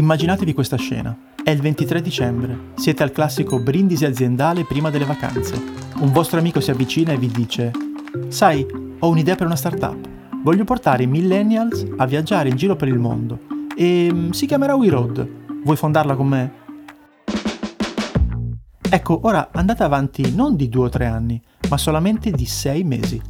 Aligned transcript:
Immaginatevi 0.00 0.54
questa 0.54 0.78
scena. 0.78 1.14
È 1.44 1.50
il 1.50 1.60
23 1.60 2.00
dicembre, 2.00 2.58
siete 2.76 3.02
al 3.02 3.12
classico 3.12 3.60
brindisi 3.60 4.06
aziendale 4.06 4.64
prima 4.64 4.88
delle 4.88 5.04
vacanze. 5.04 5.62
Un 5.98 6.10
vostro 6.10 6.38
amico 6.38 6.58
si 6.60 6.70
avvicina 6.70 7.12
e 7.12 7.18
vi 7.18 7.26
dice: 7.26 7.70
Sai, 8.28 8.66
ho 8.98 9.08
un'idea 9.08 9.34
per 9.34 9.44
una 9.44 9.56
startup. 9.56 9.98
Voglio 10.42 10.64
portare 10.64 11.02
i 11.02 11.06
millennials 11.06 11.84
a 11.98 12.06
viaggiare 12.06 12.48
in 12.48 12.56
giro 12.56 12.76
per 12.76 12.88
il 12.88 12.98
mondo 12.98 13.40
e 13.76 14.08
mm, 14.10 14.30
si 14.30 14.46
chiamerà 14.46 14.74
We 14.74 14.88
Road. 14.88 15.28
Vuoi 15.64 15.76
fondarla 15.76 16.14
con 16.14 16.28
me? 16.28 16.52
Ecco, 18.88 19.20
ora 19.24 19.50
andate 19.52 19.82
avanti 19.82 20.34
non 20.34 20.56
di 20.56 20.70
due 20.70 20.86
o 20.86 20.88
tre 20.88 21.04
anni, 21.04 21.38
ma 21.68 21.76
solamente 21.76 22.30
di 22.30 22.46
sei 22.46 22.84
mesi. 22.84 23.20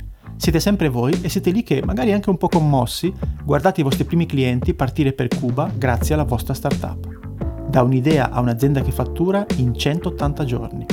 Siete 0.40 0.58
sempre 0.58 0.88
voi 0.88 1.12
e 1.20 1.28
siete 1.28 1.50
lì 1.50 1.62
che, 1.62 1.82
magari 1.84 2.14
anche 2.14 2.30
un 2.30 2.38
po' 2.38 2.48
commossi, 2.48 3.12
guardate 3.44 3.82
i 3.82 3.84
vostri 3.84 4.04
primi 4.04 4.24
clienti 4.24 4.72
partire 4.72 5.12
per 5.12 5.28
Cuba 5.28 5.70
grazie 5.76 6.14
alla 6.14 6.24
vostra 6.24 6.54
startup 6.54 7.68
da 7.68 7.82
un'idea 7.82 8.30
a 8.30 8.40
un'azienda 8.40 8.80
che 8.80 8.90
fattura 8.90 9.44
in 9.56 9.74
180 9.74 10.44
giorni. 10.44 10.86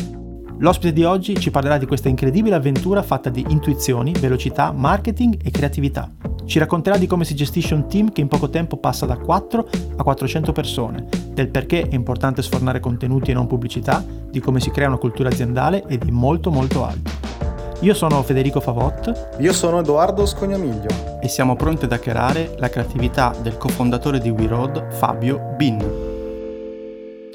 L'ospite 0.57 0.91
di 0.91 1.05
oggi 1.05 1.39
ci 1.39 1.49
parlerà 1.49 1.77
di 1.77 1.85
questa 1.85 2.09
incredibile 2.09 2.55
avventura 2.55 3.01
fatta 3.01 3.29
di 3.29 3.45
intuizioni, 3.47 4.11
velocità, 4.19 4.73
marketing 4.73 5.37
e 5.41 5.49
creatività. 5.49 6.11
Ci 6.43 6.59
racconterà 6.59 6.97
di 6.97 7.07
come 7.07 7.23
si 7.23 7.33
gestisce 7.33 7.73
un 7.73 7.87
team 7.87 8.11
che 8.11 8.19
in 8.19 8.27
poco 8.27 8.49
tempo 8.49 8.75
passa 8.75 9.05
da 9.05 9.17
4 9.17 9.69
a 9.95 10.03
400 10.03 10.51
persone, 10.51 11.07
del 11.31 11.47
perché 11.47 11.87
è 11.87 11.95
importante 11.95 12.41
sfornare 12.41 12.81
contenuti 12.81 13.31
e 13.31 13.33
non 13.33 13.47
pubblicità, 13.47 14.03
di 14.29 14.41
come 14.41 14.59
si 14.59 14.71
crea 14.71 14.89
una 14.89 14.97
cultura 14.97 15.29
aziendale 15.29 15.85
e 15.87 15.97
di 15.97 16.11
molto 16.11 16.51
molto 16.51 16.83
altro. 16.83 17.26
Io 17.81 17.93
sono 17.93 18.23
Federico 18.23 18.59
Favot. 18.59 19.35
Io 19.37 19.53
sono 19.53 19.79
Edoardo 19.79 20.25
Scognamiglio. 20.25 21.19
E 21.21 21.27
siamo 21.27 21.55
pronti 21.55 21.85
ad 21.85 21.91
hackerare 21.91 22.55
la 22.57 22.69
creatività 22.69 23.35
del 23.39 23.57
cofondatore 23.57 24.17
di 24.17 24.31
WeRoad, 24.31 24.93
Fabio 24.93 25.53
Bin. 25.55 26.06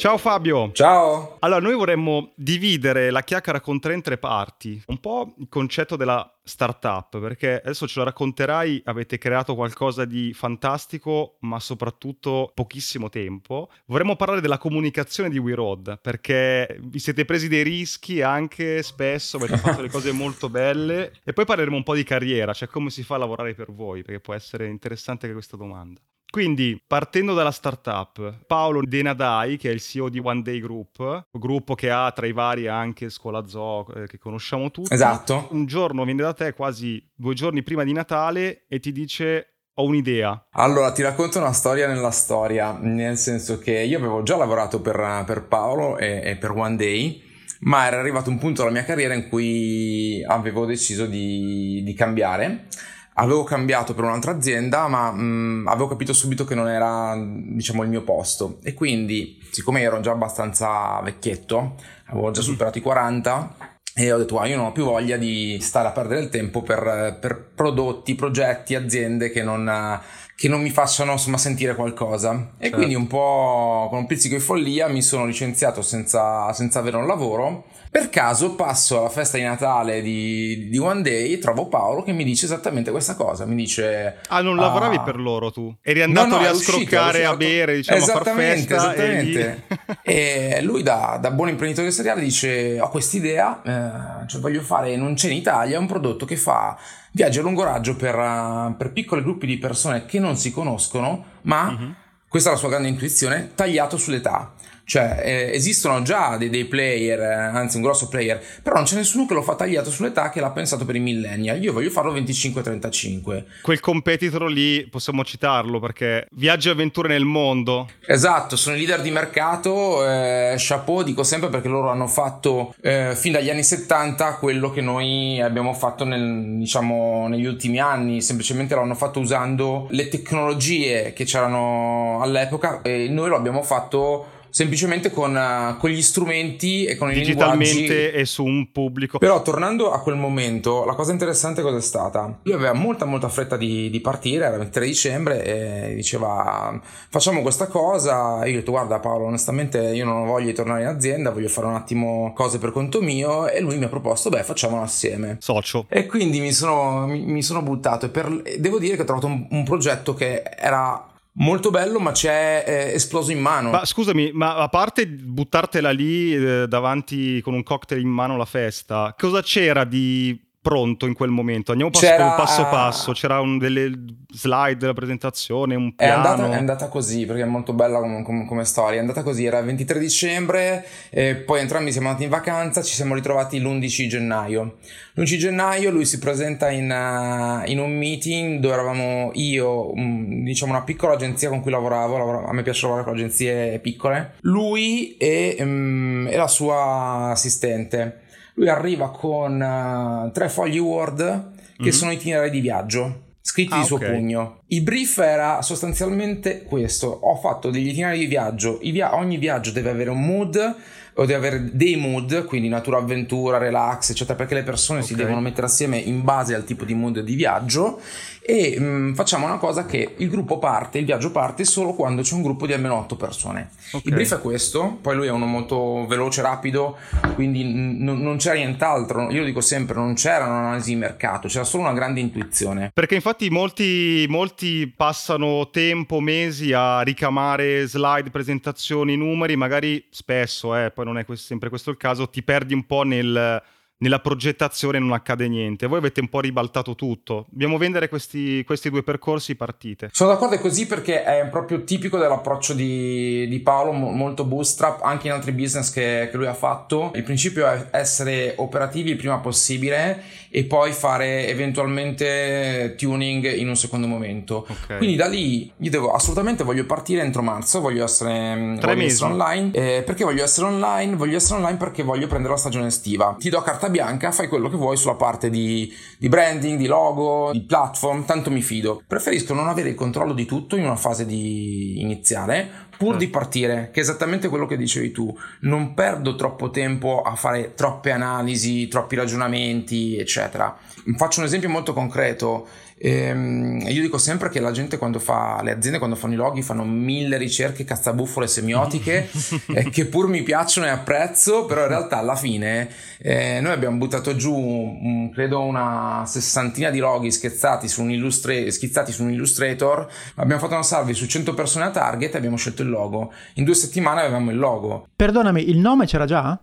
Ciao 0.03 0.19
Fabio. 0.19 0.73
Ciao. 0.73 1.37
Allora, 1.39 1.61
noi 1.61 1.77
vorremmo 1.77 2.33
dividere 2.35 3.11
la 3.11 3.23
chiacchiera 3.23 3.61
con 3.61 3.79
tre 3.79 3.95
in 3.95 4.03
tre 4.03 4.19
parti. 4.19 4.83
Un 4.87 4.99
po' 4.99 5.33
il 5.39 5.47
concetto 5.49 5.95
della 5.95 6.29
startup, 6.43 7.21
perché 7.21 7.61
adesso 7.61 7.87
ce 7.87 8.01
lo 8.01 8.07
racconterai, 8.07 8.83
avete 8.87 9.17
creato 9.17 9.55
qualcosa 9.55 10.05
di 10.05 10.33
fantastico, 10.33 11.37
ma 11.43 11.61
soprattutto 11.61 12.51
pochissimo 12.53 13.11
tempo. 13.11 13.71
Vorremmo 13.87 14.17
parlare 14.17 14.41
della 14.41 14.59
comunicazione 14.59 15.31
di 15.31 15.39
WeRoad, 15.39 16.01
perché 16.01 16.81
vi 16.81 16.99
siete 16.99 17.25
presi 17.25 17.47
dei 17.47 17.63
rischi 17.63 18.23
anche 18.23 18.83
spesso, 18.83 19.37
avete 19.37 19.57
fatto 19.57 19.83
le 19.83 19.89
cose 19.89 20.11
molto 20.11 20.49
belle. 20.49 21.13
E 21.23 21.33
poi 21.33 21.45
parleremo 21.45 21.77
un 21.77 21.85
po' 21.85 21.95
di 21.95 22.03
carriera, 22.03 22.53
cioè 22.53 22.67
come 22.67 22.91
si 22.91 23.05
fa 23.05 23.15
a 23.15 23.19
lavorare 23.19 23.55
per 23.55 23.71
voi, 23.71 24.03
perché 24.03 24.19
può 24.19 24.35
essere 24.35 24.67
interessante 24.67 25.27
anche 25.27 25.37
questa 25.37 25.57
domanda. 25.57 26.01
Quindi, 26.33 26.83
partendo 26.87 27.35
dalla 27.35 27.51
startup, 27.51 28.47
Paolo 28.47 28.81
Denadai, 28.83 29.59
che 29.59 29.69
è 29.69 29.73
il 29.75 29.83
CEO 29.83 30.09
di 30.09 30.19
One 30.19 30.41
Day 30.41 30.61
Group, 30.61 31.27
gruppo 31.31 31.75
che 31.75 31.91
ha 31.91 32.11
tra 32.11 32.27
i 32.27 32.33
vari 32.33 32.69
anche 32.69 33.11
Scuola 33.11 33.47
Zoo, 33.47 33.87
eh, 33.95 34.07
che 34.07 34.17
conosciamo 34.17 34.71
tutti. 34.71 34.95
Esatto. 34.95 35.49
Un 35.51 35.67
giorno 35.67 36.05
viene 36.05 36.23
da 36.23 36.33
te, 36.33 36.55
quasi 36.55 37.07
due 37.15 37.35
giorni 37.35 37.63
prima 37.63 37.85
di 37.85 37.93
Natale, 37.93 38.65
e 38.67 38.81
ti 38.81 38.93
dice 38.93 39.57
ho 39.75 39.85
un'idea. 39.85 40.47
Allora, 40.53 40.91
ti 40.93 41.03
racconto 41.03 41.37
una 41.37 41.53
storia 41.53 41.87
nella 41.87 42.11
storia, 42.11 42.79
nel 42.81 43.19
senso 43.19 43.59
che 43.59 43.83
io 43.83 43.99
avevo 43.99 44.23
già 44.23 44.39
lavorato 44.39 44.81
per, 44.81 45.25
per 45.27 45.45
Paolo 45.45 45.99
e, 45.99 46.23
e, 46.25 46.37
per 46.37 46.53
One 46.53 46.77
Day, 46.77 47.23
ma 47.61 47.85
era 47.87 47.99
arrivato 47.99 48.31
un 48.31 48.39
punto 48.39 48.63
della 48.63 48.73
mia 48.73 48.85
carriera 48.85 49.13
in 49.13 49.29
cui 49.29 50.25
avevo 50.27 50.65
deciso 50.65 51.05
di, 51.05 51.83
di 51.85 51.93
cambiare 51.93 52.69
avevo 53.15 53.45
cambiato 53.45 53.95
per 53.95 54.05
un'altra 54.05 54.33
azienda, 54.33 54.89
ma 54.89 55.11
mh, 55.11 55.23
mm, 55.23 55.69
avevo 55.69 55.89
capito 55.89 56.13
subito 56.13 56.45
che 56.45 56.55
non 56.55 56.69
era, 56.69 57.17
diciamo, 57.19 57.83
il 57.83 57.89
mio 57.89 58.03
posto. 58.03 58.59
E 58.63 58.75
quindi, 58.75 59.41
siccome 59.51 59.81
ero 59.83 60.01
già 60.01 60.13
abbastanza 60.13 61.01
vecchietto, 61.03 61.75
avevo 62.07 62.31
già 62.31 62.41
superato 62.41 62.79
i 62.79 62.83
40, 62.83 63.57
e 63.95 64.11
ho 64.11 64.17
detto, 64.17 64.39
ah, 64.39 64.47
io 64.47 64.57
non 64.57 64.67
ho 64.67 64.73
più 64.73 64.85
voglia 64.85 65.19
di 65.19 65.59
stare 65.61 65.89
a 65.89 65.93
perdere 65.93 66.23
il 66.23 66.31
tempo 66.31 66.63
per, 66.63 67.19
per 67.21 67.51
prodotti, 67.55 68.15
progetti, 68.15 68.75
aziende 68.75 69.31
che 69.31 69.43
non, 69.43 70.01
che 70.35 70.49
non 70.49 70.63
mi 70.63 70.71
facciano 70.71 71.13
insomma, 71.13 71.37
sentire 71.37 71.75
qualcosa. 71.75 72.53
E 72.57 72.63
certo. 72.63 72.77
quindi 72.77 72.95
un 72.95 73.07
po' 73.07 73.89
con 73.91 73.99
un 73.99 74.07
pizzico 74.07 74.35
di 74.35 74.41
follia 74.41 74.89
mi 74.89 75.03
sono 75.03 75.27
licenziato 75.27 75.83
senza, 75.83 76.51
senza 76.55 76.79
avere 76.79 76.97
un 76.97 77.07
lavoro 77.07 77.67
per 77.93 78.09
caso 78.09 78.55
passo 78.55 79.01
alla 79.01 79.11
festa 79.11 79.37
di 79.37 79.43
Natale 79.43 80.01
di, 80.01 80.71
di 80.71 80.79
One 80.79 81.03
Day 81.03 81.31
e 81.31 81.39
trovo 81.39 81.67
Paolo 81.69 82.03
che 82.03 82.13
mi 82.13 82.25
dice 82.25 82.47
esattamente 82.47 82.91
questa 82.91 83.17
cosa. 83.17 83.45
Mi 83.45 83.55
dice: 83.55 84.21
Ah, 84.29 84.41
non 84.41 84.57
lavoravi 84.57 84.97
ah, 84.97 85.03
per 85.03 85.21
loro 85.21 85.53
tu? 85.53 85.77
Eri 85.83 86.01
andato 86.01 86.29
no, 86.29 86.37
no, 86.37 86.41
lì 86.41 86.47
a 86.47 86.53
uscito, 86.53 86.79
scroccare, 86.79 87.27
a 87.27 87.37
bere, 87.37 87.75
diciamo, 87.77 87.99
esattamente, 87.99 88.75
a 88.75 88.81
far 88.81 88.95
festa. 88.95 89.03
Esattamente. 89.03 89.63
E, 90.01 90.55
e, 90.57 90.63
lui, 90.63 90.83
da, 90.83 91.19
da, 91.21 91.33
buon 91.33 91.51
imprenditore 91.51 91.91
seriale, 91.91 92.23
dice: 92.23 92.81
Ho 92.81 92.89
quest'idea, 92.89 93.61
eh, 93.63 94.27
cioè 94.27 94.41
voglio 94.41 94.63
fare, 94.63 94.97
non 94.97 95.13
c'è 95.13 95.29
in 95.29 95.37
Italia, 95.37 95.79
un 95.79 95.87
prodotto 95.87 96.25
che 96.25 96.39
fa 96.39 96.79
viaggi 97.11 97.41
a 97.41 97.43
lungo 97.43 97.63
raggio 97.63 97.95
per, 97.95 98.75
per 98.79 98.91
piccoli 98.93 99.21
gruppi 99.21 99.45
di 99.47 99.59
persone 99.59 100.07
che 100.07 100.19
non 100.19 100.39
si 100.39 100.51
conoscono, 100.51 101.25
ma. 101.43 101.77
Uh-huh. 101.79 101.95
Questa 102.27 102.49
è 102.49 102.53
la 102.55 102.59
sua 102.59 102.71
grande 102.71 102.89
intuizione, 102.89 103.51
tagliato 103.55 103.99
sull'età. 103.99 104.55
Cioè, 104.93 105.23
eh, 105.25 105.51
esistono 105.55 106.03
già 106.03 106.37
dei, 106.37 106.51
dei 106.51 106.67
player, 106.67 107.19
eh, 107.19 107.33
anzi 107.33 107.77
un 107.77 107.83
grosso 107.83 108.09
player, 108.09 108.39
però 108.63 108.75
non 108.75 108.85
c'è 108.85 108.95
nessuno 108.95 109.25
che 109.25 109.33
lo 109.33 109.41
fa 109.41 109.55
tagliato 109.55 109.91
sull'età 109.91 110.29
che 110.29 110.39
l'ha 110.39 110.51
pensato 110.51 110.85
per 110.85 110.97
i 110.97 111.01
millennial. 111.01 111.63
Io 111.63 111.73
voglio 111.73 111.89
farlo 111.89 112.15
25-35. 112.15 113.45
Quel 113.63 113.81
competitor 113.81 114.51
lì 114.51 114.87
possiamo 114.91 115.25
citarlo 115.25 115.81
perché 115.81 116.27
viaggi 116.33 116.69
e 116.69 116.73
avventure 116.73 117.09
nel 117.09 117.25
mondo. 117.25 117.89
Esatto, 118.05 118.55
sono 118.57 118.77
i 118.77 118.81
leader 118.81 119.01
di 119.01 119.11
mercato. 119.11 120.07
Eh, 120.07 120.57
chapeau, 120.59 121.03
dico 121.03 121.23
sempre 121.23 121.49
perché 121.49 121.69
loro 121.69 121.89
hanno 121.89 122.07
fatto 122.07 122.75
eh, 122.83 123.17
fin 123.17 123.33
dagli 123.33 123.49
anni 123.49 123.65
70 123.65 124.35
quello 124.35 124.71
che 124.71 124.83
noi 124.83 125.41
abbiamo 125.41 125.73
fatto 125.73 126.05
nel, 126.05 126.59
diciamo, 126.59 127.29
negli 127.29 127.47
ultimi 127.47 127.81
anni. 127.81 128.21
Semplicemente 128.21 128.75
l'hanno 128.75 128.95
fatto 128.95 129.21
usando 129.21 129.87
le 129.89 130.09
tecnologie 130.09 131.15
che 131.15 131.25
c'erano 131.25 132.19
all'epoca 132.21 132.83
e 132.83 133.09
noi 133.09 133.31
lo 133.31 133.37
abbiamo 133.37 133.63
fatto 133.63 134.41
semplicemente 134.53 135.11
con, 135.11 135.35
uh, 135.35 135.79
con, 135.79 135.89
gli 135.89 136.03
strumenti 136.03 136.85
e 136.85 136.97
con 136.97 137.11
i 137.11 137.15
digitalmente 137.15 137.73
linguaggi. 137.73 138.17
e 138.17 138.25
su 138.27 138.45
un 138.45 138.71
pubblico. 138.71 139.17
Però 139.17 139.41
tornando 139.41 139.91
a 139.91 140.01
quel 140.01 140.17
momento, 140.17 140.85
la 140.85 140.93
cosa 140.93 141.11
interessante 141.11 141.63
cosa 141.63 141.79
è 141.79 141.81
stata? 141.81 142.39
Lui 142.43 142.55
aveva 142.55 142.75
molta 142.75 143.07
molta 143.07 143.31
fretta 143.31 143.57
di, 143.57 143.89
di 143.89 144.01
partire, 144.01 144.45
era 144.45 144.55
il 144.55 144.61
23 144.61 144.85
dicembre 144.85 145.45
e 145.45 145.95
diceva 145.95 146.79
facciamo 147.09 147.41
questa 147.41 147.67
cosa. 147.67 148.45
Io 148.45 148.53
ho 148.53 148.59
detto 148.59 148.73
guarda 148.73 149.01
Paolo, 149.01 149.25
onestamente 149.25 149.79
io 149.79 150.05
non 150.05 150.19
ho 150.19 150.25
voglia 150.27 150.47
di 150.47 150.55
tornare 150.55 150.83
in 150.83 150.89
azienda, 150.89 151.31
voglio 151.31 151.49
fare 151.49 151.69
un 151.69 151.75
attimo 151.75 152.33
cose 152.35 152.59
per 152.59 152.73
conto 152.73 153.01
mio 153.01 153.49
e 153.49 153.61
lui 153.61 153.79
mi 153.79 153.85
ha 153.85 153.89
proposto 153.89 154.29
beh 154.29 154.43
facciamolo 154.43 154.83
assieme. 154.83 155.39
Socio. 155.41 155.87
E 155.89 156.05
quindi 156.05 156.41
mi 156.41 156.53
sono, 156.53 157.07
mi, 157.07 157.21
mi 157.21 157.43
sono 157.43 157.63
buttato 157.63 158.05
e 158.05 158.09
per, 158.11 158.29
devo 158.59 158.79
dire 158.79 158.97
che 158.97 159.03
ho 159.03 159.07
trovato 159.07 159.27
un, 159.27 159.47
un 159.49 159.65
progetto 159.65 160.13
che 160.13 160.43
era 160.43 161.07
Molto 161.35 161.71
bello, 161.71 161.99
ma 161.99 162.13
c'è 162.13 162.65
eh, 162.67 162.93
esploso 162.95 163.33
in 163.33 163.41
mano. 163.41 163.71
Ma 163.71 163.85
scusami, 163.85 164.33
ma 164.33 164.57
a 164.57 164.69
parte 164.69 165.07
buttartela 165.07 165.91
lì 165.91 166.35
eh, 166.35 166.67
davanti 166.69 167.41
con 167.41 167.55
un 167.55 167.63
cocktail 167.63 168.01
in 168.01 168.09
mano 168.09 168.35
alla 168.35 168.45
festa, 168.45 169.15
cosa 169.19 169.41
c'era 169.41 169.85
di 169.85 170.39
pronto 170.63 171.07
in 171.07 171.13
quel 171.15 171.31
momento? 171.31 171.73
Andiamo 171.73 171.91
passo, 171.91 172.07
C'era, 172.07 172.31
passo 172.31 172.63
passo. 172.63 173.13
C'era 173.13 173.41
un, 173.41 173.59
delle 173.59 173.91
slide 174.33 174.77
della 174.77 174.95
presentazione, 174.95 175.75
un 175.75 175.95
piano. 175.95 176.13
È 176.13 176.29
andata, 176.29 176.51
è 176.53 176.57
andata 176.57 176.89
così 176.89 177.27
perché 177.27 177.43
è 177.43 177.47
molto 177.47 177.73
bella 177.73 177.99
come, 177.99 178.23
come, 178.23 178.47
come, 178.47 178.65
storia. 178.65 178.99
È 178.99 179.01
andata 179.01 179.25
così. 179.25 179.45
Era 179.45 179.59
il 179.59 179.67
23 179.67 179.99
dicembre, 179.99 180.87
e 181.11 181.35
poi 181.35 181.61
entrambi 181.61 181.91
siamo 181.91 182.07
andati 182.07 182.25
in 182.25 182.31
vacanza. 182.31 182.81
Ci 182.81 182.95
siamo 182.95 183.15
ritrovati 183.15 183.61
l'11 183.61 184.07
gennaio. 184.07 184.77
L'11 185.15 185.37
gennaio 185.37 185.91
lui 185.91 186.05
si 186.05 186.19
presenta 186.21 186.71
in, 186.71 186.89
uh, 186.89 187.69
in 187.69 187.81
un 187.81 187.99
meeting 187.99 188.61
dove 188.61 188.75
eravamo 188.75 189.33
io, 189.35 189.93
um, 189.93 190.45
diciamo 190.45 190.73
una 190.73 190.83
piccola 190.83 191.15
agenzia 191.15 191.49
con 191.49 191.61
cui 191.61 191.73
lavoravo. 191.73 192.17
Lavoro, 192.17 192.47
a 192.47 192.53
me 192.53 192.63
piace 192.63 192.83
lavorare 192.83 193.05
con 193.05 193.17
agenzie 193.17 193.81
piccole. 193.81 194.35
Lui 194.43 195.17
e, 195.17 195.57
um, 195.59 196.29
e 196.31 196.37
la 196.37 196.49
sua 196.49 197.31
assistente 197.33 198.21
lui 198.55 198.69
arriva 198.69 199.11
con 199.11 199.61
uh, 199.61 200.31
tre 200.33 200.49
fogli 200.49 200.79
Word 200.79 201.53
che 201.77 201.83
mm-hmm. 201.83 201.91
sono 201.91 202.13
itinerari 202.13 202.51
di 202.51 202.61
viaggio 202.61 203.31
scritti 203.41 203.75
ah, 203.75 203.79
di 203.81 203.85
suo 203.85 203.97
okay. 203.97 204.13
pugno. 204.13 204.61
Il 204.69 204.83
brief 204.83 205.19
era 205.19 205.61
sostanzialmente 205.63 206.63
questo: 206.63 207.09
ho 207.09 207.37
fatto 207.37 207.71
degli 207.71 207.89
itinerari 207.89 208.19
di 208.19 208.27
viaggio, 208.27 208.79
via- 208.83 209.17
ogni 209.17 209.37
viaggio 209.37 209.73
deve 209.73 209.91
avere 209.91 210.11
un 210.11 210.25
mood, 210.25 210.77
o 211.15 211.27
di 211.27 211.35
avere 211.35 211.71
dei 211.73 211.97
mood, 211.97 212.45
quindi 212.45 212.69
natura 212.69 212.99
avventura, 212.99 213.59
relax, 213.59 214.11
eccetera, 214.11 214.37
perché 214.37 214.55
le 214.55 214.63
persone 214.63 215.01
okay. 215.01 215.11
si 215.11 215.17
devono 215.17 215.41
mettere 215.41 215.67
assieme 215.67 215.99
in 215.99 216.23
base 216.23 216.55
al 216.55 216.65
tipo 216.65 216.85
di 216.85 216.95
mood 216.95 217.21
di 217.21 217.35
viaggio 217.35 218.01
e 218.45 218.79
mh, 218.79 218.85
mm, 218.85 219.13
facciamo 219.15 219.47
una 219.47 219.59
cosa 219.59 219.87
che 219.87 220.15
il 220.17 220.29
gruppo 220.29 220.59
parte, 220.59 220.99
il 220.99 221.05
viaggio 221.05 221.31
parte 221.31 221.65
solo 221.65 221.93
quando 221.95 222.23
c'è 222.23 222.35
un 222.35 222.43
gruppo 222.43 222.67
di 222.67 222.73
almeno 222.73 222.97
8 222.97 223.17
persone. 223.17 223.71
Okay. 223.87 224.01
Il 224.05 224.15
brief 224.15 224.35
è 224.35 224.41
questo, 224.41 224.99
poi 225.01 225.15
lui 225.15 225.29
è 225.29 225.31
uno 225.31 225.47
molto 225.47 226.07
veloce, 226.07 226.43
rapido, 226.43 226.99
quindi 227.35 227.63
n- 227.63 228.03
non 228.03 228.37
c'era 228.39 228.57
nient'altro, 228.57 229.31
io 229.31 229.41
lo 229.41 229.47
dico 229.47 229.61
sempre, 229.61 229.95
non 229.95 230.15
c'era 230.15 230.47
un'analisi 230.47 230.91
di 230.91 230.97
mercato, 230.97 231.47
c'era 231.49 231.65
solo 231.65 231.85
una 231.85 231.93
grande 231.93 232.21
intuizione. 232.21 232.91
Perché 232.93 233.15
infatti 233.15 233.49
molti, 233.49 234.27
molti 234.29 234.93
passano 234.95 235.71
tempo, 235.71 236.21
mesi 236.21 236.73
a 236.73 237.03
ricamare 237.03 237.87
slide, 237.87 238.31
presentazioni, 238.31 239.17
numeri, 239.17 239.57
magari 239.57 240.05
spesso, 240.11 240.77
eh, 240.77 240.91
poi 240.91 241.05
non 241.05 241.19
è 241.19 241.25
sempre 241.35 241.69
questo 241.69 241.91
il 241.91 241.97
caso, 241.97 242.29
ti 242.29 242.43
perdi 242.43 242.75
un 242.75 242.87
po' 242.87 243.03
nel 243.03 243.63
nella 244.03 244.19
progettazione 244.19 244.99
non 244.99 245.13
accade 245.13 245.49
niente. 245.49 245.87
Voi 245.87 245.99
avete 245.99 246.21
un 246.21 246.29
po' 246.29 246.41
ribaltato 246.41 246.95
tutto. 246.95 247.47
Dobbiamo 247.49 247.79
vendere 247.79 248.09
questi, 248.09 248.63
questi 248.65 248.91
due 248.91 249.05
percorsi 249.05 249.55
partite. 249.55 250.11
Sono 250.13 250.33
d'accordo, 250.33 250.57
è 250.57 250.59
così 250.59 250.87
perché 250.87 251.23
è 251.23 251.47
proprio 251.49 251.85
tipico 251.85 252.19
dell'approccio 252.19 252.75
di, 252.75 253.47
di 253.49 253.61
Paolo, 253.61 253.93
molto 253.93 254.45
bootstrap, 254.45 255.03
anche 255.03 255.29
in 255.29 255.33
altri 255.33 255.53
business 255.53 255.91
che, 255.93 256.29
che, 256.31 256.37
lui 256.37 256.47
ha 256.47 256.55
fatto. 256.55 257.13
Il 257.15 257.23
principio 257.23 257.67
è 257.69 257.89
essere 257.93 258.55
operativi 258.57 259.11
il 259.11 259.17
prima 259.17 259.39
possibile 259.39 260.41
e 260.55 260.65
poi 260.65 260.93
fare 260.93 261.49
eventualmente 261.49 262.95
tuning 262.99 263.55
in 263.55 263.69
un 263.69 263.75
secondo 263.77 264.07
momento. 264.07 264.67
Okay. 264.69 264.99
Quindi 264.99 265.17
da 265.17 265.27
lì 265.27 265.73
io 265.75 265.91
devo 265.91 266.13
assolutamente 266.13 266.63
voglio 266.63 266.85
partire 266.85 267.23
entro 267.23 267.41
marzo, 267.41 267.81
voglio 267.81 268.05
essere, 268.05 268.77
voglio 268.79 269.03
essere 269.03 269.33
online. 269.33 269.71
Eh, 269.73 270.03
perché 270.05 270.25
voglio 270.25 270.45
essere 270.45 270.67
online? 270.67 271.17
Voglio 271.17 271.37
essere 271.37 271.57
online 271.57 271.79
perché 271.79 272.03
voglio 272.03 272.27
prendere 272.27 272.53
la 272.53 272.59
stagione 272.59 272.89
estiva. 272.89 273.35
Ti 273.39 273.49
do 273.49 273.63
carta 273.63 273.89
bianca, 273.89 274.31
fai 274.31 274.49
quello 274.49 274.69
che 274.69 274.77
vuoi 274.77 274.99
sulla 274.99 275.15
parte 275.15 275.49
di, 275.49 275.91
di 276.19 276.29
branding, 276.29 276.79
di 276.79 276.87
logo, 276.87 277.51
di 277.53 277.63
platform, 277.63 278.27
tanto 278.27 278.51
mi 278.51 278.61
fido. 278.61 279.03
Preferisco 279.07 279.55
non 279.55 279.69
avere 279.69 279.89
il 279.89 279.95
controllo 279.95 280.35
di 280.35 280.45
tutto 280.45 280.77
in 280.77 280.85
una 280.85 280.97
fase 280.97 281.25
di 281.25 281.99
iniziale, 282.03 282.91
pur 283.03 283.17
di 283.17 283.27
partire, 283.27 283.91
che 283.93 283.99
è 283.99 284.03
esattamente 284.05 284.49
quello 284.49 284.65
che 284.65 284.77
dicevi 284.77 285.11
tu. 285.11 285.37
Non 285.63 285.93
perdo 285.93 286.37
troppo 286.37 286.71
tempo 286.71 287.23
a 287.23 287.35
fare 287.35 287.75
troppe 287.75 288.13
analisi, 288.13 288.87
troppi 288.87 289.17
ragionamenti, 289.17 290.17
eccetera. 290.17 290.79
Faccio 291.17 291.41
un 291.41 291.47
esempio 291.47 291.69
molto 291.69 291.93
concreto. 291.93 292.69
Ehm, 293.05 293.81
io 293.89 294.01
dico 294.01 294.17
sempre 294.17 294.49
che 294.49 294.61
la 294.61 294.71
gente 294.71 294.97
quando 294.97 295.19
fa, 295.19 295.61
le 295.65 295.73
aziende 295.73 295.99
quando 295.99 296.15
fanno 296.15 296.35
i 296.35 296.37
loghi 296.37 296.63
fanno 296.63 296.85
mille 296.85 297.37
ricerche 297.37 297.83
cazzabuffole 297.83 298.47
semiotiche 298.47 299.29
eh, 299.75 299.91
che 299.91 300.07
pur 300.07 300.29
mi 300.29 300.45
piacciono 300.45 300.87
e 300.87 300.91
apprezzo, 300.91 301.65
però 301.65 301.83
in 301.83 301.89
realtà 301.89 302.19
alla 302.19 302.37
fine 302.37 302.89
eh, 303.19 303.59
noi 303.61 303.73
abbiamo 303.73 303.97
buttato 303.97 304.37
giù 304.37 304.55
un, 304.55 305.31
credo 305.33 305.63
una 305.63 306.23
sessantina 306.27 306.91
di 306.91 307.01
loghi 307.01 307.33
schizzati 307.33 307.89
su, 307.89 308.03
un 308.03 308.13
illustre, 308.13 308.71
schizzati 308.71 309.11
su 309.11 309.25
un 309.25 309.33
Illustrator, 309.33 310.09
abbiamo 310.37 310.61
fatto 310.61 310.75
una 310.75 310.85
salve 310.85 311.13
su 311.13 311.27
100 311.27 311.55
persone 311.55 311.87
a 311.87 311.91
target 311.91 312.35
e 312.35 312.39
abbiamo 312.39 312.57
scelto 312.57 312.83
il 312.83 312.89
logo. 312.89 313.33
In 313.55 313.65
due 313.65 313.75
settimane 313.75 314.21
avevamo 314.21 314.53
il 314.53 314.59
logo. 314.59 315.09
Perdonami, 315.17 315.69
il 315.69 315.79
nome 315.79 316.07
c'era 316.07 316.25
già? 316.25 316.57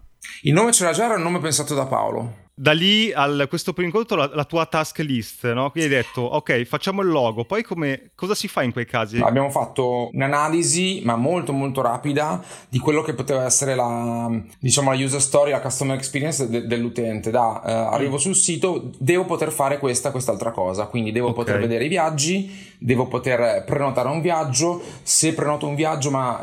Il 0.44 0.54
nome 0.54 0.72
c'era 0.72 0.94
già, 0.94 1.04
era 1.06 1.16
il 1.16 1.22
nome 1.22 1.40
pensato 1.40 1.76
da 1.76 1.86
Paolo 1.86 2.48
da 2.60 2.74
lì 2.74 3.10
a 3.14 3.48
questo 3.48 3.72
primo 3.72 3.88
incontro 3.88 4.18
la, 4.18 4.30
la, 4.34 4.44
tua 4.44 4.66
task 4.66 4.98
list, 5.00 5.50
no? 5.54 5.72
Quindi 5.72 5.96
hai 5.96 6.02
detto, 6.02 6.20
ok, 6.20 6.66
facciamo 6.66 7.02
il 7.02 7.08
logo, 7.08 7.46
poi 7.46 7.64
come, 7.64 8.12
cosa 8.16 8.36
si 8.36 8.50
fa 8.50 8.64
in 8.64 8.74
quei 8.74 8.86
casi? 8.86 9.18
Abbiamo 9.18 9.50
fatto 9.50 10.10
un'analisi, 10.12 11.02
ma 11.06 11.16
molto 11.16 11.54
molto 11.54 11.82
rapida, 11.82 12.44
di 12.68 12.78
quello 12.80 13.02
che 13.02 13.14
poteva 13.14 13.46
essere 13.46 13.76
la, 13.76 14.30
diciamo, 14.60 14.92
la 14.92 14.98
user 14.98 15.22
story, 15.22 15.52
la 15.52 15.62
customer 15.62 15.96
experience 15.96 16.50
de- 16.50 16.68
dell'utente. 16.68 17.32
Da 17.32 17.62
eh, 17.66 17.72
arrivo 17.72 18.16
mm. 18.16 18.20
sul 18.20 18.36
sito, 18.36 18.92
devo 18.98 19.24
poter 19.24 19.52
fare 19.54 19.80
questa, 19.80 20.12
quest'altra 20.12 20.52
cosa, 20.52 20.88
quindi 20.88 21.14
devo 21.14 21.30
okay. 21.30 21.46
poter 21.46 21.60
vedere 21.62 21.86
i 21.86 21.88
viaggi, 21.88 22.76
devo 22.78 23.08
poter 23.08 23.64
prenotare 23.66 24.10
un 24.10 24.20
viaggio, 24.20 24.82
se 25.02 25.34
prenoto 25.34 25.66
un 25.66 25.76
viaggio 25.76 26.12
ma 26.12 26.40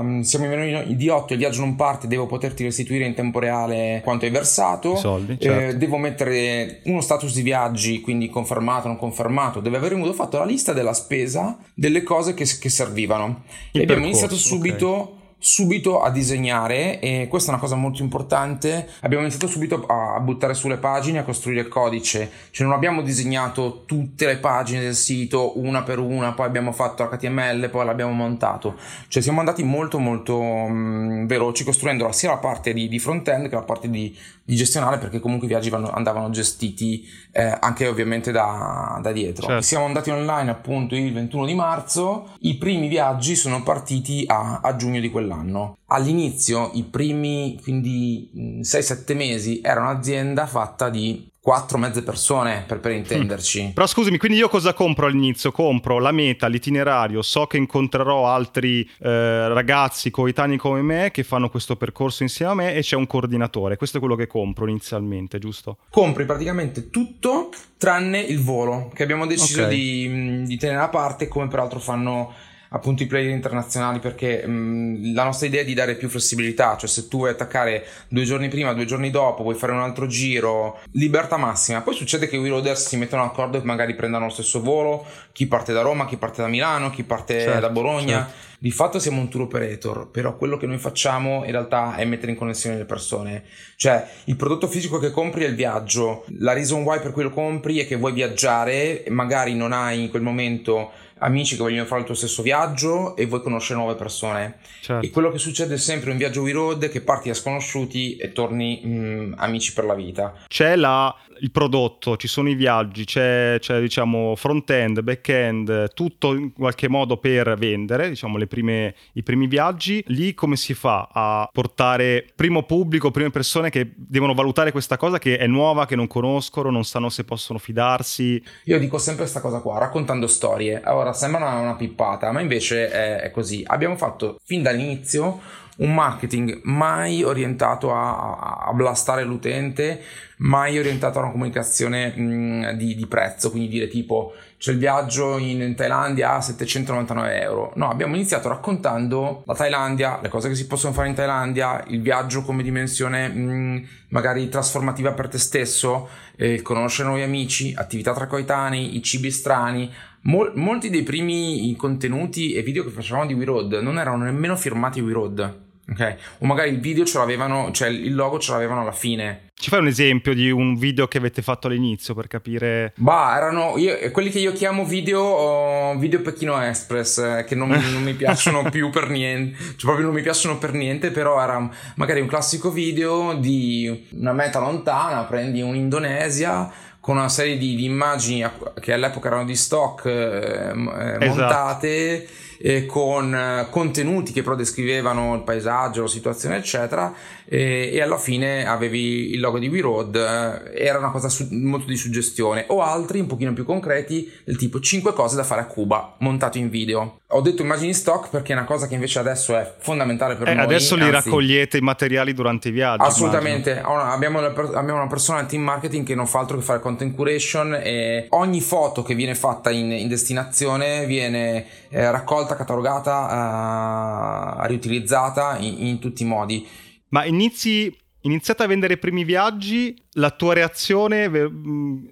ehm, 0.00 0.20
siamo 0.20 0.44
in 0.44 0.50
meno 0.52 0.82
di 0.92 1.08
8 1.08 1.30
e 1.30 1.32
il 1.32 1.40
viaggio 1.40 1.60
non 1.60 1.74
parte, 1.74 2.06
devo 2.06 2.26
poterti 2.26 2.62
restituire 2.62 3.04
in 3.04 3.14
tempo 3.14 3.40
reale 3.40 4.00
quanto 4.04 4.26
hai 4.26 4.30
versato. 4.30 4.92
I 4.92 4.98
soldi, 4.98 5.38
certo. 5.40 5.54
Eh, 5.54 5.55
devo 5.76 5.96
mettere 5.96 6.80
uno 6.84 7.00
status 7.00 7.32
di 7.34 7.42
viaggi, 7.42 8.00
quindi 8.00 8.28
confermato, 8.28 8.88
non 8.88 8.96
confermato, 8.96 9.60
deve 9.60 9.76
aver 9.76 9.94
fatto 10.14 10.38
la 10.38 10.44
lista 10.44 10.72
della 10.72 10.94
spesa 10.94 11.58
delle 11.74 12.02
cose 12.02 12.34
che, 12.34 12.44
che 12.44 12.68
servivano. 12.68 13.44
Il 13.72 13.80
e 13.80 13.84
abbiamo 13.84 14.04
iniziato 14.04 14.36
subito. 14.36 14.88
Okay 14.88 15.15
subito 15.38 16.00
a 16.00 16.10
disegnare 16.10 16.98
e 16.98 17.26
questa 17.28 17.50
è 17.50 17.52
una 17.52 17.62
cosa 17.62 17.76
molto 17.76 18.02
importante. 18.02 18.88
Abbiamo 19.00 19.22
iniziato 19.22 19.46
subito 19.46 19.84
a 19.86 20.18
buttare 20.20 20.54
sulle 20.54 20.78
pagine 20.78 21.18
a 21.18 21.24
costruire 21.24 21.60
il 21.60 21.68
codice. 21.68 22.30
Cioè 22.50 22.66
non 22.66 22.74
abbiamo 22.74 23.02
disegnato 23.02 23.82
tutte 23.86 24.26
le 24.26 24.38
pagine 24.38 24.80
del 24.80 24.94
sito 24.94 25.58
una 25.60 25.82
per 25.82 25.98
una 25.98 26.32
poi 26.32 26.46
abbiamo 26.46 26.72
fatto 26.72 27.06
HTML 27.06 27.68
poi 27.70 27.84
l'abbiamo 27.84 28.12
montato. 28.12 28.76
Cioè 29.08 29.22
siamo 29.22 29.40
andati 29.40 29.62
molto 29.62 29.98
molto 29.98 30.40
mh, 30.40 31.26
veloci 31.26 31.64
costruendo 31.64 32.10
sia 32.12 32.30
la 32.30 32.38
parte 32.38 32.72
di, 32.72 32.88
di 32.88 32.98
front-end 32.98 33.48
che 33.48 33.54
la 33.54 33.62
parte 33.62 33.90
di, 33.90 34.16
di 34.42 34.56
gestionale 34.56 34.98
perché 34.98 35.20
comunque 35.20 35.46
i 35.46 35.50
viaggi 35.50 35.68
vanno, 35.68 35.90
andavano 35.90 36.30
gestiti 36.30 37.06
eh, 37.32 37.56
anche 37.60 37.86
ovviamente 37.86 38.32
da, 38.32 38.98
da 39.02 39.12
dietro. 39.12 39.46
Certo. 39.46 39.62
siamo 39.62 39.84
andati 39.84 40.10
online 40.10 40.50
appunto 40.50 40.94
il 40.94 41.12
21 41.12 41.44
di 41.44 41.54
marzo. 41.54 42.30
I 42.40 42.56
primi 42.56 42.88
viaggi 42.88 43.36
sono 43.36 43.62
partiti 43.62 44.24
a, 44.26 44.60
a 44.62 44.76
giugno 44.76 44.98
di 44.98 45.10
quell'anno 45.10 45.25
quell'anno. 45.26 45.78
All'inizio, 45.86 46.70
i 46.74 46.84
primi 46.84 47.58
quindi 47.62 48.30
6-7 48.62 49.16
mesi, 49.16 49.60
era 49.62 49.80
un'azienda 49.80 50.46
fatta 50.46 50.88
di 50.88 51.28
quattro 51.46 51.78
mezze 51.78 52.02
persone 52.02 52.64
per, 52.66 52.80
per 52.80 52.90
intenderci. 52.90 53.66
Mm. 53.66 53.70
Però 53.70 53.86
scusami, 53.86 54.18
quindi 54.18 54.36
io 54.36 54.48
cosa 54.48 54.74
compro 54.74 55.06
all'inizio? 55.06 55.52
Compro 55.52 56.00
la 56.00 56.10
meta, 56.10 56.48
l'itinerario, 56.48 57.22
so 57.22 57.46
che 57.46 57.56
incontrerò 57.56 58.26
altri 58.26 58.82
eh, 58.98 59.46
ragazzi 59.46 60.10
coetanei 60.10 60.56
come 60.56 60.82
me 60.82 61.12
che 61.12 61.22
fanno 61.22 61.48
questo 61.48 61.76
percorso 61.76 62.24
insieme 62.24 62.50
a 62.50 62.54
me 62.56 62.74
e 62.74 62.80
c'è 62.80 62.96
un 62.96 63.06
coordinatore. 63.06 63.76
Questo 63.76 63.98
è 63.98 64.00
quello 64.00 64.16
che 64.16 64.26
compro 64.26 64.66
inizialmente, 64.66 65.38
giusto? 65.38 65.78
Compri 65.88 66.24
praticamente 66.24 66.90
tutto 66.90 67.50
tranne 67.76 68.18
il 68.18 68.42
volo, 68.42 68.90
che 68.92 69.04
abbiamo 69.04 69.24
deciso 69.24 69.62
okay. 69.62 69.72
di, 69.72 70.42
di 70.46 70.56
tenere 70.56 70.80
a 70.80 70.88
parte, 70.88 71.28
come 71.28 71.46
peraltro 71.46 71.78
fanno 71.78 72.32
appunto 72.70 73.02
i 73.02 73.06
player 73.06 73.30
internazionali 73.30 73.98
perché 73.98 74.46
mh, 74.46 75.14
la 75.14 75.24
nostra 75.24 75.46
idea 75.46 75.62
è 75.62 75.64
di 75.64 75.74
dare 75.74 75.94
più 75.94 76.08
flessibilità, 76.08 76.76
cioè 76.76 76.88
se 76.88 77.08
tu 77.08 77.18
vuoi 77.18 77.30
attaccare 77.30 77.84
due 78.08 78.24
giorni 78.24 78.48
prima, 78.48 78.72
due 78.72 78.84
giorni 78.84 79.10
dopo, 79.10 79.42
vuoi 79.42 79.54
fare 79.54 79.72
un 79.72 79.80
altro 79.80 80.06
giro, 80.06 80.78
libertà 80.92 81.36
massima. 81.36 81.80
Poi 81.82 81.94
succede 81.94 82.28
che 82.28 82.36
i 82.36 82.48
Roaders 82.48 82.86
si 82.86 82.96
mettono 82.96 83.22
d'accordo 83.22 83.58
e 83.58 83.64
magari 83.64 83.94
prendano 83.94 84.26
lo 84.26 84.30
stesso 84.30 84.60
volo, 84.60 85.04
chi 85.32 85.46
parte 85.46 85.72
da 85.72 85.82
Roma, 85.82 86.06
chi 86.06 86.16
parte 86.16 86.42
da 86.42 86.48
Milano, 86.48 86.90
chi 86.90 87.02
parte 87.02 87.40
certo, 87.40 87.60
da 87.60 87.70
Bologna. 87.70 88.24
Certo. 88.24 88.54
Di 88.58 88.70
fatto 88.70 88.98
siamo 88.98 89.20
un 89.20 89.28
tour 89.28 89.44
operator, 89.44 90.08
però 90.10 90.34
quello 90.36 90.56
che 90.56 90.66
noi 90.66 90.78
facciamo 90.78 91.44
in 91.44 91.50
realtà 91.50 91.94
è 91.96 92.06
mettere 92.06 92.32
in 92.32 92.38
connessione 92.38 92.78
le 92.78 92.86
persone. 92.86 93.44
Cioè, 93.76 94.06
il 94.24 94.36
prodotto 94.36 94.66
fisico 94.66 94.98
che 94.98 95.10
compri 95.10 95.44
è 95.44 95.48
il 95.48 95.54
viaggio. 95.54 96.24
La 96.38 96.54
reason 96.54 96.82
why 96.82 96.98
per 96.98 97.12
cui 97.12 97.22
lo 97.22 97.30
compri 97.30 97.78
è 97.78 97.86
che 97.86 97.96
vuoi 97.96 98.12
viaggiare, 98.12 99.04
magari 99.08 99.54
non 99.54 99.72
hai 99.72 100.04
in 100.04 100.08
quel 100.08 100.22
momento 100.22 100.90
amici 101.18 101.56
che 101.56 101.62
vogliono 101.62 101.86
fare 101.86 102.00
il 102.00 102.06
tuo 102.06 102.14
stesso 102.14 102.42
viaggio 102.42 103.16
e 103.16 103.26
vuoi 103.26 103.42
conoscere 103.42 103.78
nuove 103.78 103.94
persone. 103.94 104.58
Certo. 104.80 105.06
E 105.06 105.10
quello 105.10 105.30
che 105.30 105.38
succede 105.38 105.78
sempre 105.78 106.10
in 106.10 106.16
viaggio 106.16 106.42
We 106.42 106.52
Road 106.52 106.84
è 106.84 106.88
che 106.88 107.00
parti 107.00 107.28
da 107.28 107.34
sconosciuti 107.34 108.16
e 108.16 108.32
torni 108.32 108.80
mh, 108.82 108.88
mm, 108.88 109.32
amici 109.36 109.72
per 109.72 109.84
la 109.84 109.94
vita. 109.94 110.34
C'è 110.48 110.76
la, 110.76 111.14
il 111.40 111.50
prodotto, 111.50 112.16
ci 112.16 112.28
sono 112.28 112.48
i 112.48 112.54
viaggi, 112.54 113.04
c'è, 113.04 113.56
c'è 113.60 113.80
diciamo 113.80 114.34
front-end, 114.36 115.00
back-end, 115.00 115.92
tutto 115.94 116.34
in 116.34 116.52
qualche 116.52 116.88
modo 116.88 117.16
per 117.16 117.56
vendere, 117.56 118.08
diciamo 118.08 118.38
prime, 118.46 118.94
i 119.12 119.22
primi 119.22 119.46
viaggi. 119.46 120.02
Lì 120.08 120.34
come 120.34 120.56
si 120.56 120.74
fa 120.74 121.08
a 121.10 121.48
portare 121.52 122.26
primo 122.34 122.64
pubblico, 122.64 123.10
prime 123.10 123.30
persone 123.30 123.70
che 123.70 123.92
devono 123.96 124.34
valutare 124.34 124.72
questa 124.72 124.96
cosa 124.96 125.18
che 125.18 125.38
è 125.38 125.46
nuova, 125.46 125.86
che 125.86 125.96
non 125.96 126.06
conoscono, 126.06 126.70
non 126.70 126.84
sanno 126.84 127.08
se 127.08 127.24
possono 127.24 127.58
fidarsi? 127.58 128.42
Io 128.64 128.78
dico 128.78 128.98
sempre 128.98 129.22
questa 129.22 129.40
cosa 129.40 129.60
qua, 129.60 129.78
raccontando 129.78 130.26
storie. 130.26 130.80
Allora, 130.80 131.05
Ora 131.06 131.14
sembra 131.14 131.38
una, 131.38 131.60
una 131.60 131.76
pippata, 131.76 132.32
ma 132.32 132.40
invece 132.40 132.90
è, 132.90 133.20
è 133.20 133.30
così. 133.30 133.62
Abbiamo 133.64 133.96
fatto 133.96 134.40
fin 134.42 134.60
dall'inizio 134.60 135.40
un 135.76 135.94
marketing 135.94 136.62
mai 136.64 137.22
orientato 137.22 137.94
a, 137.94 138.64
a, 138.66 138.72
blastare 138.72 139.22
l'utente, 139.22 140.02
mai 140.38 140.78
orientato 140.78 141.18
a 141.18 141.22
una 141.22 141.30
comunicazione 141.30 142.08
mh, 142.08 142.72
di, 142.72 142.96
di, 142.96 143.06
prezzo, 143.06 143.50
quindi 143.50 143.68
dire 143.68 143.86
tipo 143.86 144.34
c'è 144.58 144.72
il 144.72 144.78
viaggio 144.78 145.36
in 145.38 145.74
Thailandia 145.76 146.32
a 146.32 146.40
799 146.40 147.40
euro. 147.40 147.72
No, 147.76 147.88
abbiamo 147.88 148.16
iniziato 148.16 148.48
raccontando 148.48 149.44
la 149.46 149.54
Thailandia, 149.54 150.18
le 150.20 150.28
cose 150.28 150.48
che 150.48 150.56
si 150.56 150.66
possono 150.66 150.92
fare 150.92 151.08
in 151.08 151.14
Thailandia, 151.14 151.84
il 151.88 152.00
viaggio 152.00 152.42
come 152.42 152.64
dimensione 152.64 153.28
mh, 153.28 153.88
magari 154.08 154.48
trasformativa 154.48 155.12
per 155.12 155.28
te 155.28 155.38
stesso, 155.38 156.08
eh, 156.36 156.62
conoscere 156.62 157.06
nuovi 157.06 157.22
amici, 157.22 157.74
attività 157.76 158.12
tra 158.12 158.26
coetanei, 158.26 158.96
i 158.96 159.02
cibi 159.02 159.30
strani, 159.30 159.92
Mol- 160.26 160.52
molti 160.54 160.90
dei 160.90 161.02
primi 161.04 161.74
contenuti 161.76 162.54
e 162.54 162.62
video 162.62 162.82
che 162.82 162.90
facevamo 162.90 163.26
di 163.26 163.34
We 163.34 163.44
Road 163.44 163.74
non 163.74 163.98
erano 163.98 164.24
nemmeno 164.24 164.56
firmati 164.56 165.00
We 165.00 165.12
Road. 165.12 165.64
Ok, 165.88 166.16
o 166.38 166.46
magari 166.46 166.70
il 166.70 166.80
video 166.80 167.04
ce 167.04 167.18
l'avevano, 167.18 167.70
cioè 167.70 167.88
il 167.88 168.12
logo 168.12 168.40
ce 168.40 168.50
l'avevano 168.50 168.80
alla 168.80 168.90
fine. 168.90 169.50
Ci 169.54 169.70
fai 169.70 169.78
un 169.78 169.86
esempio 169.86 170.34
di 170.34 170.50
un 170.50 170.74
video 170.74 171.06
che 171.06 171.18
avete 171.18 171.42
fatto 171.42 171.68
all'inizio 171.68 172.12
per 172.12 172.26
capire? 172.26 172.92
Bah, 172.96 173.36
erano 173.36 173.78
io, 173.78 174.10
quelli 174.10 174.30
che 174.30 174.40
io 174.40 174.52
chiamo 174.52 174.84
video, 174.84 175.20
oh, 175.20 175.96
video 175.96 176.20
Pechino 176.20 176.60
Express, 176.60 177.18
eh, 177.18 177.44
che 177.46 177.54
non, 177.54 177.68
non 177.68 178.02
mi 178.02 178.14
piacciono 178.14 178.64
più 178.68 178.90
per 178.90 179.08
niente, 179.08 179.56
cioè 179.56 179.76
proprio 179.78 180.06
non 180.06 180.14
mi 180.14 180.22
piacciono 180.22 180.58
per 180.58 180.72
niente, 180.72 181.12
però 181.12 181.40
era 181.40 181.70
magari 181.94 182.20
un 182.20 182.26
classico 182.26 182.72
video 182.72 183.34
di 183.34 184.08
una 184.10 184.32
meta 184.32 184.58
lontana, 184.58 185.22
prendi 185.22 185.62
un'Indonesia 185.62 186.70
con 187.06 187.18
una 187.18 187.28
serie 187.28 187.56
di, 187.56 187.76
di 187.76 187.84
immagini 187.84 188.44
che 188.80 188.92
all'epoca 188.92 189.28
erano 189.28 189.44
di 189.44 189.54
stock 189.54 190.06
eh, 190.06 190.72
esatto. 190.72 191.24
montate 191.24 192.26
eh, 192.58 192.84
con 192.84 193.32
eh, 193.32 193.68
contenuti 193.70 194.32
che 194.32 194.42
però 194.42 194.56
descrivevano 194.56 195.34
il 195.34 195.42
paesaggio, 195.42 196.02
la 196.02 196.08
situazione, 196.08 196.56
eccetera, 196.56 197.14
e, 197.44 197.90
e 197.92 198.02
alla 198.02 198.18
fine 198.18 198.66
avevi 198.66 199.32
il 199.32 199.38
logo 199.38 199.60
di 199.60 199.68
We 199.68 199.80
Road, 199.80 200.16
eh, 200.16 200.84
era 200.84 200.98
una 200.98 201.10
cosa 201.10 201.28
su, 201.28 201.46
molto 201.50 201.86
di 201.86 201.96
suggestione, 201.96 202.64
o 202.68 202.82
altri 202.82 203.20
un 203.20 203.26
pochino 203.26 203.52
più 203.52 203.64
concreti, 203.64 204.28
del 204.44 204.56
tipo 204.56 204.80
5 204.80 205.12
cose 205.12 205.36
da 205.36 205.44
fare 205.44 205.60
a 205.60 205.66
Cuba, 205.66 206.16
montato 206.18 206.58
in 206.58 206.68
video. 206.68 207.20
Ho 207.30 207.40
detto 207.40 207.62
immagini 207.62 207.92
stock 207.92 208.30
perché 208.30 208.52
è 208.52 208.56
una 208.56 208.64
cosa 208.64 208.86
che 208.86 208.94
invece 208.94 209.18
adesso 209.18 209.56
è 209.56 209.74
fondamentale 209.78 210.36
per 210.36 210.46
eh, 210.46 210.54
noi. 210.54 210.62
Adesso 210.62 210.94
li 210.94 211.02
anzi, 211.02 211.12
raccogliete 211.12 211.78
i 211.78 211.80
materiali 211.80 212.32
durante 212.32 212.68
i 212.68 212.70
viaggi. 212.70 213.02
Assolutamente, 213.02 213.80
abbiamo 213.80 214.38
una, 214.38 214.48
abbiamo 214.48 214.94
una, 214.94 215.08
persona 215.08 215.40
in 215.40 215.48
team 215.48 215.62
marketing 215.62 216.06
che 216.06 216.14
non 216.14 216.28
fa 216.28 216.38
altro 216.38 216.56
che 216.56 216.62
fare 216.62 216.78
content 216.78 217.16
curation 217.16 217.80
e 217.82 218.28
ogni 218.30 218.60
foto 218.60 219.02
che 219.02 219.16
viene 219.16 219.34
fatta 219.34 219.72
in, 219.72 219.90
in 219.90 220.06
destinazione 220.06 221.04
viene 221.06 221.66
eh, 221.88 222.08
raccolta, 222.12 222.54
catalogata, 222.54 224.60
eh, 224.62 224.68
riutilizzata 224.68 225.56
in, 225.58 225.84
in 225.84 225.98
tutti 225.98 226.22
i 226.22 226.26
modi. 226.26 226.64
Ma 227.08 227.24
inizi 227.24 227.92
iniziate 228.20 228.62
a 228.62 228.66
vendere 228.66 228.94
i 228.94 228.98
primi 228.98 229.24
viaggi, 229.24 230.00
la 230.12 230.30
tua 230.30 230.54
reazione 230.54 231.28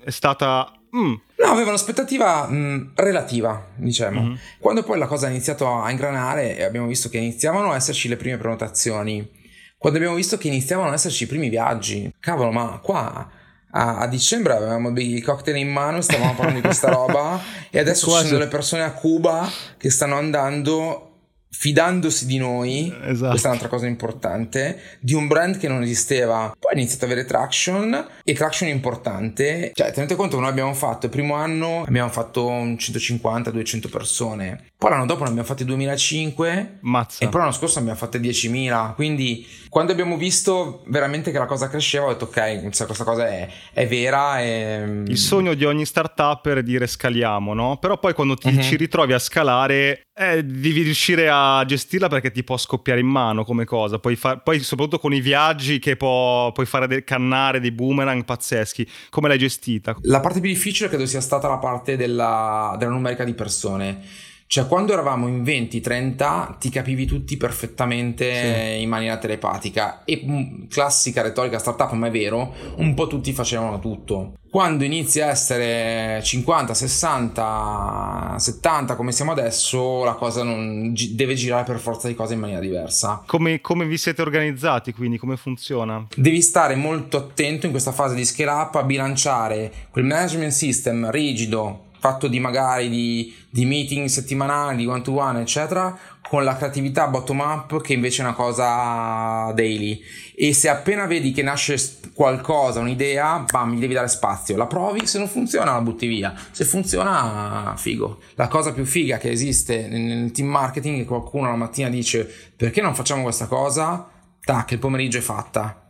è 0.02 0.10
stata 0.10 0.72
Mm. 0.96 1.14
No, 1.38 1.46
avevo 1.46 1.70
un'aspettativa 1.70 2.46
mh, 2.46 2.56
mm, 2.56 2.82
relativa, 2.94 3.66
diciamo. 3.74 4.20
Mm-hmm. 4.20 4.34
Quando 4.60 4.82
poi 4.82 4.98
la 4.98 5.06
cosa 5.06 5.26
ha 5.26 5.30
iniziato 5.30 5.72
a 5.72 5.90
ingranare 5.90 6.56
e 6.56 6.62
abbiamo 6.62 6.86
visto 6.86 7.08
che 7.08 7.18
iniziavano 7.18 7.72
a 7.72 7.76
esserci 7.76 8.08
le 8.08 8.16
prime 8.16 8.36
prenotazioni, 8.36 9.28
quando 9.76 9.98
abbiamo 9.98 10.16
visto 10.16 10.38
che 10.38 10.48
iniziavano 10.48 10.88
ad 10.88 10.94
esserci 10.94 11.24
i 11.24 11.26
primi 11.26 11.48
viaggi, 11.48 12.10
cavolo, 12.20 12.50
ma 12.50 12.78
qua 12.82 13.30
a, 13.70 13.98
a 13.98 14.06
dicembre 14.06 14.54
avevamo 14.54 14.92
dei 14.92 15.20
cocktail 15.20 15.56
in 15.56 15.70
mano, 15.70 16.00
stavamo 16.00 16.34
parlando 16.34 16.60
di 16.60 16.64
questa 16.64 16.88
roba 16.94 17.40
e 17.70 17.78
adesso 17.78 18.08
ci 18.10 18.16
sono 18.16 18.38
delle 18.38 18.48
persone 18.48 18.82
a 18.82 18.92
Cuba 18.92 19.50
che 19.76 19.90
stanno 19.90 20.16
andando 20.16 21.13
fidandosi 21.56 22.26
di 22.26 22.36
noi, 22.36 22.92
esatto. 23.04 23.30
questa 23.30 23.46
è 23.46 23.50
un'altra 23.50 23.68
cosa 23.68 23.86
importante, 23.86 24.98
di 24.98 25.14
un 25.14 25.28
brand 25.28 25.56
che 25.56 25.68
non 25.68 25.82
esisteva. 25.82 26.54
Poi 26.58 26.72
ha 26.72 26.76
iniziato 26.76 27.04
ad 27.04 27.12
avere 27.12 27.26
traction 27.26 28.06
e 28.24 28.34
traction 28.34 28.68
importante. 28.68 29.70
Cioè, 29.72 29.92
tenete 29.92 30.16
conto 30.16 30.34
che 30.36 30.42
noi 30.42 30.50
abbiamo 30.50 30.74
fatto 30.74 31.06
il 31.06 31.12
primo 31.12 31.34
anno, 31.34 31.84
abbiamo 31.86 32.10
fatto 32.10 32.50
150-200 32.50 33.88
persone. 33.88 34.64
Poi 34.76 34.90
l'anno 34.90 35.06
dopo 35.06 35.22
ne 35.22 35.30
abbiamo 35.30 35.46
fatti 35.46 35.64
2005 35.64 36.78
Mazza. 36.80 37.24
e 37.24 37.28
poi 37.28 37.40
l'anno 37.40 37.52
scorso 37.52 37.76
ne 37.76 37.90
abbiamo 37.90 37.98
fatte 37.98 38.18
10.000. 38.18 38.94
Quindi 38.94 39.46
quando 39.70 39.92
abbiamo 39.92 40.16
visto 40.16 40.82
veramente 40.88 41.30
che 41.30 41.38
la 41.38 41.46
cosa 41.46 41.68
cresceva 41.68 42.06
ho 42.06 42.12
detto 42.12 42.24
ok, 42.24 42.62
questa 42.64 43.04
cosa 43.04 43.26
è, 43.28 43.48
è 43.72 43.86
vera. 43.86 44.42
E... 44.42 45.02
Il 45.06 45.18
sogno 45.18 45.54
di 45.54 45.64
ogni 45.64 45.86
startup 45.86 46.46
è 46.48 46.62
dire 46.62 46.86
scaliamo, 46.86 47.54
no? 47.54 47.78
Però 47.78 47.98
poi 47.98 48.12
quando 48.12 48.34
ti 48.34 48.48
uh-huh. 48.48 48.60
ci 48.60 48.76
ritrovi 48.76 49.14
a 49.14 49.18
scalare 49.18 50.02
eh, 50.16 50.44
devi 50.44 50.82
riuscire 50.82 51.28
a 51.28 51.43
gestirla 51.66 52.08
perché 52.08 52.30
ti 52.30 52.44
può 52.44 52.56
scoppiare 52.56 53.00
in 53.00 53.06
mano 53.06 53.44
come 53.44 53.64
cosa. 53.64 53.98
Puoi 53.98 54.16
far, 54.16 54.42
poi, 54.42 54.60
soprattutto 54.60 54.98
con 54.98 55.12
i 55.12 55.20
viaggi, 55.20 55.78
che 55.78 55.96
può, 55.96 56.52
puoi 56.52 56.66
fare 56.66 56.86
del 56.86 57.04
cannare, 57.04 57.60
dei 57.60 57.72
boomerang 57.72 58.24
pazzeschi. 58.24 58.88
Come 59.10 59.28
l'hai 59.28 59.38
gestita? 59.38 59.96
La 60.02 60.20
parte 60.20 60.40
più 60.40 60.48
difficile 60.48 60.88
credo 60.88 61.06
sia 61.06 61.20
stata 61.20 61.48
la 61.48 61.58
parte 61.58 61.96
della, 61.96 62.74
della 62.78 62.92
numerica 62.92 63.24
di 63.24 63.34
persone. 63.34 64.02
Cioè, 64.46 64.66
quando 64.66 64.92
eravamo 64.92 65.26
in 65.26 65.42
20-30 65.42 66.58
ti 66.58 66.68
capivi 66.68 67.06
tutti 67.06 67.36
perfettamente 67.36 68.74
sì. 68.76 68.82
in 68.82 68.88
maniera 68.88 69.16
telepatica. 69.16 70.04
E 70.04 70.22
mm, 70.24 70.66
classica 70.68 71.22
retorica 71.22 71.58
startup, 71.58 71.92
ma 71.92 72.06
è 72.06 72.10
vero, 72.10 72.52
un 72.76 72.94
po' 72.94 73.06
tutti 73.06 73.32
facevano 73.32 73.80
tutto. 73.80 74.34
Quando 74.54 74.84
inizia 74.84 75.26
a 75.26 75.30
essere 75.30 76.22
50, 76.22 76.74
60, 76.74 78.36
70 78.38 78.94
come 78.94 79.10
siamo 79.10 79.32
adesso, 79.32 80.04
la 80.04 80.12
cosa 80.12 80.44
non, 80.44 80.94
deve 81.10 81.34
girare 81.34 81.64
per 81.64 81.80
forza 81.80 82.06
di 82.06 82.14
cose 82.14 82.34
in 82.34 82.40
maniera 82.40 82.60
diversa. 82.60 83.24
Come, 83.26 83.60
come 83.60 83.84
vi 83.84 83.98
siete 83.98 84.22
organizzati 84.22 84.92
quindi? 84.92 85.18
Come 85.18 85.36
funziona? 85.36 86.06
Devi 86.14 86.40
stare 86.40 86.76
molto 86.76 87.16
attento 87.16 87.66
in 87.66 87.72
questa 87.72 87.90
fase 87.90 88.14
di 88.14 88.24
scale 88.24 88.50
up 88.50 88.76
a 88.76 88.84
bilanciare 88.84 89.72
quel 89.90 90.04
management 90.04 90.52
system 90.52 91.10
rigido 91.10 91.86
fatto 92.04 92.28
di 92.28 92.38
magari 92.38 92.90
di, 92.90 93.34
di 93.48 93.64
meeting 93.64 94.08
settimanali, 94.08 94.76
di 94.76 94.86
one 94.86 95.00
to 95.00 95.14
one, 95.14 95.40
eccetera, 95.40 95.98
con 96.20 96.44
la 96.44 96.54
creatività 96.54 97.06
bottom 97.06 97.40
up 97.40 97.80
che 97.80 97.94
invece 97.94 98.20
è 98.20 98.26
una 98.26 98.34
cosa 98.34 99.50
daily. 99.54 100.02
E 100.36 100.52
se 100.52 100.68
appena 100.68 101.06
vedi 101.06 101.32
che 101.32 101.42
nasce 101.42 101.78
qualcosa, 102.12 102.80
un'idea, 102.80 103.46
bam, 103.50 103.72
gli 103.72 103.80
devi 103.80 103.94
dare 103.94 104.08
spazio. 104.08 104.54
La 104.54 104.66
provi, 104.66 105.06
se 105.06 105.16
non 105.16 105.28
funziona 105.28 105.72
la 105.72 105.80
butti 105.80 106.06
via. 106.06 106.34
Se 106.50 106.66
funziona, 106.66 107.72
figo. 107.78 108.18
La 108.34 108.48
cosa 108.48 108.74
più 108.74 108.84
figa 108.84 109.16
che 109.16 109.30
esiste 109.30 109.88
nel 109.88 110.30
team 110.30 110.48
marketing 110.48 110.96
è 110.96 110.98
che 110.98 111.06
qualcuno 111.06 111.48
la 111.48 111.56
mattina 111.56 111.88
dice 111.88 112.30
perché 112.54 112.82
non 112.82 112.94
facciamo 112.94 113.22
questa 113.22 113.46
cosa? 113.46 114.10
Tac, 114.44 114.72
il 114.72 114.78
pomeriggio 114.78 115.16
è 115.16 115.22
fatta 115.22 115.83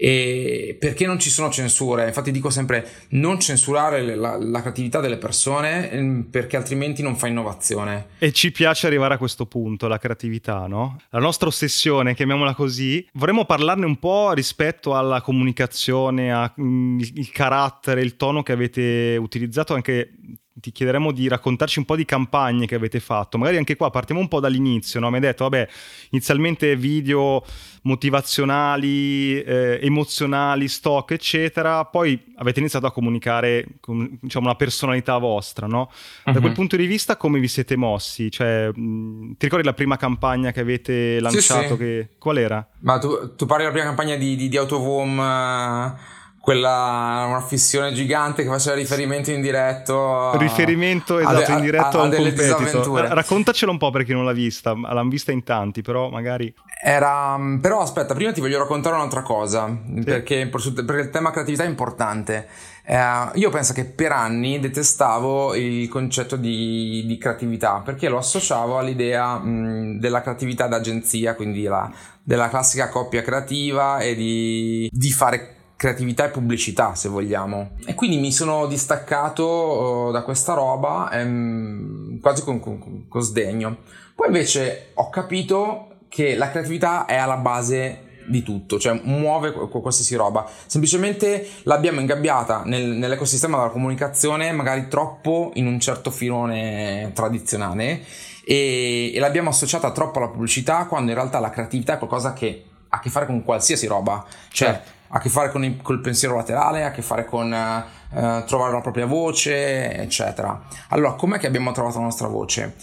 e 0.00 0.76
perché 0.78 1.06
non 1.06 1.18
ci 1.18 1.28
sono 1.28 1.50
censure 1.50 2.06
infatti 2.06 2.30
dico 2.30 2.50
sempre 2.50 2.88
non 3.10 3.40
censurare 3.40 4.14
la, 4.14 4.38
la, 4.38 4.60
creatività 4.60 5.00
delle 5.00 5.16
persone 5.16 5.90
mm, 5.92 6.20
perché 6.22 6.56
altrimenti 6.56 7.02
non 7.02 7.16
fa 7.16 7.26
innovazione 7.26 8.10
e 8.18 8.30
ci 8.30 8.52
piace 8.52 8.86
arrivare 8.86 9.14
a 9.14 9.18
questo 9.18 9.46
punto 9.46 9.88
la 9.88 9.98
creatività 9.98 10.68
no? 10.68 10.98
la 11.10 11.18
nostra 11.18 11.48
ossessione 11.48 12.14
chiamiamola 12.14 12.54
così 12.54 13.04
vorremmo 13.14 13.44
parlarne 13.44 13.86
un 13.86 13.98
po' 13.98 14.32
rispetto 14.34 14.94
alla 14.94 15.20
comunicazione 15.20 16.32
al 16.32 16.52
mm, 16.60 17.00
carattere 17.32 18.00
il 18.00 18.14
tono 18.14 18.44
che 18.44 18.52
avete 18.52 19.16
utilizzato 19.18 19.74
anche 19.74 20.12
ti 20.60 20.72
chiederemo 20.72 21.12
di 21.12 21.28
raccontarci 21.28 21.78
un 21.78 21.84
po' 21.84 21.96
di 21.96 22.04
campagne 22.04 22.66
che 22.66 22.74
avete 22.74 23.00
fatto. 23.00 23.38
Magari 23.38 23.56
anche 23.56 23.76
qua 23.76 23.90
partiamo 23.90 24.20
un 24.20 24.28
po' 24.28 24.40
dall'inizio, 24.40 25.00
no? 25.00 25.08
Mi 25.08 25.16
hai 25.16 25.20
detto, 25.20 25.44
vabbè, 25.44 25.68
inizialmente 26.10 26.76
video 26.76 27.44
motivazionali, 27.82 29.40
eh, 29.40 29.78
emozionali, 29.82 30.68
stock, 30.68 31.12
eccetera, 31.12 31.84
poi 31.84 32.32
avete 32.36 32.60
iniziato 32.60 32.86
a 32.86 32.92
comunicare 32.92 33.66
con 33.80 34.18
diciamo, 34.20 34.46
una 34.46 34.56
personalità 34.56 35.16
vostra, 35.18 35.66
no? 35.66 35.90
Da 36.24 36.32
uh-huh. 36.32 36.40
quel 36.40 36.52
punto 36.52 36.76
di 36.76 36.86
vista 36.86 37.16
come 37.16 37.38
vi 37.38 37.48
siete 37.48 37.76
mossi? 37.76 38.30
Cioè, 38.30 38.70
mh, 38.72 39.36
ti 39.38 39.46
ricordi 39.46 39.64
la 39.64 39.74
prima 39.74 39.96
campagna 39.96 40.52
che 40.52 40.60
avete 40.60 41.20
lanciato? 41.20 41.62
Sì, 41.62 41.68
sì. 41.68 41.76
Che... 41.76 42.08
Qual 42.18 42.38
era? 42.38 42.66
Ma 42.80 42.98
tu, 42.98 43.34
tu 43.36 43.46
parli 43.46 43.62
della 43.62 43.74
prima 43.74 43.86
campagna 43.86 44.16
di, 44.16 44.36
di, 44.36 44.48
di 44.48 44.56
Autovom... 44.56 45.18
Uh 45.18 46.16
quella 46.40 47.26
una 47.28 47.40
fissione 47.40 47.92
gigante 47.92 48.42
che 48.42 48.48
faceva 48.48 48.76
riferimento 48.76 49.30
in 49.30 49.40
diretto 49.40 50.30
a, 50.30 50.36
riferimento 50.36 51.18
esatto 51.18 51.52
a, 51.52 51.56
in 51.56 51.60
diretto 51.60 51.98
a, 51.98 52.00
a, 52.00 52.04
a 52.04 52.08
un 52.08 52.14
competitor. 52.14 53.00
raccontacelo 53.08 53.70
un 53.70 53.78
po' 53.78 53.90
per 53.90 54.04
chi 54.04 54.12
non 54.12 54.24
l'ha 54.24 54.32
vista 54.32 54.74
l'hanno 54.74 55.08
vista 55.08 55.32
in 55.32 55.42
tanti 55.42 55.82
però 55.82 56.08
magari 56.08 56.54
era 56.80 57.36
però 57.60 57.80
aspetta 57.80 58.14
prima 58.14 58.32
ti 58.32 58.40
voglio 58.40 58.58
raccontare 58.58 58.94
un'altra 58.94 59.22
cosa 59.22 59.66
sì. 59.66 60.02
perché, 60.04 60.46
perché, 60.48 61.00
il 61.00 61.10
tema 61.10 61.30
creatività 61.30 61.64
è 61.64 61.66
importante. 61.66 62.46
Eh, 62.84 63.30
io 63.34 63.50
penso 63.50 63.72
che 63.72 63.84
per 63.84 64.12
anni 64.12 64.60
detestavo 64.60 65.54
il 65.54 65.88
concetto 65.88 66.36
di, 66.36 67.04
di 67.04 67.18
creatività 67.18 67.82
perché 67.84 68.08
lo 68.08 68.16
associavo 68.16 68.78
all'idea 68.78 69.38
mh, 69.38 69.98
della 69.98 70.22
creatività 70.22 70.68
d'agenzia 70.68 71.34
quindi 71.34 71.64
la, 71.64 71.90
della 72.22 72.48
classica 72.48 72.88
coppia 72.88 73.22
creativa 73.22 73.98
e 73.98 74.14
di, 74.14 74.88
di 74.90 75.10
fare 75.10 75.57
creatività 75.78 76.24
e 76.24 76.30
pubblicità, 76.30 76.96
se 76.96 77.08
vogliamo. 77.08 77.76
E 77.86 77.94
quindi 77.94 78.18
mi 78.18 78.32
sono 78.32 78.66
distaccato 78.66 80.08
uh, 80.08 80.10
da 80.10 80.22
questa 80.22 80.54
roba 80.54 81.08
um, 81.12 82.18
quasi 82.20 82.42
con, 82.42 82.58
con, 82.58 83.06
con 83.08 83.20
sdegno. 83.22 83.76
Poi 84.12 84.26
invece 84.26 84.90
ho 84.94 85.08
capito 85.08 86.00
che 86.08 86.34
la 86.34 86.50
creatività 86.50 87.06
è 87.06 87.14
alla 87.14 87.36
base 87.36 88.06
di 88.26 88.42
tutto, 88.42 88.80
cioè 88.80 89.00
muove 89.04 89.52
qualsiasi 89.52 90.16
roba. 90.16 90.50
Semplicemente 90.66 91.48
l'abbiamo 91.62 92.00
ingabbiata 92.00 92.62
nel, 92.64 92.84
nell'ecosistema 92.84 93.58
della 93.58 93.70
comunicazione, 93.70 94.50
magari 94.50 94.88
troppo 94.88 95.52
in 95.54 95.68
un 95.68 95.78
certo 95.78 96.10
filone 96.10 97.12
tradizionale, 97.14 98.02
e, 98.44 99.12
e, 99.14 99.18
l'abbiamo 99.20 99.50
associata 99.50 99.92
troppo 99.92 100.18
alla 100.18 100.28
pubblicità, 100.28 100.86
quando 100.86 101.12
in 101.12 101.16
realtà 101.16 101.38
la 101.38 101.50
creatività 101.50 101.94
è 101.94 101.98
qualcosa 101.98 102.32
che 102.32 102.64
ha 102.88 102.96
a 102.96 103.00
che 103.00 103.10
fare 103.10 103.26
con 103.26 103.44
qualsiasi 103.44 103.86
roba. 103.86 104.26
Cioè, 104.50 104.68
certo 104.68 104.96
ha 105.08 105.16
a 105.16 105.20
che 105.20 105.28
fare 105.28 105.50
con 105.50 105.64
il 105.64 105.80
col 105.82 106.00
pensiero 106.00 106.36
laterale, 106.36 106.84
ha 106.84 106.88
a 106.88 106.90
che 106.90 107.02
fare 107.02 107.24
con 107.24 107.50
uh, 107.50 108.44
trovare 108.44 108.72
la 108.72 108.80
propria 108.80 109.06
voce, 109.06 109.94
eccetera. 109.96 110.60
Allora, 110.88 111.12
com'è 111.14 111.38
che 111.38 111.46
abbiamo 111.46 111.72
trovato 111.72 111.98
la 111.98 112.04
nostra 112.04 112.28
voce? 112.28 112.76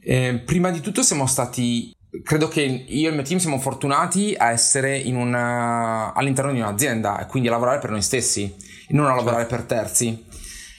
Eh, 0.00 0.42
prima 0.44 0.70
di 0.70 0.80
tutto 0.80 1.02
siamo 1.02 1.26
stati 1.26 1.94
credo 2.22 2.48
che 2.48 2.60
io 2.60 3.06
e 3.06 3.08
il 3.08 3.14
mio 3.14 3.24
team 3.24 3.38
siamo 3.38 3.58
fortunati 3.58 4.34
a 4.36 4.50
essere 4.50 5.02
una, 5.06 6.12
all'interno 6.12 6.52
di 6.52 6.60
un'azienda 6.60 7.20
e 7.20 7.26
quindi 7.26 7.48
a 7.48 7.52
lavorare 7.52 7.78
per 7.78 7.90
noi 7.90 8.02
stessi 8.02 8.54
e 8.86 8.92
non 8.92 9.06
a 9.06 9.14
lavorare 9.14 9.46
per 9.46 9.62
terzi. 9.62 10.30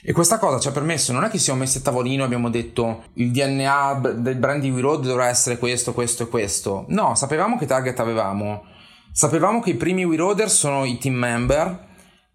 E 0.06 0.12
questa 0.12 0.38
cosa 0.38 0.60
ci 0.60 0.68
ha 0.68 0.70
permesso, 0.70 1.12
non 1.12 1.24
è 1.24 1.30
che 1.30 1.38
siamo 1.38 1.60
messi 1.60 1.78
a 1.78 1.80
tavolino 1.80 2.22
e 2.22 2.26
abbiamo 2.26 2.50
detto 2.50 3.04
il 3.14 3.30
DNA 3.30 4.00
del 4.16 4.36
brand 4.36 4.60
di 4.60 4.70
We 4.70 4.82
Road 4.82 5.06
dovrà 5.06 5.28
essere 5.28 5.56
questo, 5.56 5.94
questo 5.94 6.24
e 6.24 6.28
questo. 6.28 6.84
No, 6.88 7.14
sapevamo 7.14 7.56
che 7.56 7.64
target 7.64 7.98
avevamo, 8.00 8.64
sapevamo 9.14 9.60
che 9.60 9.70
i 9.70 9.74
primi 9.76 10.02
We 10.02 10.16
Roader 10.16 10.50
sono 10.50 10.84
i 10.84 10.98
team 10.98 11.14
member 11.14 11.86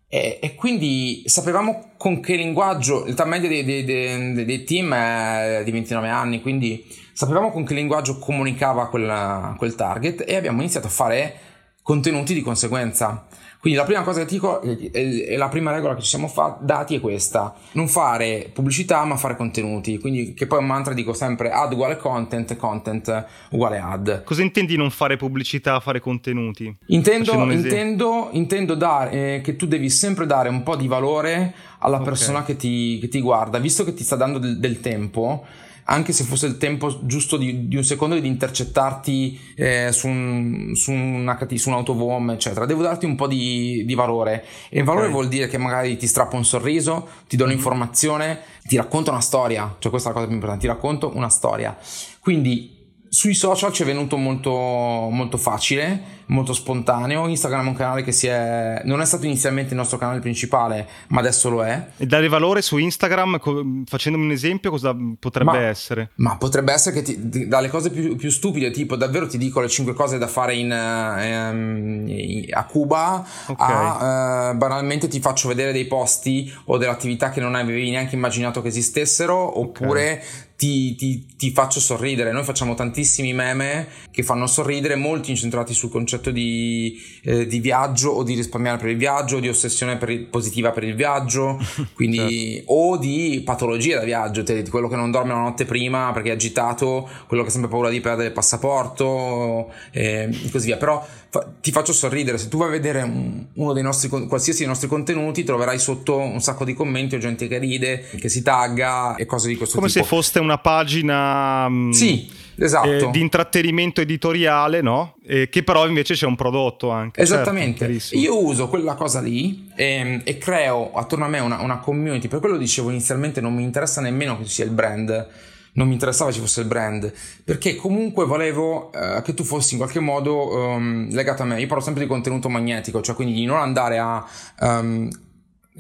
e, 0.07 0.39
e, 0.41 0.55
quindi 0.55 1.23
sapevamo 1.25 1.91
con 1.97 2.21
che 2.21 2.37
linguaggio, 2.37 3.03
l'età 3.03 3.25
media 3.25 3.49
dei, 3.49 3.65
dei, 3.65 3.83
dei, 3.83 4.45
dei, 4.45 4.63
team 4.63 4.93
è 4.93 5.61
di 5.65 5.71
29 5.71 6.07
anni, 6.07 6.41
quindi 6.41 6.87
sapevamo 7.11 7.51
con 7.51 7.65
che 7.65 7.73
linguaggio 7.73 8.17
comunicava 8.17 8.87
quel, 8.87 9.55
quel 9.57 9.75
target 9.75 10.23
e 10.25 10.37
abbiamo 10.37 10.61
iniziato 10.61 10.87
a 10.87 10.89
fare 10.89 11.35
contenuti 11.83 12.33
di 12.33 12.41
conseguenza. 12.41 13.27
Quindi 13.59 13.77
la 13.77 13.85
prima 13.85 14.03
cosa 14.03 14.21
che 14.21 14.25
ti 14.25 14.35
dico 14.35 14.61
e 14.61 15.35
la 15.35 15.49
prima 15.49 15.73
regola 15.73 15.93
che 15.93 16.01
ci 16.01 16.07
siamo 16.07 16.29
fa- 16.29 16.57
dati 16.61 16.95
è 16.95 17.01
questa: 17.01 17.53
non 17.73 17.89
fare 17.89 18.49
pubblicità 18.53 19.03
ma 19.03 19.17
fare 19.17 19.35
contenuti. 19.35 19.97
Quindi, 19.99 20.33
che 20.33 20.47
poi 20.47 20.59
è 20.59 20.61
un 20.61 20.67
mantra 20.67 20.93
dico 20.93 21.11
sempre 21.11 21.51
ad 21.51 21.73
uguale 21.73 21.97
content, 21.97 22.55
content 22.55 23.25
uguale 23.51 23.79
ad. 23.79 24.23
Cosa 24.23 24.43
intendi 24.43 24.77
non 24.77 24.89
fare 24.89 25.17
pubblicità, 25.17 25.77
fare 25.81 25.99
contenuti? 25.99 26.73
Intendo, 26.87 27.51
intendo, 27.51 28.29
intendo 28.31 28.75
dare, 28.75 29.35
eh, 29.35 29.41
che 29.41 29.57
tu 29.57 29.67
devi 29.67 29.89
sempre 29.89 30.25
dare 30.25 30.47
un 30.47 30.63
po' 30.63 30.77
di 30.77 30.87
valore 30.87 31.53
alla 31.79 31.95
okay. 31.95 32.07
persona 32.07 32.43
che 32.43 32.55
ti, 32.55 32.97
che 32.99 33.09
ti, 33.09 33.19
guarda, 33.19 33.57
visto 33.59 33.83
che 33.83 33.93
ti 33.93 34.03
sta 34.05 34.15
dando 34.15 34.39
del, 34.39 34.57
del 34.57 34.79
tempo 34.79 35.45
anche 35.89 36.13
se 36.13 36.23
fosse 36.23 36.45
il 36.45 36.57
tempo 36.57 37.05
giusto 37.05 37.35
di, 37.35 37.67
di 37.67 37.75
un 37.75 37.83
secondo 37.83 38.17
di 38.17 38.27
intercettarti 38.27 39.39
eh, 39.55 39.89
su, 39.91 40.07
un, 40.07 40.71
su, 40.75 40.91
un 40.91 41.35
HT, 41.39 41.55
su 41.55 41.69
un 41.69 41.75
autovom, 41.75 42.29
eccetera. 42.29 42.65
Devo 42.65 42.83
darti 42.83 43.05
un 43.05 43.15
po' 43.15 43.27
di, 43.27 43.83
di 43.85 43.95
valore. 43.95 44.45
E 44.69 44.79
il 44.79 44.85
valore 44.85 45.05
okay. 45.05 45.15
vuol 45.15 45.27
dire 45.27 45.47
che 45.47 45.57
magari 45.57 45.97
ti 45.97 46.05
strappo 46.05 46.35
un 46.35 46.45
sorriso, 46.45 47.07
ti 47.27 47.35
do 47.35 47.45
un'informazione, 47.45 48.27
mm-hmm. 48.27 48.67
ti 48.67 48.77
racconto 48.77 49.09
una 49.09 49.21
storia. 49.21 49.75
Cioè, 49.79 49.89
questa 49.89 50.09
è 50.09 50.13
la 50.13 50.17
cosa 50.17 50.27
più 50.27 50.35
importante: 50.35 50.67
ti 50.67 50.71
racconto 50.71 51.11
una 51.15 51.29
storia. 51.29 51.75
Quindi 52.19 52.77
sui 53.09 53.33
social 53.33 53.73
ci 53.73 53.81
è 53.81 53.85
venuto 53.85 54.15
molto, 54.17 54.51
molto 54.51 55.37
facile, 55.37 56.18
molto 56.29 56.53
spontaneo. 56.53 57.27
Instagram 57.27 57.65
è 57.65 57.69
un 57.69 57.75
canale 57.75 58.03
che 58.03 58.11
si 58.11 58.27
è. 58.27 58.81
non 58.85 59.01
è 59.01 59.05
stato 59.05 59.25
inizialmente 59.25 59.71
il 59.71 59.77
nostro 59.77 59.97
canale 59.97 60.19
principale, 60.19 60.87
ma 61.07 61.19
adesso 61.19 61.49
lo 61.49 61.63
è. 61.63 61.87
E 61.97 62.05
dare 62.05 62.27
valore 62.27 62.61
su 62.61 62.77
Instagram, 62.77 63.39
facendomi 63.85 64.25
un 64.25 64.31
esempio, 64.31 64.71
cosa 64.71 64.95
potrebbe 65.19 65.51
ma, 65.51 65.61
essere? 65.61 66.11
Ma 66.15 66.37
potrebbe 66.37 66.73
essere 66.73 66.95
che 66.95 67.01
ti, 67.01 67.47
dalle 67.47 67.69
cose 67.69 67.89
più, 67.91 68.15
più, 68.15 68.29
stupide, 68.29 68.71
tipo 68.71 68.95
davvero 68.95 69.27
ti 69.27 69.37
dico 69.37 69.59
le 69.59 69.69
5 69.69 69.93
cose 69.93 70.17
da 70.17 70.27
fare 70.27 70.55
in, 70.55 70.71
um, 70.71 72.45
a 72.51 72.63
Cuba, 72.65 73.25
okay. 73.47 73.67
a 73.69 74.51
uh, 74.51 74.57
banalmente 74.57 75.07
ti 75.07 75.19
faccio 75.19 75.47
vedere 75.47 75.71
dei 75.71 75.85
posti 75.85 76.51
o 76.65 76.77
delle 76.77 76.91
attività 76.91 77.29
che 77.29 77.39
non 77.39 77.55
avevi 77.55 77.89
neanche 77.89 78.15
immaginato 78.15 78.61
che 78.61 78.69
esistessero, 78.69 79.59
oppure. 79.59 80.11
Okay 80.11 80.47
ti, 80.59 80.93
ti, 80.95 81.25
ti, 81.37 81.51
faccio 81.51 81.79
sorridere. 81.79 82.33
Noi 82.33 82.43
facciamo 82.43 82.75
tantissimi 82.75 83.31
meme 83.31 83.87
che 84.11 84.23
fanno 84.23 84.45
sorridere, 84.45 84.95
molti 84.95 85.29
incentrati 85.29 85.73
sul 85.73 85.89
concetto 85.89 86.31
di, 86.31 87.01
eh, 87.23 87.47
di 87.47 87.61
viaggio 87.61 88.09
o 88.09 88.23
di 88.23 88.35
risparmiare 88.35 88.77
per 88.77 88.89
il 88.89 88.97
viaggio, 88.97 89.37
o 89.37 89.39
di 89.39 89.47
ossessione 89.47 89.95
per 89.95 90.09
il, 90.09 90.25
positiva 90.25 90.71
per 90.71 90.83
il 90.83 90.95
viaggio, 90.95 91.57
quindi, 91.95 92.55
certo. 92.55 92.73
o 92.73 92.97
di 92.97 93.41
patologie 93.45 93.95
da 93.95 94.03
viaggio, 94.03 94.43
te, 94.43 94.67
quello 94.67 94.89
che 94.89 94.97
non 94.97 95.11
dorme 95.11 95.31
la 95.31 95.39
notte 95.39 95.63
prima 95.63 96.11
perché 96.11 96.31
è 96.31 96.33
agitato, 96.33 97.09
quello 97.25 97.43
che 97.43 97.47
ha 97.47 97.51
sempre 97.53 97.69
paura 97.69 97.87
di 97.87 98.01
perdere 98.01 98.27
il 98.27 98.33
passaporto 98.33 99.71
eh, 99.91 100.27
e 100.29 100.51
così 100.51 100.65
via. 100.65 100.75
Però 100.75 101.07
fa, 101.29 101.47
ti 101.61 101.71
faccio 101.71 101.93
sorridere, 101.93 102.37
se 102.37 102.49
tu 102.49 102.57
vai 102.57 102.67
a 102.67 102.71
vedere 102.71 103.01
un, 103.01 103.45
uno 103.53 103.71
dei 103.71 103.83
nostri, 103.83 104.09
qualsiasi 104.09 104.59
dei 104.59 104.67
nostri 104.67 104.89
contenuti, 104.89 105.45
troverai 105.45 105.79
sotto 105.79 106.17
un 106.17 106.41
sacco 106.41 106.65
di 106.65 106.73
commenti 106.73 107.15
o 107.15 107.17
gente 107.17 107.47
che 107.47 107.59
ride, 107.59 108.09
che 108.19 108.27
si 108.27 108.41
tagga 108.41 109.15
e 109.15 109.25
cose 109.25 109.47
di 109.47 109.55
questo 109.55 109.77
Come 109.77 109.87
tipo. 109.87 109.99
Come 109.99 110.09
se 110.09 110.15
foste 110.15 110.39
un 110.39 110.48
una 110.49 110.57
pagina 110.57 111.69
mm, 111.69 111.91
sì, 111.91 112.29
esatto. 112.55 112.87
eh, 112.87 113.09
di 113.11 113.21
intrattenimento 113.21 114.01
editoriale, 114.01 114.81
no? 114.81 115.15
Eh, 115.25 115.47
che 115.49 115.63
però 115.63 115.87
invece 115.87 116.15
c'è 116.15 116.25
un 116.25 116.35
prodotto 116.35 116.89
anche. 116.89 117.23
Certo, 117.23 117.33
Esattamente. 117.33 117.99
Certo, 117.99 118.17
Io 118.17 118.43
uso 118.43 118.67
quella 118.67 118.95
cosa 118.95 119.21
lì 119.21 119.69
e, 119.75 119.85
ehm, 119.85 120.21
e 120.23 120.37
creo 120.37 120.91
attorno 120.93 121.25
a 121.25 121.27
me 121.27 121.39
una, 121.39 121.61
una, 121.61 121.77
community. 121.77 122.27
Per 122.27 122.39
quello 122.39 122.57
dicevo 122.57 122.89
inizialmente 122.89 123.39
non 123.39 123.53
mi 123.53 123.63
interessa 123.63 124.01
nemmeno 124.01 124.37
che 124.37 124.45
ci 124.45 124.51
sia 124.51 124.65
il 124.65 124.71
brand. 124.71 125.27
Non 125.71 125.87
mi 125.87 125.93
interessava 125.93 126.31
ci 126.31 126.39
fosse 126.39 126.61
il 126.61 126.67
brand, 126.67 127.13
perché 127.43 127.75
comunque 127.75 128.25
volevo 128.25 128.91
eh, 128.91 129.21
che 129.21 129.35
tu 129.35 129.43
fossi 129.43 129.75
in 129.75 129.79
qualche 129.79 129.99
modo 129.99 130.49
um, 130.57 131.07
legato 131.11 131.43
a 131.43 131.45
me. 131.45 131.59
Io 131.59 131.67
parlo 131.67 131.83
sempre 131.83 132.01
di 132.01 132.09
contenuto 132.09 132.49
magnetico, 132.49 133.01
cioè 133.01 133.15
quindi 133.15 133.35
di 133.35 133.45
non 133.45 133.59
andare 133.59 133.99
a 133.99 134.25
um, 134.61 135.07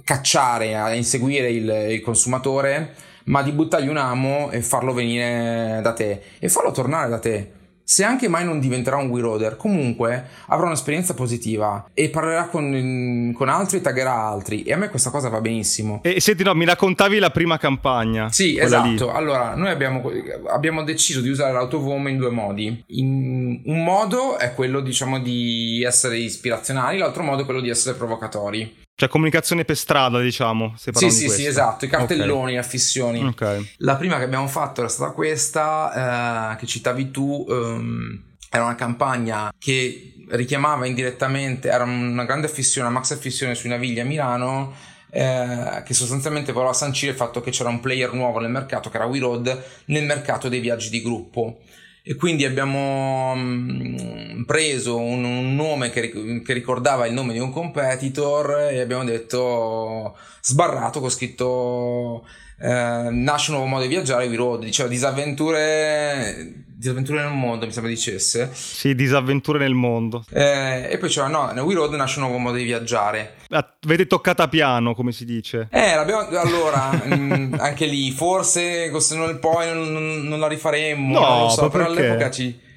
cacciare, 0.03 0.75
a 0.75 0.93
inseguire 0.93 1.51
il, 1.51 1.87
il 1.89 2.01
consumatore, 2.01 2.93
ma 3.29 3.41
di 3.41 3.51
buttargli 3.51 3.87
un 3.87 3.97
amo 3.97 4.51
e 4.51 4.61
farlo 4.61 4.93
venire 4.93 5.79
da 5.81 5.93
te 5.93 6.21
e 6.39 6.49
farlo 6.49 6.71
tornare 6.71 7.09
da 7.09 7.19
te. 7.19 7.51
Se 7.89 8.03
anche 8.03 8.27
mai 8.27 8.45
non 8.45 8.59
diventerà 8.59 8.97
un 8.97 9.09
WeRoader, 9.09 9.57
comunque 9.57 10.27
avrà 10.45 10.67
un'esperienza 10.67 11.15
positiva 11.15 11.89
e 11.95 12.09
parlerà 12.09 12.45
con, 12.45 13.33
con 13.35 13.49
altri, 13.49 13.81
taggerà 13.81 14.13
altri. 14.13 14.61
E 14.61 14.73
a 14.73 14.77
me 14.77 14.89
questa 14.89 15.09
cosa 15.09 15.27
va 15.29 15.41
benissimo. 15.41 15.99
E 16.03 16.21
senti, 16.21 16.43
no, 16.43 16.53
mi 16.53 16.65
raccontavi 16.65 17.17
la 17.17 17.31
prima 17.31 17.57
campagna. 17.57 18.29
Sì, 18.29 18.59
esatto. 18.59 19.05
Lì. 19.07 19.11
Allora, 19.11 19.55
noi 19.55 19.71
abbiamo, 19.71 20.03
abbiamo, 20.49 20.83
deciso 20.83 21.19
di 21.19 21.29
usare 21.29 21.51
l'autovom 21.51 22.07
in 22.09 22.17
due 22.17 22.29
modi. 22.29 22.83
In, 22.89 23.61
un 23.65 23.83
modo 23.83 24.37
è 24.37 24.53
quello, 24.53 24.81
diciamo, 24.81 25.19
di 25.19 25.83
essere 25.83 26.19
ispirazionali, 26.19 26.99
l'altro 26.99 27.23
modo 27.23 27.41
è 27.41 27.45
quello 27.45 27.61
di 27.61 27.69
essere 27.69 27.97
provocatori. 27.97 28.87
Cioè 28.99 29.07
comunicazione 29.07 29.63
per 29.63 29.77
strada, 29.77 30.19
diciamo. 30.19 30.73
Se 30.75 30.91
sì, 30.93 31.09
sì, 31.09 31.29
sì, 31.29 31.45
esatto, 31.45 31.85
i 31.85 31.87
cartelloni, 31.87 32.51
okay. 32.51 32.57
affissioni. 32.57 33.23
Okay. 33.23 33.65
La 33.77 33.95
prima 33.95 34.17
che 34.17 34.25
abbiamo 34.25 34.49
fatto 34.49 34.81
era 34.81 34.89
stata 34.89 35.13
questa, 35.13 36.51
eh, 36.51 36.55
che 36.57 36.65
citavi 36.65 37.09
tu, 37.09 37.45
um, 37.47 38.21
era 38.49 38.65
una 38.65 38.75
campagna 38.75 39.53
che 39.57 40.15
richiamava 40.31 40.85
indirettamente, 40.85 41.69
era 41.69 41.85
una 41.85 42.25
grande 42.25 42.47
affissione, 42.47 42.89
una 42.89 42.97
max 42.97 43.11
affissione 43.11 43.55
sui 43.55 43.69
Navigli 43.69 44.01
a 44.01 44.03
Milano, 44.03 44.73
eh, 45.11 45.81
che 45.85 45.93
sostanzialmente 45.93 46.51
voleva 46.51 46.73
sancire 46.73 47.13
il 47.13 47.17
fatto 47.17 47.39
che 47.39 47.51
c'era 47.51 47.69
un 47.69 47.79
player 47.79 48.11
nuovo 48.11 48.39
nel 48.39 48.51
mercato, 48.51 48.89
che 48.89 48.97
era 48.97 49.05
We 49.05 49.19
Road, 49.19 49.63
nel 49.85 50.03
mercato 50.03 50.49
dei 50.49 50.59
viaggi 50.59 50.89
di 50.89 51.01
gruppo 51.01 51.59
e 52.03 52.15
quindi 52.15 52.45
abbiamo 52.45 53.33
mm, 53.35 54.43
preso 54.43 54.97
un, 54.97 55.23
un 55.23 55.55
nome 55.55 55.89
che, 55.89 56.41
che, 56.43 56.53
ricordava 56.53 57.05
il 57.05 57.13
nome 57.13 57.33
di 57.33 57.39
un 57.39 57.51
competitor 57.51 58.69
e 58.71 58.79
abbiamo 58.79 59.03
detto 59.03 60.17
sbarrato 60.41 60.99
con 60.99 61.09
scritto 61.09 62.25
eh, 62.61 63.09
nasce 63.11 63.51
un 63.51 63.57
nuovo 63.57 63.71
modo 63.71 63.83
di 63.83 63.89
viaggiare 63.89 64.27
We 64.27 64.35
Road 64.35 64.63
diceva 64.63 64.89
disavventure 64.89 66.67
disavventure 66.79 67.21
nel 67.21 67.33
mondo 67.33 67.65
mi 67.65 67.73
sembra 67.73 67.91
dicesse. 67.91 68.49
Sì 68.53 68.95
disavventure 68.95 69.59
nel 69.59 69.73
mondo. 69.73 70.23
Eh, 70.31 70.87
e 70.89 70.97
poi 70.97 71.09
diceva 71.09 71.27
no 71.27 71.51
nel 71.51 71.63
We 71.63 71.73
Road 71.73 71.93
nasce 71.93 72.19
un 72.19 72.25
nuovo 72.25 72.39
modo 72.39 72.55
di 72.55 72.63
viaggiare. 72.63 73.35
Avete 73.49 74.07
toccata 74.07 74.47
piano 74.47 74.95
come 74.95 75.11
si 75.11 75.25
dice. 75.25 75.67
Eh 75.71 75.91
allora 75.91 76.91
mh, 76.91 77.13
mm, 77.15 77.53
anche 77.57 77.85
lì 77.85 78.11
forse 78.11 78.89
se 78.99 79.15
non 79.17 79.39
poi 79.39 79.73
non, 79.73 79.91
non, 79.91 80.21
non 80.21 80.39
la 80.39 80.47
rifaremmo 80.47 81.19
no, 81.19 81.27
non 81.27 81.41
lo 81.43 81.49
so 81.49 81.69
però 81.69 81.85
all'epoca 81.85 82.31
ci 82.31 82.67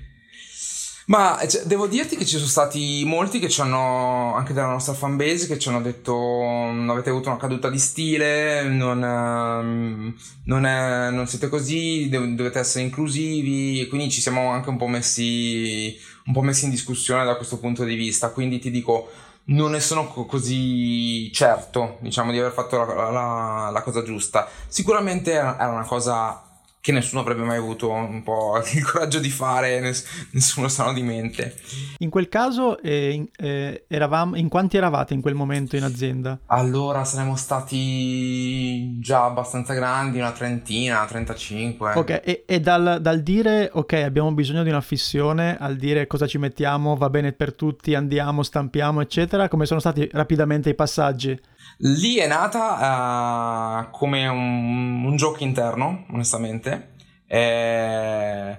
ma 1.06 1.38
cioè, 1.48 1.62
devo 1.62 1.86
dirti 1.86 2.16
che 2.16 2.24
ci 2.24 2.36
sono 2.36 2.48
stati 2.48 3.02
molti 3.04 3.38
che 3.38 3.48
ci 3.48 3.60
hanno, 3.60 4.34
anche 4.34 4.52
della 4.52 4.68
nostra 4.68 4.94
fanbase, 4.94 5.46
che 5.46 5.58
ci 5.58 5.68
hanno 5.68 5.80
detto 5.80 6.12
non 6.14 6.88
avete 6.90 7.10
avuto 7.10 7.28
una 7.28 7.38
caduta 7.38 7.68
di 7.70 7.78
stile, 7.78 8.62
non, 8.62 9.02
ehm, 9.02 10.14
non, 10.44 10.66
è, 10.66 11.10
non 11.10 11.26
siete 11.26 11.48
così, 11.48 12.08
dovete 12.08 12.58
essere 12.58 12.84
inclusivi, 12.84 13.80
e 13.80 13.88
quindi 13.88 14.10
ci 14.10 14.20
siamo 14.20 14.50
anche 14.50 14.68
un 14.68 14.76
po' 14.76 14.86
messi, 14.86 15.96
un 16.26 16.32
po' 16.32 16.42
messi 16.42 16.64
in 16.66 16.70
discussione 16.70 17.24
da 17.24 17.36
questo 17.36 17.58
punto 17.58 17.84
di 17.84 17.94
vista. 17.94 18.30
Quindi 18.30 18.58
ti 18.60 18.70
dico, 18.70 19.10
non 19.44 19.72
ne 19.72 19.80
sono 19.80 20.06
così 20.06 21.32
certo, 21.32 21.98
diciamo, 22.00 22.30
di 22.30 22.38
aver 22.38 22.52
fatto 22.52 22.76
la, 22.76 23.10
la, 23.10 23.70
la 23.72 23.82
cosa 23.82 24.02
giusta. 24.02 24.48
Sicuramente 24.68 25.32
era 25.32 25.68
una 25.68 25.84
cosa 25.84 26.51
che 26.82 26.90
nessuno 26.90 27.20
avrebbe 27.20 27.44
mai 27.44 27.58
avuto 27.58 27.92
un 27.92 28.24
po' 28.24 28.60
il 28.74 28.84
coraggio 28.84 29.20
di 29.20 29.30
fare, 29.30 29.78
ness- 29.78 30.04
nessuno 30.32 30.66
sano 30.66 30.92
di 30.92 31.02
mente. 31.02 31.54
In 31.98 32.10
quel 32.10 32.28
caso, 32.28 32.82
eh, 32.82 33.30
eh, 33.36 33.84
eravamo, 33.86 34.34
in 34.34 34.48
quanti 34.48 34.78
eravate 34.78 35.14
in 35.14 35.20
quel 35.20 35.34
momento 35.34 35.76
in 35.76 35.84
azienda? 35.84 36.40
Allora 36.46 37.04
saremmo 37.04 37.36
stati 37.36 38.98
già 38.98 39.26
abbastanza 39.26 39.74
grandi, 39.74 40.18
una 40.18 40.32
trentina, 40.32 40.96
una 40.96 41.06
35. 41.06 41.92
Ok, 41.94 42.20
e, 42.24 42.42
e 42.44 42.58
dal, 42.58 42.98
dal, 43.00 43.22
dire 43.22 43.70
ok, 43.72 43.92
abbiamo 43.92 44.32
bisogno 44.32 44.64
di 44.64 44.68
una 44.68 44.80
fissione, 44.80 45.56
al 45.56 45.76
dire 45.76 46.08
cosa 46.08 46.26
ci 46.26 46.38
mettiamo, 46.38 46.96
va 46.96 47.08
bene 47.08 47.32
per 47.32 47.54
tutti, 47.54 47.94
andiamo, 47.94 48.42
stampiamo, 48.42 49.00
eccetera, 49.00 49.46
come 49.46 49.66
sono 49.66 49.78
stati 49.78 50.08
rapidamente 50.10 50.70
i 50.70 50.74
passaggi? 50.74 51.38
Lì 51.84 52.16
è 52.16 52.28
nata 52.28 53.88
uh, 53.88 53.90
come 53.90 54.28
un, 54.28 55.04
un, 55.04 55.16
gioco 55.16 55.42
interno, 55.42 56.04
onestamente. 56.12 56.94
Eh, 57.26 58.56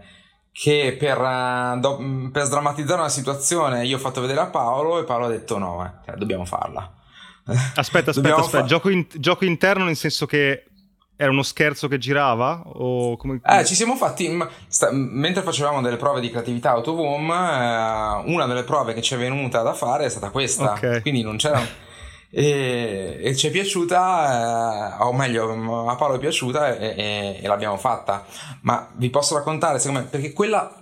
che 0.52 0.96
per, 1.00 1.20
uh, 1.20 1.80
do, 1.80 2.30
per, 2.32 2.44
sdrammatizzare 2.44 3.00
una 3.00 3.10
situazione 3.10 3.86
io 3.86 3.96
ho 3.98 4.00
fatto 4.00 4.20
vedere 4.20 4.42
a 4.42 4.48
Paolo 4.48 5.00
e 5.00 5.04
Paolo 5.04 5.26
ha 5.26 5.30
detto 5.30 5.58
no, 5.58 5.86
eh, 5.86 6.06
cioè, 6.06 6.16
dobbiamo 6.16 6.46
farla. 6.46 6.92
Aspetta, 7.76 8.12
aspetta, 8.12 8.36
aspetta. 8.36 8.60
Fa- 8.60 8.64
gioco, 8.64 8.90
in, 8.90 9.06
gioco 9.16 9.46
interno 9.46 9.84
nel 9.84 9.98
senso 9.98 10.26
che 10.26 10.66
era 11.16 11.30
uno 11.30 11.44
scherzo 11.44 11.88
che 11.88 11.98
girava? 11.98 12.62
O 12.66 13.18
come... 13.18 13.40
Eh, 13.44 13.66
ci 13.66 13.76
siamo 13.76 13.96
fatti. 13.96 14.30
Sta, 14.68 14.90
mentre 14.92 15.44
facevamo 15.44 15.82
delle 15.82 15.98
prove 15.98 16.22
di 16.22 16.30
creatività 16.30 16.72
Autovom, 16.72 17.30
eh, 17.30 18.32
una 18.32 18.46
delle 18.48 18.64
prove 18.64 18.94
che 18.94 19.02
ci 19.02 19.14
è 19.14 19.18
venuta 19.18 19.62
da 19.62 19.74
fare 19.74 20.06
è 20.06 20.10
stata 20.10 20.30
questa. 20.30 20.74
Okay. 20.74 21.02
Quindi 21.02 21.22
non 21.22 21.38
c'era. 21.38 21.62
E, 22.36 23.20
e, 23.22 23.36
ci 23.36 23.46
è 23.46 23.52
piaciuta, 23.52 24.98
eh, 24.98 25.04
o 25.04 25.14
meglio, 25.14 25.88
a 25.88 25.96
Paolo 25.96 26.16
è 26.16 26.20
piaciuta 26.20 26.76
e, 26.76 26.96
e, 26.98 27.40
e, 27.44 27.48
l'abbiamo 27.48 27.78
fatta. 27.78 28.26
Ma 28.62 28.90
vi 28.96 29.12
posso 29.12 29.36
raccontare, 29.36 29.78
secondo 29.78 30.00
me, 30.00 30.06
perché 30.08 30.34
quella 30.34 30.82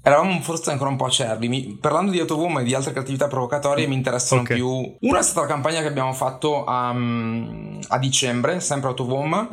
eravamo 0.00 0.40
forse 0.40 0.70
ancora 0.70 0.88
un 0.88 0.96
po' 0.96 1.04
acerbi. 1.04 1.48
Mi, 1.48 1.76
parlando 1.78 2.12
di 2.12 2.18
Autovom 2.18 2.60
e 2.60 2.62
di 2.64 2.72
altre 2.72 2.92
creatività 2.92 3.28
provocatorie, 3.28 3.86
mi 3.86 3.94
interessano 3.94 4.40
okay. 4.40 4.56
più. 4.56 4.96
Una 5.00 5.18
è 5.18 5.22
stata 5.22 5.42
la 5.42 5.52
campagna 5.52 5.82
che 5.82 5.88
abbiamo 5.88 6.14
fatto 6.14 6.64
a, 6.64 6.96
a 7.88 7.98
dicembre, 7.98 8.60
sempre 8.60 8.88
Autovom, 8.88 9.50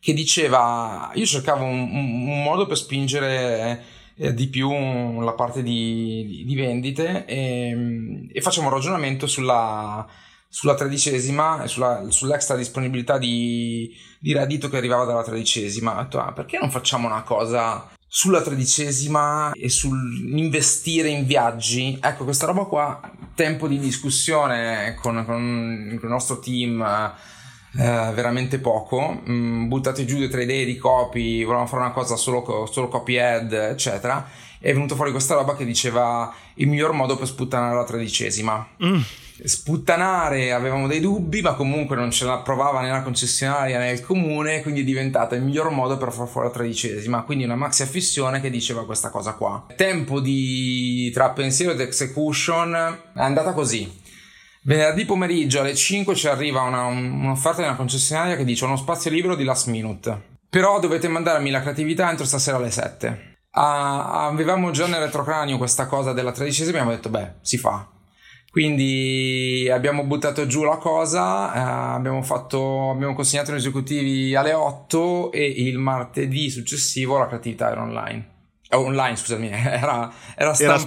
che 0.00 0.14
diceva: 0.14 1.10
Io 1.12 1.26
cercavo 1.26 1.64
un, 1.64 1.80
un, 1.92 2.28
un 2.28 2.42
modo 2.42 2.64
per 2.64 2.78
spingere 2.78 3.95
eh, 4.16 4.34
di 4.34 4.48
più 4.48 5.20
la 5.20 5.32
parte 5.32 5.62
di, 5.62 6.44
di 6.46 6.54
vendite 6.54 7.24
e, 7.26 8.28
e 8.32 8.40
facciamo 8.40 8.68
un 8.68 8.74
ragionamento 8.74 9.26
sulla 9.26 10.06
sulla 10.48 10.74
tredicesima 10.74 11.62
e 11.62 11.68
sulla, 11.68 12.06
sull'extra 12.08 12.56
disponibilità 12.56 13.18
di, 13.18 13.94
di 14.18 14.32
reddito 14.32 14.70
che 14.70 14.78
arrivava 14.78 15.04
dalla 15.04 15.22
tredicesima. 15.22 15.98
Ho 15.98 16.02
detto, 16.02 16.18
ah, 16.18 16.32
perché 16.32 16.58
non 16.58 16.70
facciamo 16.70 17.06
una 17.06 17.22
cosa 17.24 17.90
sulla 18.08 18.40
tredicesima 18.40 19.52
e 19.52 19.68
sull'investire 19.68 21.08
in 21.08 21.26
viaggi. 21.26 21.98
Ecco, 22.00 22.24
questa 22.24 22.46
roba 22.46 22.64
qua, 22.64 23.00
tempo 23.34 23.68
di 23.68 23.78
discussione 23.78 24.96
con, 25.02 25.22
con 25.26 25.88
il 25.92 26.08
nostro 26.08 26.38
team. 26.38 26.82
Eh, 27.78 28.12
veramente 28.14 28.58
poco 28.58 29.22
mm, 29.28 29.68
buttate 29.68 30.04
giù 30.04 30.16
due 30.16 30.26
o 30.26 30.30
tre 30.30 30.44
idee 30.44 30.64
di 30.64 30.76
copy 30.78 31.44
volevamo 31.44 31.66
fare 31.66 31.82
una 31.82 31.92
cosa 31.92 32.16
solo, 32.16 32.66
solo 32.66 32.88
copy 32.88 33.18
ad 33.18 33.52
eccetera 33.52 34.26
è 34.58 34.72
venuto 34.72 34.94
fuori 34.94 35.10
questa 35.10 35.34
roba 35.34 35.54
che 35.54 35.64
diceva 35.64 36.32
il 36.54 36.68
miglior 36.68 36.92
modo 36.92 37.16
per 37.16 37.26
sputtanare 37.26 37.74
la 37.74 37.84
tredicesima 37.84 38.66
mm 38.82 39.00
sputtanare 39.44 40.52
avevamo 40.52 40.86
dei 40.86 41.00
dubbi, 41.00 41.40
ma 41.40 41.54
comunque 41.54 41.96
non 41.96 42.10
ce 42.10 42.24
la 42.24 42.38
provava 42.38 42.80
né 42.80 42.88
la 42.88 43.02
concessionaria 43.02 43.78
né 43.78 43.90
il 43.90 44.00
comune, 44.00 44.62
quindi 44.62 44.80
è 44.80 44.84
diventata 44.84 45.34
il 45.34 45.42
miglior 45.42 45.70
modo 45.70 45.96
per 45.96 46.12
far 46.12 46.26
fuori 46.26 46.48
la 46.48 46.54
tredicesima. 46.54 47.22
Quindi 47.22 47.44
una 47.44 47.56
maxi 47.56 47.82
affissione 47.82 48.40
che 48.40 48.50
diceva 48.50 48.84
questa 48.84 49.10
cosa 49.10 49.34
qua. 49.34 49.66
Tempo 49.76 50.20
di 50.20 51.10
tra 51.12 51.30
pensiero 51.30 51.72
ed 51.72 51.80
execution 51.80 52.74
è 53.14 53.20
andata 53.20 53.52
così. 53.52 54.04
Venerdì 54.66 55.04
pomeriggio 55.04 55.60
alle 55.60 55.76
5 55.76 56.16
ci 56.16 56.26
arriva 56.26 56.62
una, 56.62 56.86
un'offerta 56.86 57.60
di 57.60 57.68
una 57.68 57.76
concessionaria 57.76 58.34
che 58.34 58.44
dice 58.44 58.64
uno 58.64 58.76
spazio 58.76 59.12
libero 59.12 59.36
di 59.36 59.44
last 59.44 59.68
minute. 59.68 60.38
Però 60.50 60.80
dovete 60.80 61.06
mandarmi 61.06 61.50
la 61.50 61.60
creatività 61.60 62.10
entro 62.10 62.24
stasera 62.26 62.56
alle 62.56 62.72
7. 62.72 63.36
Ah, 63.50 64.26
avevamo 64.26 64.72
già 64.72 64.88
nel 64.88 65.02
retrocranio 65.02 65.56
questa 65.56 65.86
cosa 65.86 66.12
della 66.12 66.32
tredicesima 66.32 66.78
e 66.78 66.80
abbiamo 66.80 66.96
detto, 66.96 67.10
beh, 67.10 67.34
si 67.42 67.58
fa 67.58 67.90
quindi 68.56 69.68
abbiamo 69.70 70.04
buttato 70.04 70.46
giù 70.46 70.64
la 70.64 70.78
cosa, 70.78 71.52
eh, 71.52 71.58
abbiamo, 71.96 72.22
fatto, 72.22 72.88
abbiamo 72.88 73.14
consegnato 73.14 73.52
gli 73.52 73.56
esecutivi 73.56 74.34
alle 74.34 74.54
8 74.54 75.30
e 75.30 75.44
il 75.44 75.76
martedì 75.76 76.48
successivo 76.48 77.18
la 77.18 77.26
creatività 77.26 77.70
era 77.70 77.82
online. 77.82 78.35
Oh, 78.70 78.80
online, 78.80 79.16
scusami, 79.16 79.48
era, 79.52 80.12
era 80.34 80.52
stampata, 80.52 80.64
era 80.64 80.78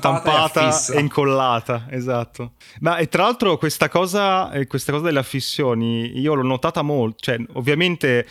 stampata 0.72 0.94
e, 0.94 0.98
e, 0.98 1.00
incollata, 1.00 1.88
esatto. 1.90 2.54
Ma 2.82 2.98
e 2.98 3.08
tra 3.08 3.24
l'altro 3.24 3.58
questa 3.58 3.88
cosa, 3.88 4.52
eh, 4.52 4.68
questa 4.68 4.92
cosa 4.92 5.06
delle 5.06 5.20
affissioni, 5.20 6.20
io 6.20 6.34
l'ho 6.34 6.44
notata 6.44 6.82
molto, 6.82 7.18
cioè 7.20 7.38
ovviamente 7.54 8.28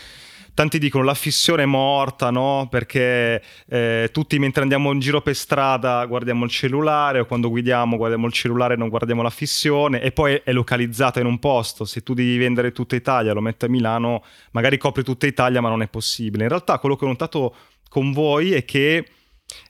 tanti 0.52 0.78
dicono 0.78 1.04
la 1.04 1.14
fissione 1.14 1.62
è 1.62 1.66
morta, 1.66 2.30
no? 2.30 2.66
Perché 2.68 3.42
eh, 3.68 4.10
tutti 4.12 4.38
mentre 4.38 4.62
andiamo 4.62 4.92
in 4.92 4.98
giro 4.98 5.22
per 5.22 5.36
strada 5.36 6.04
guardiamo 6.04 6.44
il 6.44 6.50
cellulare 6.50 7.20
o 7.20 7.26
quando 7.26 7.48
guidiamo 7.48 7.96
guardiamo 7.96 8.26
il 8.26 8.32
cellulare 8.32 8.74
e 8.74 8.76
non 8.76 8.88
guardiamo 8.88 9.22
la 9.22 9.30
fissione 9.30 10.02
e 10.02 10.10
poi 10.10 10.42
è 10.44 10.52
localizzata 10.52 11.20
in 11.20 11.26
un 11.26 11.38
posto. 11.38 11.86
Se 11.86 12.02
tu 12.02 12.12
devi 12.12 12.36
vendere 12.36 12.72
tutta 12.72 12.96
Italia, 12.96 13.32
lo 13.32 13.40
metti 13.40 13.64
a 13.64 13.68
Milano, 13.68 14.24
magari 14.50 14.76
copri 14.76 15.02
tutta 15.02 15.26
Italia, 15.26 15.62
ma 15.62 15.70
non 15.70 15.80
è 15.80 15.88
possibile. 15.88 16.42
In 16.42 16.50
realtà 16.50 16.78
quello 16.78 16.96
che 16.96 17.06
ho 17.06 17.08
notato 17.08 17.54
con 17.88 18.12
voi 18.12 18.52
è 18.52 18.64
che 18.66 19.06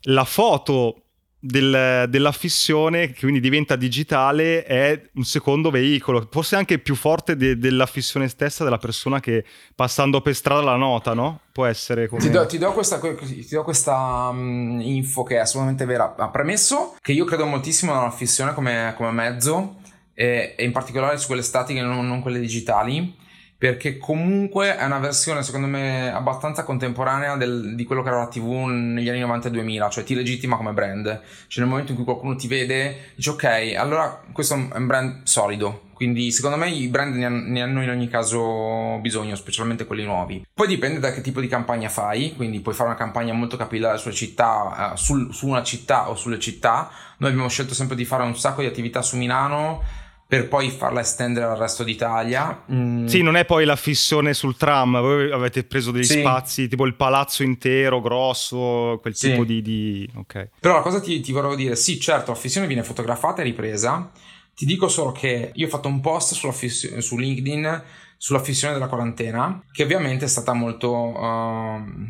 la 0.03 0.25
foto 0.25 1.03
del, 1.41 2.07
della 2.09 2.33
fissione, 2.33 3.13
che 3.13 3.21
quindi 3.21 3.41
diventa 3.41 3.77
digitale, 3.77 4.65
è 4.65 5.01
un 5.15 5.25
secondo 5.25 5.71
veicolo, 5.71 6.27
forse 6.31 6.57
anche 6.57 6.79
più 6.79 6.95
forte 6.95 7.37
de, 7.37 7.59
della 7.59 7.87
fissione 7.87 8.29
stessa 8.29 8.65
della 8.65 8.79
persona 8.79 9.21
che 9.21 9.45
passando 9.75 10.21
per 10.21 10.35
strada 10.35 10.63
la 10.63 10.77
nota, 10.77 11.15
no? 11.15 11.41
Può 11.53 11.65
essere 11.65 12.09
come... 12.09 12.21
Ti 12.21 12.31
do, 12.31 12.47
ti 12.47 12.59
do 12.59 12.73
questa, 12.73 12.99
ti 12.99 13.49
do 13.51 13.63
questa 13.63 14.29
um, 14.31 14.81
info 14.81 15.23
che 15.23 15.37
è 15.37 15.39
assolutamente 15.39 15.85
vera. 15.85 16.15
Ha 16.17 16.29
premesso 16.29 16.97
che 17.01 17.13
io 17.13 17.25
credo 17.25 17.47
moltissimo 17.47 17.95
nella 17.95 18.11
fissione 18.11 18.53
come, 18.53 18.95
come 18.97 19.11
mezzo, 19.13 19.77
e, 20.15 20.55
e, 20.57 20.65
in 20.65 20.73
particolare 20.73 21.17
su 21.19 21.27
quelle 21.27 21.43
statiche, 21.43 21.81
non, 21.81 22.07
non 22.09 22.21
quelle 22.21 22.41
digitali 22.41 23.18
perché 23.59 23.99
comunque 23.99 24.77
è 24.77 24.85
una 24.85 25.01
versione 25.01 25.43
secondo 25.43 25.67
me 25.67 26.13
abbastanza 26.13 26.63
contemporanea 26.63 27.37
del, 27.37 27.75
di 27.75 27.83
quello 27.83 28.03
che 28.03 28.09
era 28.09 28.19
la 28.19 28.29
TV 28.29 28.67
negli 28.69 29.09
anni 29.09 29.19
90 29.19 29.49
e 29.49 29.51
2000, 29.51 29.89
cioè 29.91 30.05
ti 30.05 30.15
legittima 30.15 30.57
come 30.57 30.73
brand, 30.73 31.21
cioè 31.49 31.65
nel 31.65 31.69
momento 31.69 31.91
in 31.91 31.97
cui 31.97 32.07
qualcuno 32.07 32.37
ti 32.37 32.47
vede 32.47 33.13
dice 33.17 33.31
ok, 33.31 33.75
allora 33.77 34.23
questo 34.33 34.55
è 34.55 34.77
un 34.77 34.87
brand 34.87 35.23
solido, 35.25 35.89
quindi 35.99 36.31
secondo 36.31 36.57
me 36.57 36.71
i 36.71 36.87
brand 36.87 37.17
ne, 37.17 37.61
hanno, 37.61 37.83
in 37.83 37.91
ogni 37.91 38.07
caso 38.07 38.99
bisogno, 39.01 39.35
specialmente 39.35 39.85
quelli 39.85 40.05
nuovi. 40.05 40.47
Poi 40.55 40.69
dipende 40.69 41.01
da 41.01 41.11
che 41.11 41.23
tipo 41.23 41.41
di 41.41 41.49
campagna 41.49 41.89
fai, 41.89 42.35
quindi 42.37 42.61
puoi 42.61 42.77
fare 42.77 42.91
una 42.91 42.97
campagna 42.97 43.33
molto 43.33 43.57
capillare 43.57 43.99
sulle 43.99 44.15
città, 44.15 44.93
uh, 44.93 44.97
sul, 44.97 45.35
su 45.35 45.49
una 45.49 45.65
città 45.65 46.09
o 46.09 46.15
sulle 46.15 46.39
città, 46.39 46.89
noi 47.17 47.31
abbiamo 47.31 47.49
scelto 47.49 47.75
sempre 47.75 47.97
di 47.97 48.05
fare 48.05 48.23
un 48.23 48.37
sacco 48.37 48.61
di 48.61 48.69
attività 48.69 49.03
su 49.03 49.17
Milano, 49.17 49.83
per 50.29 50.47
poi 50.47 50.69
farla 50.69 51.01
estendere 51.01 51.47
al 51.47 51.57
resto 51.57 51.83
d'Italia. 51.83 52.65
Mm. 52.71 53.07
Sì, 53.07 53.23
non 53.23 53.35
è 53.35 53.47
poi 53.47 53.65
la 53.65 53.77
fissione 53.77 54.35
sul 54.35 54.59
tram, 54.59 55.01
voi 55.01 55.33
avete 55.33 55.65
preso 55.65 55.91
degli 55.91 56.05
sì. 56.05 56.19
spazi, 56.19 56.69
tipo 56.69 56.85
il 56.85 56.97
palazzo 56.97 57.43
intero, 57.43 58.03
grosso, 58.03 58.99
quel 59.01 59.17
sì. 59.17 59.31
tipo 59.31 59.45
di... 59.45 59.63
di... 59.63 60.11
Okay. 60.15 60.51
Però 60.61 60.75
la 60.75 60.83
cosa 60.83 61.01
ti, 61.01 61.21
ti 61.21 61.33
volevo 61.33 61.55
dire, 61.55 61.75
sì 61.77 61.99
certo, 61.99 62.33
la 62.33 62.37
fissione 62.37 62.67
viene 62.67 62.83
fotografata 62.83 63.41
e 63.41 63.45
ripresa, 63.45 64.11
ti 64.55 64.67
dico 64.67 64.89
solo 64.89 65.13
che 65.13 65.51
io 65.55 65.67
ho 65.67 65.71
fatto 65.71 65.89
un 65.89 66.01
post 66.01 66.39
fiss- 66.53 66.99
su 66.99 67.17
LinkedIn 67.17 67.83
sulla 68.19 68.41
fissione 68.41 68.75
della 68.75 68.89
quarantena, 68.89 69.63
che 69.73 69.83
ovviamente 69.83 70.27
è 70.27 70.29
stata 70.29 70.53
molto... 70.53 70.93
Uh, 70.93 72.09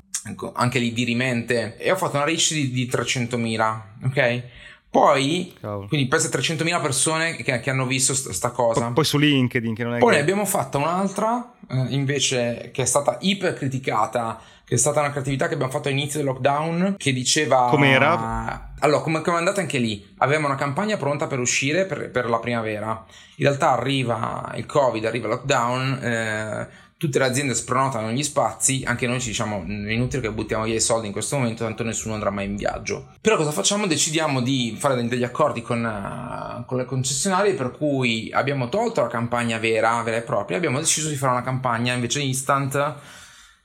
anche 0.54 0.78
lì 0.78 0.92
dirimente 0.92 1.78
e 1.78 1.90
ho 1.90 1.96
fatto 1.96 2.16
una 2.16 2.26
reach 2.26 2.52
di, 2.52 2.70
di 2.70 2.87
300.000 2.87 3.81
ok 4.04 4.44
poi, 4.90 5.55
Cavolo. 5.61 5.87
quindi 5.87 6.09
pensa 6.09 6.29
a 6.29 6.38
300.000 6.38 6.81
persone 6.81 7.37
che, 7.37 7.61
che 7.61 7.70
hanno 7.70 7.87
visto 7.87 8.14
questa 8.22 8.51
cosa. 8.51 8.85
Poi, 8.85 8.92
poi, 8.94 9.05
su 9.05 9.18
LinkedIn, 9.18 9.74
che 9.74 9.85
non 9.85 9.96
è. 9.96 9.98
Poi 9.98 10.11
che... 10.11 10.16
ne 10.16 10.22
abbiamo 10.22 10.46
fatta 10.46 10.79
un'altra, 10.79 11.53
eh, 11.68 11.87
invece, 11.90 12.70
che 12.72 12.83
è 12.83 12.87
stata 12.87 13.18
iper 13.20 13.53
criticata, 13.53 14.40
che 14.64 14.74
è 14.74 14.79
stata 14.79 15.01
una 15.01 15.11
creatività 15.11 15.46
che 15.46 15.55
abbiamo 15.55 15.70
fatto 15.70 15.88
all'inizio 15.88 16.20
del 16.20 16.29
lockdown, 16.29 16.94
che 16.96 17.12
diceva. 17.12 17.68
Com'era? 17.68 18.72
Allora, 18.81 19.03
come, 19.03 19.20
come 19.20 19.37
è 19.37 19.38
andata 19.38 19.61
anche 19.61 19.79
lì? 19.79 20.14
Avevamo 20.18 20.46
una 20.46 20.57
campagna 20.57 20.96
pronta 20.96 21.27
per 21.27 21.38
uscire 21.38 21.85
per, 21.85 22.11
per 22.11 22.29
la 22.29 22.38
primavera. 22.38 23.05
In 23.37 23.44
realtà 23.44 23.72
arriva 23.72 24.53
il 24.57 24.64
Covid, 24.64 25.05
arriva 25.05 25.27
il 25.27 25.33
lockdown. 25.33 26.01
Eh, 26.03 26.68
tutte 26.99 27.21
le 27.21 27.27
aziende 27.27 27.55
spronotano 27.55 28.11
gli 28.11 28.25
spazi, 28.25 28.83
anche 28.85 29.07
noi 29.07 29.21
ci 29.21 29.29
diciamo 29.29 29.65
è 29.65 29.93
inutile 29.93 30.21
che 30.21 30.33
buttiamo 30.33 30.65
via 30.65 30.75
i 30.75 30.81
soldi 30.81 31.07
in 31.07 31.13
questo 31.13 31.37
momento, 31.37 31.65
tanto 31.65 31.85
nessuno 31.85 32.15
andrà 32.15 32.31
mai 32.31 32.47
in 32.47 32.57
viaggio. 32.57 33.11
Però 33.21 33.37
cosa 33.37 33.53
facciamo? 33.53 33.87
Decidiamo 33.87 34.43
di 34.43 34.77
fare 34.77 35.01
degli 35.07 35.23
accordi 35.23 35.63
con, 35.63 35.85
uh, 35.85 36.65
con 36.67 36.77
le 36.77 36.85
concessionarie 36.85 37.55
per 37.55 37.71
cui 37.71 38.31
abbiamo 38.33 38.69
tolto 38.69 39.01
la 39.01 39.07
campagna 39.07 39.59
vera, 39.59 40.03
vera 40.03 40.17
e 40.17 40.23
propria, 40.23 40.57
abbiamo 40.57 40.81
deciso 40.81 41.09
di 41.09 41.15
fare 41.15 41.33
una 41.33 41.43
campagna 41.43 41.95
invece 41.95 42.21
instant 42.21 42.97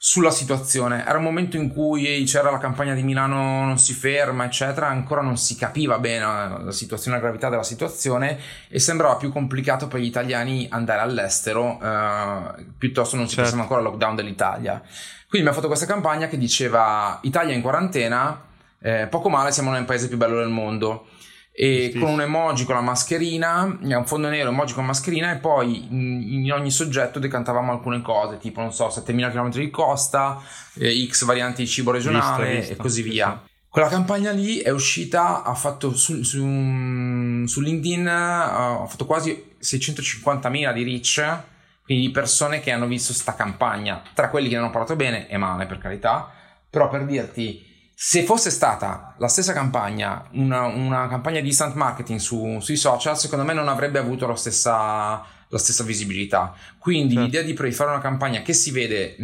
sulla 0.05 0.31
situazione. 0.31 1.05
Era 1.07 1.17
un 1.17 1.23
momento 1.23 1.55
in 1.55 1.69
cui 1.69 2.25
c'era 2.25 2.51
la 2.51 2.57
campagna 2.57 2.93
di 2.93 3.03
Milano 3.03 3.63
non 3.63 3.79
si 3.79 3.93
ferma, 3.93 4.43
eccetera, 4.43 4.89
ancora 4.89 5.21
non 5.21 5.37
si 5.37 5.55
capiva 5.55 5.97
bene 5.97 6.19
la 6.65 6.71
situazione, 6.73 7.15
la 7.15 7.23
gravità 7.23 7.47
della 7.47 7.63
situazione 7.63 8.37
e 8.67 8.79
sembrava 8.79 9.15
più 9.15 9.31
complicato 9.31 9.87
per 9.87 10.01
gli 10.01 10.05
italiani 10.05 10.67
andare 10.69 10.99
all'estero, 10.99 11.79
eh, 11.81 12.65
piuttosto 12.77 13.15
non 13.15 13.29
si 13.29 13.35
certo. 13.35 13.51
pensava 13.51 13.61
ancora 13.61 13.79
al 13.79 13.85
lockdown 13.85 14.15
dell'Italia. 14.17 14.81
Quindi 14.81 15.47
abbiamo 15.47 15.53
fatto 15.53 15.67
questa 15.67 15.85
campagna 15.85 16.27
che 16.27 16.37
diceva 16.37 17.19
Italia 17.21 17.55
in 17.55 17.61
quarantena, 17.61 18.41
eh, 18.81 19.07
poco 19.07 19.29
male, 19.29 19.53
siamo 19.53 19.71
nel 19.71 19.85
paese 19.85 20.09
più 20.09 20.17
bello 20.17 20.39
del 20.39 20.49
mondo. 20.49 21.07
E 21.55 21.93
con 21.99 22.09
un 22.09 22.21
emoji 22.21 22.65
con 22.65 22.73
la 22.73 22.81
mascherina, 22.81 23.61
un 23.79 24.05
fondo 24.07 24.27
nero, 24.27 24.49
emoji 24.49 24.73
con 24.73 24.85
mascherina 24.85 25.31
e 25.31 25.37
poi 25.37 25.85
in, 25.87 26.51
ogni 26.51 26.71
soggetto 26.71 27.19
decantavamo 27.19 27.71
alcune 27.71 28.01
cose, 28.01 28.39
tipo 28.39 28.59
non 28.59 28.73
so, 28.73 28.89
7000 28.89 29.29
km 29.29 29.49
di 29.51 29.69
costa, 29.69 30.41
eh, 30.79 31.07
X 31.07 31.25
varianti 31.25 31.61
di 31.61 31.67
cibo 31.67 31.91
regionale 31.91 32.45
vista, 32.45 32.57
vista. 32.57 32.73
e 32.73 32.75
così 32.75 33.01
via. 33.03 33.43
Quella 33.69 33.87
campagna 33.87 34.31
lì 34.31 34.59
è 34.59 34.71
uscita, 34.71 35.43
ha 35.43 35.53
fatto 35.53 35.95
su, 35.95 36.23
su, 36.23 37.45
su 37.45 37.61
LinkedIn, 37.61 38.07
ha 38.07 38.85
fatto 38.87 39.05
quasi 39.05 39.55
650.000 39.61 40.73
di 40.73 40.83
reach, 40.83 41.43
quindi 41.83 42.07
di 42.07 42.11
persone 42.11 42.61
che 42.61 42.71
hanno 42.71 42.87
visto 42.87 43.11
questa 43.11 43.35
campagna, 43.35 44.01
tra 44.13 44.29
quelli 44.29 44.47
che 44.47 44.55
ne 44.55 44.61
hanno 44.61 44.71
parlato 44.71 44.95
bene 44.95 45.27
e 45.27 45.37
male 45.37 45.67
per 45.67 45.77
carità, 45.77 46.31
però 46.67 46.87
per 46.87 47.05
dirti 47.05 47.72
se 48.05 48.23
fosse 48.23 48.49
stata 48.49 49.15
la 49.17 49.29
stessa 49.29 49.53
campagna, 49.53 50.27
una, 50.33 50.65
una 50.65 51.07
campagna 51.07 51.39
di 51.39 51.47
instant 51.47 51.73
marketing 51.75 52.19
su, 52.19 52.59
sui 52.59 52.75
social, 52.75 53.17
secondo 53.17 53.45
me 53.45 53.53
non 53.53 53.69
avrebbe 53.69 53.97
avuto 53.97 54.27
la 54.27 54.35
stessa, 54.35 55.25
la 55.47 55.57
stessa 55.57 55.85
visibilità. 55.85 56.53
Quindi 56.79 57.13
certo. 57.13 57.25
l'idea 57.25 57.41
di 57.43 57.71
fare 57.71 57.91
una 57.91 58.01
campagna 58.01 58.41
che 58.41 58.51
si 58.51 58.71
vede 58.71 59.15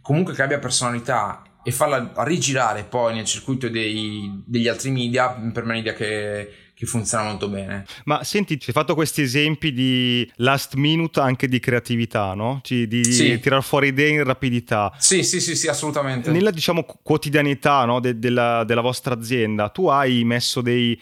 comunque 0.00 0.32
che 0.32 0.42
abbia 0.42 0.60
personalità 0.60 1.42
e 1.64 1.72
farla 1.72 2.12
rigirare 2.18 2.84
poi 2.84 3.14
nel 3.14 3.24
circuito 3.24 3.68
dei, 3.68 4.44
degli 4.46 4.68
altri 4.68 4.92
media, 4.92 5.30
per 5.30 5.64
me 5.64 5.70
è 5.70 5.74
un'idea 5.74 5.94
che, 5.94 6.52
che 6.80 6.86
funziona 6.86 7.24
molto 7.24 7.46
bene. 7.50 7.84
Ma 8.04 8.24
senti, 8.24 8.58
ci 8.58 8.70
hai 8.70 8.72
fatto 8.72 8.94
questi 8.94 9.20
esempi 9.20 9.70
di 9.70 10.26
last 10.36 10.76
minute 10.76 11.20
anche 11.20 11.46
di 11.46 11.60
creatività, 11.60 12.32
no? 12.32 12.60
Ci, 12.62 12.88
di 12.88 13.04
sì. 13.04 13.38
tirar 13.38 13.62
fuori 13.62 13.88
idee 13.88 14.08
in 14.08 14.24
rapidità. 14.24 14.90
Sì, 14.96 15.22
sì, 15.22 15.40
sì, 15.40 15.54
sì 15.56 15.68
assolutamente. 15.68 16.30
Nella, 16.30 16.50
diciamo, 16.50 16.86
quotidianità 17.02 17.84
no, 17.84 18.00
de- 18.00 18.18
della, 18.18 18.64
della 18.64 18.80
vostra 18.80 19.12
azienda, 19.12 19.68
tu 19.68 19.88
hai 19.88 20.24
messo 20.24 20.62
dei 20.62 20.98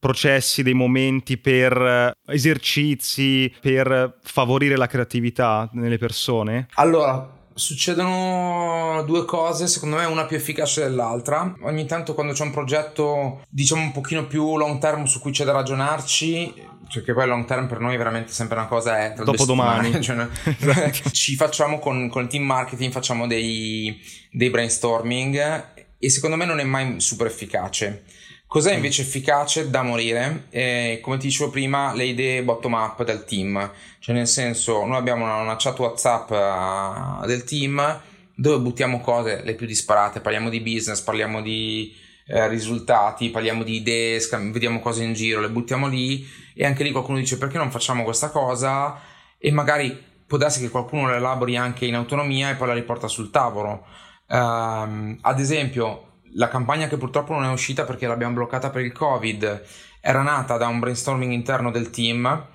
processi, 0.00 0.64
dei 0.64 0.74
momenti 0.74 1.38
per 1.38 2.12
esercizi, 2.26 3.54
per 3.60 4.18
favorire 4.24 4.76
la 4.76 4.88
creatività 4.88 5.70
nelle 5.74 5.98
persone? 5.98 6.66
Allora, 6.74 7.38
succedono 7.60 9.04
due 9.06 9.24
cose, 9.24 9.68
secondo 9.68 9.96
me 9.96 10.04
una 10.06 10.24
più 10.24 10.36
efficace 10.36 10.82
dell'altra. 10.82 11.54
Ogni 11.62 11.86
tanto 11.86 12.14
quando 12.14 12.32
c'è 12.32 12.42
un 12.42 12.50
progetto, 12.50 13.44
diciamo 13.48 13.82
un 13.82 13.92
pochino 13.92 14.26
più 14.26 14.56
long 14.56 14.80
term 14.80 15.04
su 15.04 15.20
cui 15.20 15.30
c'è 15.30 15.44
da 15.44 15.52
ragionarci, 15.52 16.68
cioè 16.88 17.04
che 17.04 17.14
poi 17.14 17.26
long 17.26 17.44
term 17.44 17.68
per 17.68 17.78
noi 17.78 17.94
è 17.94 17.98
veramente 17.98 18.32
sempre 18.32 18.56
una 18.56 18.66
cosa 18.66 18.98
è 18.98 19.12
tra 19.14 19.22
dopo 19.22 19.44
domani 19.44 19.92
cioè, 20.02 20.26
esatto. 20.58 21.10
ci 21.12 21.36
facciamo 21.36 21.78
con, 21.78 22.08
con, 22.08 22.24
il 22.24 22.28
team 22.28 22.42
marketing 22.42 22.90
facciamo 22.90 23.28
dei, 23.28 23.96
dei 24.32 24.50
brainstorming 24.50 25.66
e 25.98 26.10
secondo 26.10 26.34
me 26.34 26.46
non 26.46 26.58
è 26.58 26.64
mai 26.64 27.00
super 27.00 27.28
efficace 27.28 28.02
Cos'è 28.50 28.74
invece 28.74 29.02
efficace 29.02 29.70
da 29.70 29.82
morire? 29.82 30.46
Eh, 30.50 30.98
come 31.00 31.18
ti 31.18 31.28
dicevo 31.28 31.50
prima, 31.50 31.94
le 31.94 32.02
idee 32.02 32.42
bottom 32.42 32.72
up 32.72 33.04
del 33.04 33.22
team, 33.24 33.70
cioè 34.00 34.12
nel 34.12 34.26
senso 34.26 34.84
noi 34.84 34.96
abbiamo 34.96 35.22
una, 35.22 35.36
una 35.36 35.54
chat 35.56 35.78
WhatsApp 35.78 36.30
uh, 36.32 37.26
del 37.26 37.44
team 37.44 38.02
dove 38.34 38.58
buttiamo 38.58 39.00
cose 39.00 39.42
le 39.44 39.54
più 39.54 39.66
disparate, 39.66 40.18
parliamo 40.18 40.48
di 40.48 40.58
business, 40.62 41.00
parliamo 41.00 41.40
di 41.42 41.94
eh, 42.26 42.48
risultati, 42.48 43.30
parliamo 43.30 43.62
di 43.62 43.76
idee, 43.76 44.18
scam- 44.18 44.52
vediamo 44.52 44.80
cose 44.80 45.04
in 45.04 45.12
giro, 45.12 45.40
le 45.40 45.50
buttiamo 45.50 45.86
lì 45.86 46.26
e 46.52 46.66
anche 46.66 46.82
lì 46.82 46.90
qualcuno 46.90 47.18
dice 47.18 47.38
perché 47.38 47.56
non 47.56 47.70
facciamo 47.70 48.02
questa 48.02 48.30
cosa 48.30 49.00
e 49.38 49.52
magari 49.52 49.96
può 50.26 50.38
darsi 50.38 50.60
che 50.60 50.70
qualcuno 50.70 51.08
la 51.08 51.14
elabori 51.14 51.56
anche 51.56 51.86
in 51.86 51.94
autonomia 51.94 52.50
e 52.50 52.56
poi 52.56 52.66
la 52.66 52.74
riporta 52.74 53.06
sul 53.06 53.30
tavolo. 53.30 53.86
Um, 54.26 55.16
ad 55.20 55.38
esempio, 55.38 56.09
la 56.34 56.48
campagna 56.48 56.86
che 56.86 56.96
purtroppo 56.96 57.32
non 57.32 57.44
è 57.44 57.50
uscita 57.50 57.84
perché 57.84 58.06
l'abbiamo 58.06 58.34
bloccata 58.34 58.70
per 58.70 58.82
il 58.82 58.92
covid 58.92 59.62
era 60.00 60.22
nata 60.22 60.56
da 60.56 60.66
un 60.66 60.78
brainstorming 60.78 61.32
interno 61.32 61.70
del 61.70 61.90
team. 61.90 62.46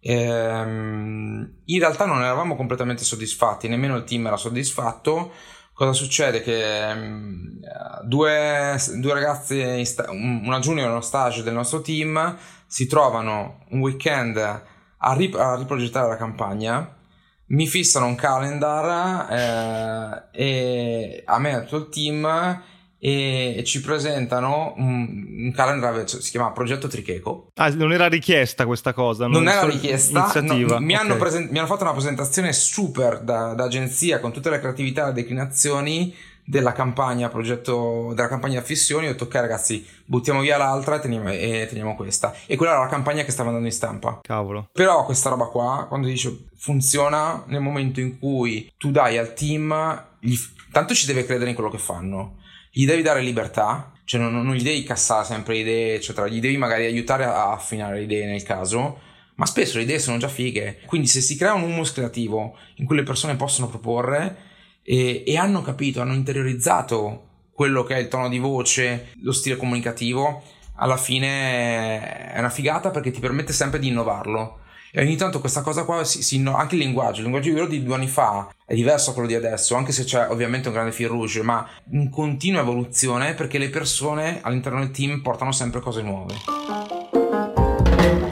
Ehm, 0.00 1.54
in 1.64 1.78
realtà 1.78 2.04
non 2.04 2.22
eravamo 2.22 2.56
completamente 2.56 3.04
soddisfatti 3.04 3.68
nemmeno 3.68 3.96
il 3.96 4.04
team 4.04 4.26
era 4.26 4.36
soddisfatto. 4.36 5.32
Cosa 5.72 5.92
succede? 5.92 6.40
Che 6.40 6.92
um, 6.94 7.58
due, 8.04 8.76
due 8.96 9.12
ragazze 9.12 9.82
una 10.08 10.60
junior 10.60 10.86
e 10.86 10.90
uno 10.90 11.00
stage 11.00 11.42
del 11.42 11.54
nostro 11.54 11.80
team 11.80 12.36
si 12.66 12.86
trovano 12.86 13.64
un 13.70 13.80
weekend 13.80 14.36
a, 14.36 15.12
rip- 15.14 15.34
a 15.34 15.56
riprogettare 15.56 16.08
la 16.08 16.16
campagna. 16.16 16.96
Mi 17.46 17.66
fissano 17.66 18.06
un 18.06 18.14
calendar 18.14 19.32
eh, 19.32 20.28
e 20.32 21.22
a 21.26 21.38
me 21.40 21.50
e 21.50 21.54
a 21.54 21.60
tutto 21.62 21.76
il 21.76 21.88
team 21.88 22.62
e 23.06 23.62
ci 23.66 23.82
presentano 23.82 24.72
un, 24.78 25.26
un 25.36 25.52
calendar, 25.54 26.08
si 26.08 26.30
chiama 26.30 26.52
Progetto 26.52 26.88
Tricheco. 26.88 27.48
Ah, 27.56 27.68
non 27.68 27.92
era 27.92 28.06
richiesta 28.06 28.64
questa 28.64 28.94
cosa? 28.94 29.26
Non, 29.26 29.42
non 29.42 29.52
era 29.52 29.66
richiesta, 29.66 30.32
no, 30.40 30.54
mi, 30.54 30.64
okay. 30.64 30.94
hanno 30.94 31.16
presen- 31.16 31.48
mi, 31.50 31.58
hanno 31.58 31.66
fatto 31.66 31.82
una 31.82 31.92
presentazione 31.92 32.54
super 32.54 33.20
da, 33.20 33.52
da, 33.52 33.64
agenzia 33.64 34.20
con 34.20 34.32
tutte 34.32 34.48
le 34.48 34.58
creatività 34.58 35.02
e 35.02 35.06
le 35.08 35.12
declinazioni 35.12 36.14
della 36.46 36.72
campagna 36.72 37.28
progetto 37.28 38.12
della 38.14 38.28
campagna 38.28 38.62
fissioni 38.62 39.06
ho 39.06 39.12
detto 39.12 39.24
ok 39.24 39.34
ragazzi 39.34 39.86
buttiamo 40.04 40.40
via 40.40 40.58
l'altra 40.58 40.96
e 40.96 41.00
teniamo, 41.00 41.30
e 41.30 41.66
teniamo, 41.66 41.96
questa 41.96 42.34
e 42.44 42.56
quella 42.56 42.72
era 42.72 42.82
la 42.82 42.88
campagna 42.88 43.22
che 43.22 43.30
stava 43.30 43.48
andando 43.48 43.68
in 43.68 43.74
stampa 43.74 44.20
cavolo 44.22 44.68
però 44.70 45.06
questa 45.06 45.30
roba 45.30 45.46
qua 45.46 45.86
quando 45.88 46.06
dice 46.06 46.48
funziona 46.54 47.44
nel 47.46 47.62
momento 47.62 48.00
in 48.00 48.18
cui 48.18 48.70
tu 48.76 48.90
dai 48.90 49.16
al 49.16 49.32
team 49.32 50.04
gli, 50.20 50.36
tanto 50.70 50.92
ci 50.92 51.06
deve 51.06 51.24
credere 51.24 51.48
in 51.48 51.54
quello 51.54 51.70
che 51.70 51.78
fanno 51.78 52.42
gli 52.76 52.86
devi 52.86 53.02
dare 53.02 53.20
libertà, 53.20 53.92
cioè 54.04 54.20
non, 54.20 54.32
non 54.32 54.52
gli 54.52 54.64
devi 54.64 54.82
cassare 54.82 55.24
sempre 55.24 55.58
idee, 55.58 55.94
eccetera, 55.94 56.26
gli 56.26 56.40
devi 56.40 56.56
magari 56.56 56.84
aiutare 56.86 57.24
a 57.24 57.52
affinare 57.52 57.98
le 57.98 58.02
idee 58.02 58.26
nel 58.26 58.42
caso, 58.42 58.98
ma 59.36 59.46
spesso 59.46 59.76
le 59.76 59.84
idee 59.84 60.00
sono 60.00 60.18
già 60.18 60.26
fighe. 60.26 60.80
Quindi 60.86 61.06
se 61.06 61.20
si 61.20 61.36
crea 61.36 61.54
un 61.54 61.62
humus 61.62 61.92
creativo 61.92 62.58
in 62.76 62.84
cui 62.84 62.96
le 62.96 63.04
persone 63.04 63.36
possono 63.36 63.68
proporre 63.68 64.36
e, 64.82 65.22
e 65.24 65.36
hanno 65.36 65.62
capito, 65.62 66.00
hanno 66.00 66.14
interiorizzato 66.14 67.28
quello 67.52 67.84
che 67.84 67.94
è 67.94 67.98
il 68.00 68.08
tono 68.08 68.28
di 68.28 68.38
voce, 68.38 69.12
lo 69.20 69.30
stile 69.30 69.56
comunicativo, 69.56 70.42
alla 70.74 70.96
fine 70.96 72.32
è 72.32 72.38
una 72.40 72.50
figata 72.50 72.90
perché 72.90 73.12
ti 73.12 73.20
permette 73.20 73.52
sempre 73.52 73.78
di 73.78 73.86
innovarlo. 73.86 74.62
E 74.96 75.02
ogni 75.02 75.16
tanto 75.16 75.40
questa 75.40 75.62
cosa 75.62 75.82
qua, 75.82 76.04
si, 76.04 76.22
si, 76.22 76.40
anche 76.46 76.76
il 76.76 76.82
linguaggio, 76.82 77.16
il 77.16 77.22
linguaggio 77.24 77.52
vero 77.52 77.66
di 77.66 77.82
due 77.82 77.96
anni 77.96 78.06
fa 78.06 78.48
è 78.64 78.74
diverso 78.74 79.08
da 79.08 79.14
quello 79.14 79.28
di 79.28 79.34
adesso, 79.34 79.74
anche 79.74 79.90
se 79.90 80.04
c'è 80.04 80.30
ovviamente 80.30 80.68
un 80.68 80.74
grande 80.74 80.92
fil 80.92 81.08
rouge, 81.08 81.42
ma 81.42 81.68
in 81.90 82.08
continua 82.10 82.60
evoluzione 82.60 83.34
perché 83.34 83.58
le 83.58 83.70
persone 83.70 84.38
all'interno 84.40 84.78
del 84.78 84.92
team 84.92 85.20
portano 85.20 85.50
sempre 85.50 85.80
cose 85.80 86.00
nuove. 86.00 86.34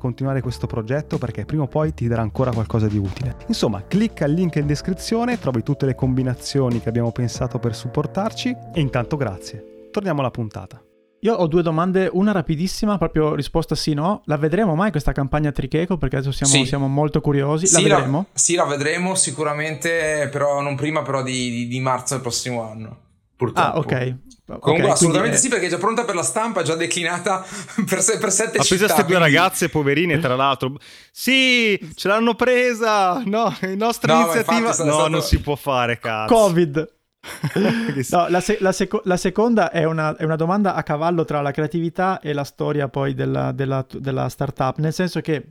continuare 0.00 0.40
questo 0.40 0.66
progetto 0.66 1.18
perché 1.18 1.44
prima 1.44 1.62
o 1.62 1.68
poi 1.68 1.94
ti 1.94 2.08
darà 2.08 2.22
ancora 2.22 2.50
qualcosa 2.50 2.88
di 2.88 2.98
utile. 2.98 3.36
Insomma, 3.46 3.84
clicca 3.86 4.24
il 4.24 4.32
link 4.32 4.56
in 4.56 4.66
descrizione, 4.66 5.38
trovi 5.38 5.62
tutte 5.62 5.86
le 5.86 5.94
combinazioni 5.94 6.80
che 6.80 6.88
abbiamo 6.88 7.12
pensato 7.12 7.60
per 7.60 7.76
supportarci 7.76 8.56
e 8.74 8.80
intanto 8.80 9.16
grazie. 9.16 9.88
Torniamo 9.92 10.20
alla 10.20 10.32
puntata. 10.32 10.82
Io 11.22 11.34
ho 11.34 11.46
due 11.46 11.62
domande, 11.62 12.08
una 12.10 12.32
rapidissima, 12.32 12.96
proprio 12.96 13.34
risposta 13.34 13.74
sì 13.74 13.92
no. 13.92 14.22
La 14.24 14.38
vedremo 14.38 14.74
mai 14.74 14.90
questa 14.90 15.12
campagna 15.12 15.52
Tricheco? 15.52 15.98
Perché 15.98 16.16
adesso 16.16 16.32
siamo, 16.32 16.52
sì. 16.52 16.64
siamo 16.64 16.88
molto 16.88 17.20
curiosi. 17.20 17.70
La 17.70 17.78
sì, 17.78 17.84
vedremo? 17.84 18.18
La, 18.18 18.38
sì, 18.38 18.54
la 18.54 18.64
vedremo 18.64 19.14
sicuramente, 19.14 20.28
però 20.32 20.62
non 20.62 20.76
prima 20.76 21.02
però 21.02 21.22
di, 21.22 21.50
di, 21.50 21.68
di 21.68 21.80
marzo 21.80 22.14
del 22.14 22.22
prossimo 22.22 22.62
anno. 22.62 22.98
Purtroppo. 23.36 23.68
Ah, 23.68 23.78
ok. 23.78 24.16
Comunque, 24.58 24.86
okay, 24.86 24.96
assolutamente 24.96 25.36
è... 25.36 25.38
sì, 25.38 25.48
perché 25.48 25.66
è 25.66 25.68
già 25.68 25.78
pronta 25.78 26.04
per 26.04 26.14
la 26.14 26.22
stampa, 26.22 26.62
già 26.62 26.74
declinata 26.74 27.44
per, 27.86 28.02
se, 28.02 28.18
per 28.18 28.30
sette 28.30 28.58
ha 28.58 28.62
città. 28.62 28.74
Ha 28.74 28.78
preso 28.78 28.94
queste 28.94 29.04
due 29.04 29.18
ragazze 29.18 29.68
poverine, 29.68 30.18
tra 30.18 30.34
l'altro. 30.34 30.74
Sì, 31.12 31.78
ce 31.94 32.08
l'hanno 32.08 32.34
presa. 32.34 33.22
No, 33.24 33.54
la 33.60 33.74
nostra 33.74 34.14
no, 34.14 34.20
iniziativa. 34.22 34.66
no, 34.68 34.72
stato... 34.72 35.08
non 35.08 35.22
si 35.22 35.40
può 35.40 35.56
fare, 35.56 35.98
cazzo. 35.98 36.34
Covid. 36.34 36.92
no, 38.10 38.28
la, 38.28 38.40
se- 38.40 38.58
la, 38.60 38.72
seco- 38.72 39.02
la, 39.04 39.16
seconda 39.18 39.70
è 39.70 39.84
una, 39.84 40.16
è 40.16 40.24
una, 40.24 40.36
domanda 40.36 40.74
a 40.74 40.82
cavallo 40.82 41.24
tra 41.26 41.42
la 41.42 41.50
creatività 41.50 42.18
e 42.20 42.32
la 42.32 42.44
storia 42.44 42.88
poi 42.88 43.12
della, 43.12 43.52
della, 43.52 43.84
della 43.90 44.28
startup, 44.30 44.78
nel 44.78 44.94
senso 44.94 45.20
che 45.20 45.44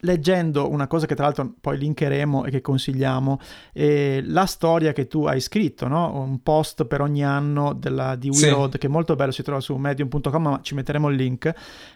leggendo 0.00 0.70
una 0.70 0.86
cosa 0.86 1.06
che 1.06 1.14
tra 1.14 1.24
l'altro 1.24 1.54
poi 1.60 1.78
linkeremo 1.78 2.44
e 2.44 2.50
che 2.50 2.60
consigliamo, 2.60 3.40
eh, 3.72 4.22
la 4.24 4.46
storia 4.46 4.92
che 4.92 5.06
tu 5.06 5.24
hai 5.24 5.40
scritto, 5.40 5.88
no? 5.88 6.20
un 6.20 6.42
post 6.42 6.84
per 6.84 7.00
ogni 7.00 7.24
anno 7.24 7.72
della, 7.72 8.16
di 8.16 8.28
We 8.28 8.36
sì. 8.36 8.78
che 8.78 8.86
è 8.86 8.90
molto 8.90 9.14
bello, 9.14 9.32
si 9.32 9.42
trova 9.42 9.60
su 9.60 9.74
medium.com, 9.76 10.42
ma 10.42 10.60
ci 10.62 10.74
metteremo 10.74 11.08
il 11.08 11.16
link, 11.16 11.52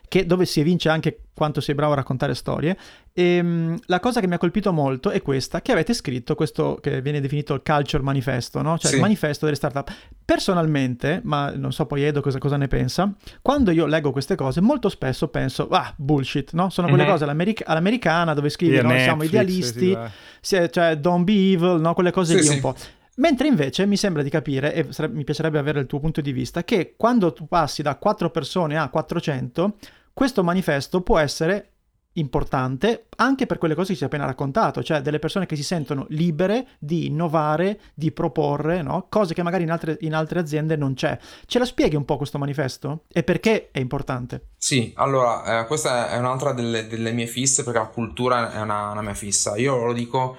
che, 0.08 0.26
dove 0.26 0.46
si 0.46 0.60
evince 0.60 0.88
anche 0.88 1.20
quanto 1.34 1.60
sei 1.60 1.74
bravo 1.74 1.92
a 1.92 1.96
raccontare 1.96 2.34
storie. 2.34 2.76
E 3.12 3.22
ehm, 3.22 3.78
la 3.86 3.98
cosa 3.98 4.20
che 4.20 4.28
mi 4.28 4.34
ha 4.34 4.38
colpito 4.38 4.72
molto 4.72 5.10
è 5.10 5.20
questa, 5.20 5.60
che 5.60 5.72
avete 5.72 5.92
scritto 5.94 6.34
questo 6.34 6.78
che 6.80 7.02
viene 7.02 7.20
definito 7.20 7.54
il 7.54 7.62
culture 7.62 8.02
manifesto, 8.02 8.62
no? 8.62 8.78
cioè 8.78 8.90
sì. 8.90 8.96
il 8.96 9.00
manifesto 9.02 9.44
delle 9.44 9.56
startup. 9.56 9.92
Personalmente, 10.24 11.20
ma 11.24 11.50
non 11.50 11.72
so 11.72 11.86
poi 11.86 12.04
Edo 12.04 12.20
cosa, 12.20 12.38
cosa, 12.38 12.56
ne 12.56 12.68
pensa, 12.68 13.12
quando 13.42 13.72
io 13.72 13.86
leggo 13.86 14.12
queste 14.12 14.36
cose 14.36 14.60
molto 14.60 14.88
spesso 14.88 15.28
penso, 15.28 15.68
ah, 15.70 15.92
bullshit, 15.96 16.52
no? 16.52 16.70
Sono 16.70 16.86
quelle 16.86 17.02
mm-hmm. 17.02 17.12
cose 17.12 17.24
all'americ- 17.24 17.62
all'americana 17.66 18.32
dove 18.32 18.48
scrivi, 18.48 18.74
yeah, 18.74 18.82
no? 18.82 18.88
Netflix, 18.88 19.06
siamo 19.06 19.22
idealisti, 19.24 19.98
sì, 20.40 20.68
cioè 20.70 20.96
don't 20.96 21.24
be 21.24 21.52
evil, 21.52 21.80
no? 21.80 21.94
quelle 21.94 22.12
cose 22.12 22.38
lì 22.38 22.46
un 22.48 22.60
po'. 22.60 22.74
Mentre 23.16 23.48
invece 23.48 23.86
mi 23.86 23.96
sembra 23.96 24.22
di 24.22 24.30
capire, 24.30 24.72
e 24.72 24.86
sare- 24.90 25.08
mi 25.08 25.24
piacerebbe 25.24 25.58
avere 25.58 25.80
il 25.80 25.86
tuo 25.86 25.98
punto 25.98 26.20
di 26.20 26.32
vista, 26.32 26.62
che 26.62 26.94
quando 26.96 27.32
tu 27.32 27.46
passi 27.46 27.82
da 27.82 27.96
4 27.96 28.30
persone 28.30 28.78
a 28.78 28.88
400, 28.88 29.76
questo 30.12 30.42
manifesto 30.42 31.02
può 31.02 31.18
essere 31.18 31.69
importante 32.14 33.06
anche 33.16 33.46
per 33.46 33.58
quelle 33.58 33.74
cose 33.74 33.92
che 33.92 33.98
si 33.98 34.02
è 34.02 34.06
appena 34.06 34.24
raccontato, 34.24 34.82
cioè 34.82 35.00
delle 35.00 35.18
persone 35.18 35.46
che 35.46 35.54
si 35.54 35.62
sentono 35.62 36.06
libere 36.08 36.68
di 36.78 37.06
innovare, 37.06 37.80
di 37.94 38.10
proporre 38.10 38.82
no? 38.82 39.06
cose 39.08 39.34
che 39.34 39.42
magari 39.42 39.62
in 39.62 39.70
altre, 39.70 39.96
in 40.00 40.14
altre, 40.14 40.40
aziende 40.40 40.76
non 40.76 40.94
c'è. 40.94 41.18
Ce 41.46 41.58
la 41.58 41.64
spieghi 41.64 41.96
un 41.96 42.04
po' 42.04 42.16
questo 42.16 42.38
manifesto 42.38 43.04
e 43.12 43.22
perché 43.22 43.70
è 43.70 43.78
importante? 43.78 44.48
Sì, 44.56 44.92
allora, 44.96 45.60
eh, 45.60 45.66
questa 45.66 46.10
è 46.10 46.18
un'altra 46.18 46.52
delle, 46.52 46.86
delle, 46.88 47.12
mie 47.12 47.26
fisse 47.26 47.62
perché 47.62 47.78
la 47.78 47.86
cultura 47.86 48.52
è 48.52 48.60
una, 48.60 48.90
una 48.90 49.02
mia 49.02 49.14
fissa. 49.14 49.56
Io 49.56 49.84
lo 49.84 49.92
dico, 49.92 50.36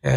eh, 0.00 0.12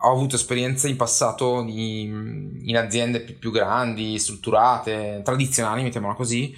ho 0.00 0.10
avuto 0.10 0.36
esperienze 0.36 0.88
in 0.88 0.96
passato 0.96 1.62
di, 1.62 2.02
in 2.02 2.76
aziende 2.76 3.20
più, 3.20 3.38
più 3.38 3.50
grandi, 3.50 4.18
strutturate, 4.18 5.20
tradizionali, 5.22 5.82
mettiamola 5.82 6.14
così, 6.14 6.54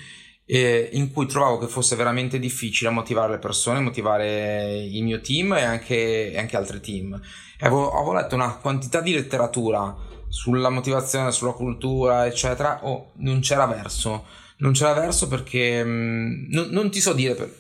eh, 0.50 0.88
in 0.92 1.12
cui 1.12 1.26
trovavo 1.26 1.58
che 1.58 1.66
fosse 1.66 1.94
veramente 1.94 2.38
difficile 2.38 2.88
motivare 2.88 3.32
le 3.32 3.38
persone, 3.38 3.80
motivare 3.80 4.78
il 4.78 5.02
mio 5.02 5.20
team 5.20 5.52
e 5.52 5.62
anche, 5.62 6.32
e 6.32 6.38
anche 6.38 6.56
altri 6.56 6.80
team. 6.80 7.20
Avevo, 7.61 7.92
avevo, 7.92 8.14
letto 8.14 8.34
una 8.34 8.54
quantità 8.54 9.02
di 9.02 9.12
letteratura 9.12 9.94
sulla 10.28 10.70
motivazione, 10.70 11.32
sulla 11.32 11.52
cultura, 11.52 12.24
eccetera, 12.24 12.80
oh, 12.84 13.12
non 13.16 13.40
c'era 13.40 13.66
verso. 13.66 14.24
Non 14.61 14.72
c'era 14.72 14.94
verso 14.94 15.28
perché 15.28 15.84
mh, 15.84 15.88
mm, 15.88 16.44
non, 16.48 16.68
non, 16.70 16.90
ti 16.90 17.00
so 17.00 17.12
dire 17.12 17.34
per, 17.34 17.54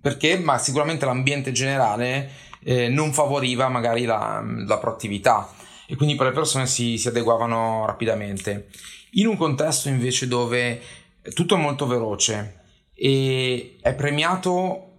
perché, 0.00 0.38
ma 0.38 0.56
sicuramente 0.56 1.04
l'ambiente 1.04 1.52
generale 1.52 2.30
eh, 2.62 2.88
non 2.88 3.12
favoriva 3.12 3.68
magari 3.68 4.06
la, 4.06 4.42
la 4.66 4.78
proattività 4.78 5.52
e 5.86 5.94
quindi 5.94 6.16
le 6.16 6.32
persone 6.32 6.66
si, 6.66 6.96
si 6.96 7.08
adeguavano 7.08 7.84
rapidamente. 7.84 8.68
In 9.16 9.26
un 9.26 9.36
contesto 9.36 9.88
invece 9.88 10.26
dove 10.26 10.80
è 11.24 11.32
tutto 11.32 11.56
molto 11.56 11.86
veloce 11.86 12.60
e 12.92 13.78
è 13.80 13.94
premiato 13.94 14.90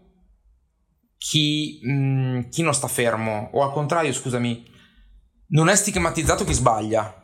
chi, 1.18 1.80
mh, 1.84 1.92
mm, 1.92 2.40
chi 2.50 2.64
non 2.64 2.74
sta 2.74 2.88
fermo 2.88 3.52
o 3.54 3.62
al 3.62 3.72
contrario 3.72 4.12
scusami 4.12 4.74
non 5.50 5.70
è 5.70 5.76
stigmatizzato 5.76 6.44
chi 6.44 6.54
sbaglia. 6.54 7.22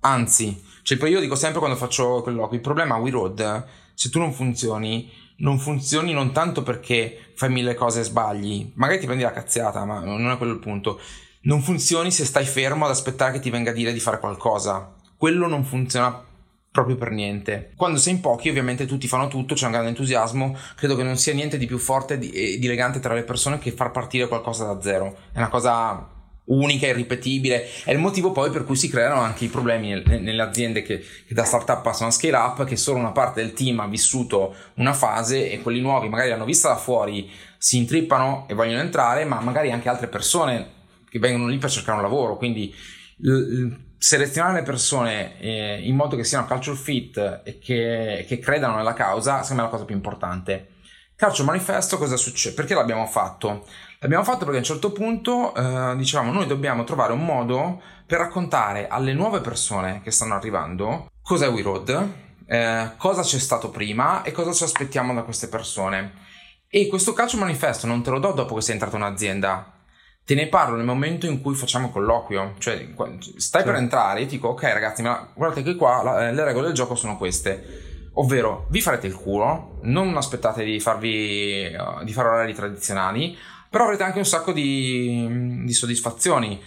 Anzi 0.00 0.62
cioè 0.84 1.08
io 1.08 1.18
dico 1.18 1.34
sempre 1.34 1.58
quando 1.58 1.76
faccio 1.76 2.22
colloqui 2.22 2.56
il 2.56 2.62
problema 2.62 2.96
We 2.96 3.10
Road 3.10 3.66
se 3.94 4.08
tu 4.08 4.20
non 4.20 4.32
funzioni 4.32 5.10
non 5.38 5.58
funzioni 5.58 6.12
non 6.12 6.32
tanto 6.32 6.62
perché 6.62 7.32
fai 7.34 7.50
mille 7.50 7.74
cose 7.74 8.00
e 8.00 8.04
sbagli 8.04 8.70
magari 8.76 9.00
ti 9.00 9.06
prendi 9.06 9.24
la 9.24 9.32
cazziata 9.32 9.84
ma 9.84 9.98
non 9.98 10.30
è 10.30 10.36
quello 10.36 10.52
il 10.52 10.60
punto. 10.60 11.00
Non 11.42 11.60
funzioni 11.60 12.12
se 12.12 12.24
stai 12.24 12.46
fermo 12.46 12.84
ad 12.84 12.92
aspettare 12.92 13.32
che 13.32 13.40
ti 13.40 13.50
venga 13.50 13.70
a 13.70 13.74
dire 13.74 13.92
di 13.92 14.00
fare 14.00 14.20
qualcosa. 14.20 14.94
Quello 15.16 15.48
non 15.48 15.64
funziona 15.64 16.32
proprio 16.74 16.96
per 16.96 17.12
niente. 17.12 17.70
Quando 17.76 18.00
sei 18.00 18.14
in 18.14 18.20
pochi, 18.20 18.48
ovviamente 18.48 18.84
tutti 18.84 19.06
fanno 19.06 19.28
tutto, 19.28 19.54
c'è 19.54 19.66
un 19.66 19.70
grande 19.70 19.90
entusiasmo. 19.90 20.56
Credo 20.74 20.96
che 20.96 21.04
non 21.04 21.16
sia 21.16 21.32
niente 21.32 21.56
di 21.56 21.66
più 21.66 21.78
forte 21.78 22.14
e 22.14 22.58
di 22.58 22.66
elegante 22.66 22.98
tra 22.98 23.14
le 23.14 23.22
persone 23.22 23.60
che 23.60 23.70
far 23.70 23.92
partire 23.92 24.26
qualcosa 24.26 24.64
da 24.64 24.82
zero. 24.82 25.16
È 25.32 25.38
una 25.38 25.50
cosa 25.50 26.10
unica, 26.46 26.88
irripetibile. 26.88 27.64
È 27.84 27.92
il 27.92 28.00
motivo 28.00 28.32
poi 28.32 28.50
per 28.50 28.64
cui 28.64 28.74
si 28.74 28.88
creano 28.88 29.20
anche 29.20 29.44
i 29.44 29.48
problemi 29.48 30.02
nelle 30.04 30.42
aziende 30.42 30.82
che, 30.82 30.98
che, 30.98 31.32
da 31.32 31.44
startup 31.44 31.80
passano 31.80 32.08
a 32.08 32.12
scale 32.12 32.36
up, 32.36 32.64
che 32.64 32.74
solo 32.74 32.98
una 32.98 33.12
parte 33.12 33.40
del 33.40 33.52
team 33.52 33.78
ha 33.78 33.86
vissuto 33.86 34.52
una 34.74 34.94
fase 34.94 35.52
e 35.52 35.62
quelli 35.62 35.80
nuovi 35.80 36.08
magari 36.08 36.30
l'hanno 36.30 36.44
vista 36.44 36.70
da 36.70 36.76
fuori, 36.76 37.30
si 37.56 37.76
intrippano 37.76 38.46
e 38.48 38.54
vogliono 38.54 38.80
entrare, 38.80 39.24
ma 39.24 39.38
magari 39.40 39.70
anche 39.70 39.88
altre 39.88 40.08
persone 40.08 40.66
che 41.08 41.20
vengono 41.20 41.46
lì 41.46 41.58
per 41.58 41.70
cercare 41.70 41.98
un 41.98 42.02
lavoro. 42.02 42.36
Quindi 42.36 42.74
selezionare 44.04 44.56
le 44.56 44.62
persone 44.64 45.40
eh, 45.40 45.80
in 45.80 45.96
modo 45.96 46.14
che 46.14 46.24
siano 46.24 46.44
culture 46.44 46.76
fit 46.76 47.40
e 47.42 47.58
che, 47.58 48.26
che 48.28 48.38
credano 48.38 48.76
nella 48.76 48.92
causa 48.92 49.42
sembra 49.42 49.64
la 49.64 49.70
cosa 49.70 49.86
più 49.86 49.94
importante. 49.94 50.72
Calcio 51.16 51.42
manifesto 51.42 51.96
cosa 51.96 52.18
succede? 52.18 52.54
Perché 52.54 52.74
l'abbiamo 52.74 53.06
fatto? 53.06 53.64
L'abbiamo 54.00 54.22
fatto 54.22 54.40
perché 54.40 54.56
a 54.56 54.58
un 54.58 54.64
certo 54.64 54.92
punto 54.92 55.54
eh, 55.54 55.96
dicevamo 55.96 56.32
noi 56.32 56.46
dobbiamo 56.46 56.84
trovare 56.84 57.14
un 57.14 57.24
modo 57.24 57.80
per 58.04 58.18
raccontare 58.18 58.88
alle 58.88 59.14
nuove 59.14 59.40
persone 59.40 60.02
che 60.02 60.10
stanno 60.10 60.34
arrivando 60.34 61.10
cos'è 61.22 61.48
We 61.48 61.62
Road, 61.62 62.08
eh, 62.46 62.90
cosa 62.98 63.22
c'è 63.22 63.38
stato 63.38 63.70
prima 63.70 64.22
e 64.22 64.32
cosa 64.32 64.52
ci 64.52 64.64
aspettiamo 64.64 65.14
da 65.14 65.22
queste 65.22 65.48
persone. 65.48 66.12
E 66.68 66.88
questo 66.88 67.14
calcio 67.14 67.38
manifesto 67.38 67.86
non 67.86 68.02
te 68.02 68.10
lo 68.10 68.18
do 68.18 68.32
dopo 68.32 68.56
che 68.56 68.60
sei 68.60 68.74
entrato 68.74 68.96
in 68.96 69.02
un'azienda, 69.02 69.73
te 70.24 70.34
ne 70.34 70.48
parlo 70.48 70.76
nel 70.76 70.86
momento 70.86 71.26
in 71.26 71.40
cui 71.40 71.54
facciamo 71.54 71.86
il 71.86 71.92
colloquio. 71.92 72.54
Cioè, 72.58 72.88
stai 73.36 73.62
sì. 73.62 73.66
per 73.66 73.76
entrare, 73.76 74.20
ti 74.20 74.36
dico, 74.36 74.48
ok 74.48 74.62
ragazzi, 74.64 75.02
ma 75.02 75.28
guardate 75.34 75.62
che 75.62 75.76
qua 75.76 76.02
la, 76.02 76.30
le 76.30 76.44
regole 76.44 76.66
del 76.66 76.74
gioco 76.74 76.94
sono 76.94 77.16
queste. 77.16 78.10
Ovvero, 78.14 78.66
vi 78.70 78.80
farete 78.80 79.06
il 79.06 79.14
culo, 79.14 79.78
non 79.82 80.16
aspettate 80.16 80.64
di 80.64 80.78
farvi 80.78 81.66
uh, 81.76 82.04
di 82.04 82.12
fare 82.12 82.28
orari 82.28 82.54
tradizionali, 82.54 83.36
però 83.68 83.84
avrete 83.84 84.04
anche 84.04 84.18
un 84.18 84.24
sacco 84.24 84.52
di, 84.52 85.62
di 85.64 85.72
soddisfazioni 85.72 86.60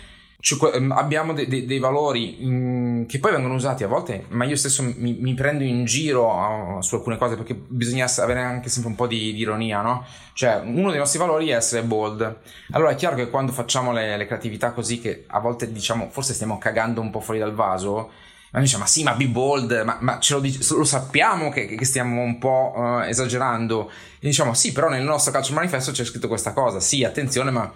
abbiamo 0.90 1.34
de- 1.34 1.48
de- 1.48 1.66
dei 1.66 1.80
valori 1.80 2.38
mh, 2.40 2.48
mm, 2.48 3.06
che 3.06 3.20
poi 3.20 3.32
vengono 3.32 3.56
usati 3.56 3.84
a 3.84 3.88
volte, 3.88 4.26
ma 4.30 4.46
io 4.46 4.56
stesso 4.56 4.84
mi, 4.84 5.18
mi 5.20 5.34
prendo 5.34 5.64
in 5.64 5.84
giro 5.86 6.28
uh, 6.32 6.82
su 6.82 6.96
alcune 6.96 7.18
cose 7.18 7.36
perché 7.36 7.56
bisogna 7.56 8.06
avere 8.18 8.42
anche 8.42 8.70
sempre 8.70 8.92
un 8.92 8.96
po' 8.96 9.08
di, 9.08 9.34
di, 9.34 9.40
ironia, 9.40 9.82
no? 9.82 10.06
Cioè, 10.34 10.62
uno 10.64 10.92
dei 10.92 11.00
nostri 11.00 11.18
valori 11.20 11.50
è 11.50 11.56
essere 11.56 11.82
bold. 11.84 12.38
Allora 12.72 12.92
è 12.92 12.96
chiaro 12.96 13.16
che 13.16 13.30
quando 13.30 13.52
facciamo 13.52 13.92
le, 13.92 14.16
le 14.16 14.26
creatività 14.28 14.72
così, 14.72 15.00
che 15.00 15.26
a 15.28 15.40
volte 15.40 15.72
diciamo 15.72 16.10
forse 16.12 16.34
stiamo 16.34 16.60
cagando 16.60 17.02
un 17.02 17.10
po' 17.10 17.20
fuori 17.20 17.40
dal 17.40 17.54
vaso, 17.54 18.12
ma 18.52 18.60
dice, 18.60 18.78
ma 18.78 18.86
sì, 18.86 19.04
ma 19.04 19.14
be 19.14 19.28
bold, 19.28 19.82
ma, 19.84 19.98
ma 20.02 20.20
ce 20.20 20.36
lo, 20.36 20.40
dice, 20.40 20.76
lo, 20.76 20.84
sappiamo 20.84 21.50
che, 21.50 21.66
che, 21.66 21.86
stiamo 21.86 22.22
un 22.22 22.38
po' 22.38 22.74
uh, 22.76 23.00
esagerando. 23.02 23.90
E 24.20 24.28
diciamo, 24.28 24.54
sì, 24.54 24.72
però 24.72 24.88
nel 24.88 25.04
nostro 25.04 25.32
calcio 25.32 25.54
manifesto 25.54 25.92
c'è 25.92 26.06
scritto 26.06 26.28
questa 26.28 26.54
cosa. 26.54 26.80
Sì, 26.80 27.04
attenzione, 27.04 27.50
ma 27.50 27.72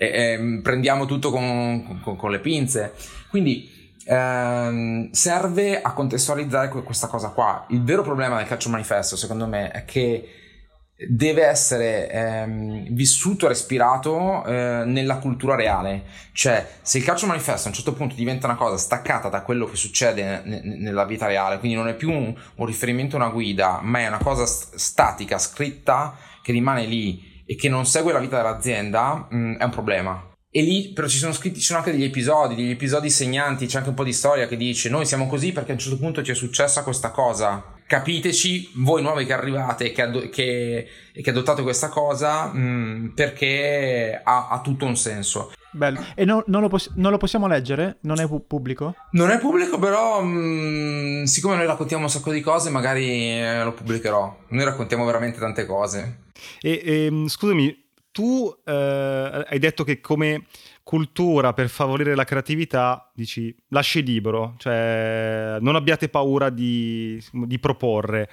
e, 0.00 0.06
e 0.06 0.60
prendiamo 0.62 1.04
tutto 1.04 1.30
con, 1.30 2.00
con, 2.02 2.16
con 2.16 2.30
le 2.30 2.40
pinze. 2.40 2.94
Quindi 3.28 3.92
ehm, 4.06 5.10
serve 5.10 5.82
a 5.82 5.92
contestualizzare 5.92 6.70
questa 6.70 7.06
cosa 7.06 7.28
qua. 7.28 7.66
Il 7.68 7.84
vero 7.84 8.02
problema 8.02 8.38
del 8.38 8.46
calcio 8.46 8.70
manifesto, 8.70 9.14
secondo 9.14 9.46
me, 9.46 9.70
è 9.70 9.84
che 9.84 10.26
deve 11.06 11.44
essere 11.44 12.10
ehm, 12.10 12.94
vissuto 12.94 13.44
e 13.44 13.48
respirato 13.48 14.42
eh, 14.46 14.84
nella 14.86 15.18
cultura 15.18 15.54
reale. 15.54 16.04
Cioè, 16.32 16.66
se 16.80 16.96
il 16.96 17.04
calcio 17.04 17.26
manifesto 17.26 17.66
a 17.66 17.70
un 17.70 17.74
certo 17.74 17.92
punto 17.92 18.14
diventa 18.14 18.46
una 18.46 18.56
cosa 18.56 18.78
staccata 18.78 19.28
da 19.28 19.42
quello 19.42 19.66
che 19.66 19.76
succede 19.76 20.42
n- 20.44 20.78
nella 20.78 21.04
vita 21.04 21.26
reale, 21.26 21.58
quindi 21.58 21.76
non 21.76 21.88
è 21.88 21.94
più 21.94 22.10
un, 22.10 22.34
un 22.54 22.66
riferimento 22.66 23.16
una 23.16 23.28
guida, 23.28 23.80
ma 23.82 23.98
è 23.98 24.08
una 24.08 24.18
cosa 24.18 24.46
st- 24.46 24.76
statica, 24.76 25.38
scritta, 25.38 26.16
che 26.42 26.52
rimane 26.52 26.86
lì 26.86 27.29
e 27.50 27.56
che 27.56 27.68
non 27.68 27.84
segue 27.84 28.12
la 28.12 28.20
vita 28.20 28.36
dell'azienda 28.36 29.26
mh, 29.28 29.36
mm, 29.36 29.54
è 29.56 29.64
un 29.64 29.70
problema. 29.70 30.24
E 30.52 30.62
lì 30.62 30.92
però 30.92 31.08
ci 31.08 31.18
sono 31.18 31.32
scritti, 31.32 31.58
ci 31.58 31.66
sono 31.66 31.80
anche 31.80 31.90
degli 31.90 32.04
episodi, 32.04 32.54
degli 32.54 32.70
episodi 32.70 33.10
segnanti, 33.10 33.66
c'è 33.66 33.78
anche 33.78 33.88
un 33.88 33.96
po' 33.96 34.04
di 34.04 34.12
storia 34.12 34.46
che 34.46 34.56
dice 34.56 34.88
noi 34.88 35.04
siamo 35.04 35.26
così 35.26 35.50
perché 35.50 35.72
a 35.72 35.74
un 35.74 35.80
certo 35.80 35.98
punto 35.98 36.22
ci 36.22 36.30
è 36.30 36.34
successa 36.34 36.84
questa 36.84 37.10
cosa. 37.10 37.74
Capiteci, 37.88 38.70
voi 38.76 39.02
nuovi 39.02 39.26
che 39.26 39.32
arrivate 39.32 39.86
e 39.86 39.92
che, 39.92 40.02
addo- 40.02 40.28
che, 40.28 40.86
che 41.12 41.30
adottate 41.30 41.62
questa 41.62 41.88
cosa, 41.88 42.52
mh, 42.52 42.58
mm, 42.60 43.08
perché 43.14 44.20
ha, 44.22 44.46
ha 44.48 44.60
tutto 44.60 44.86
un 44.86 44.96
senso. 44.96 45.52
Bello. 45.72 46.04
E 46.14 46.24
no, 46.24 46.42
non, 46.46 46.62
lo 46.62 46.68
poss- 46.68 46.92
non, 46.94 47.10
lo 47.10 47.18
possiamo 47.18 47.46
leggere? 47.46 47.98
Non 48.02 48.20
è 48.20 48.26
pu- 48.26 48.46
pubblico? 48.46 48.94
Non 49.12 49.30
è 49.30 49.38
pubblico, 49.38 49.78
però 49.78 50.20
mh, 50.20 51.20
mm, 51.20 51.22
siccome 51.24 51.56
noi 51.56 51.66
raccontiamo 51.66 52.04
un 52.04 52.10
sacco 52.10 52.32
di 52.32 52.40
cose, 52.40 52.70
magari 52.70 53.06
eh, 53.38 53.62
lo 53.62 53.72
pubblicherò. 53.72 54.38
Noi 54.48 54.64
raccontiamo 54.64 55.04
veramente 55.04 55.38
tante 55.38 55.66
cose. 55.66 56.22
E, 56.60 56.80
e, 56.84 57.24
scusami, 57.28 57.84
tu 58.10 58.52
eh, 58.64 59.46
hai 59.48 59.58
detto 59.58 59.84
che 59.84 60.00
come 60.00 60.46
cultura 60.82 61.52
per 61.52 61.68
favorire 61.68 62.16
la 62.16 62.24
creatività, 62.24 63.10
dici 63.14 63.54
lasci 63.68 64.02
libero, 64.02 64.54
cioè 64.58 65.58
non 65.60 65.76
abbiate 65.76 66.08
paura 66.08 66.50
di, 66.50 67.22
di 67.32 67.58
proporre. 67.60 68.28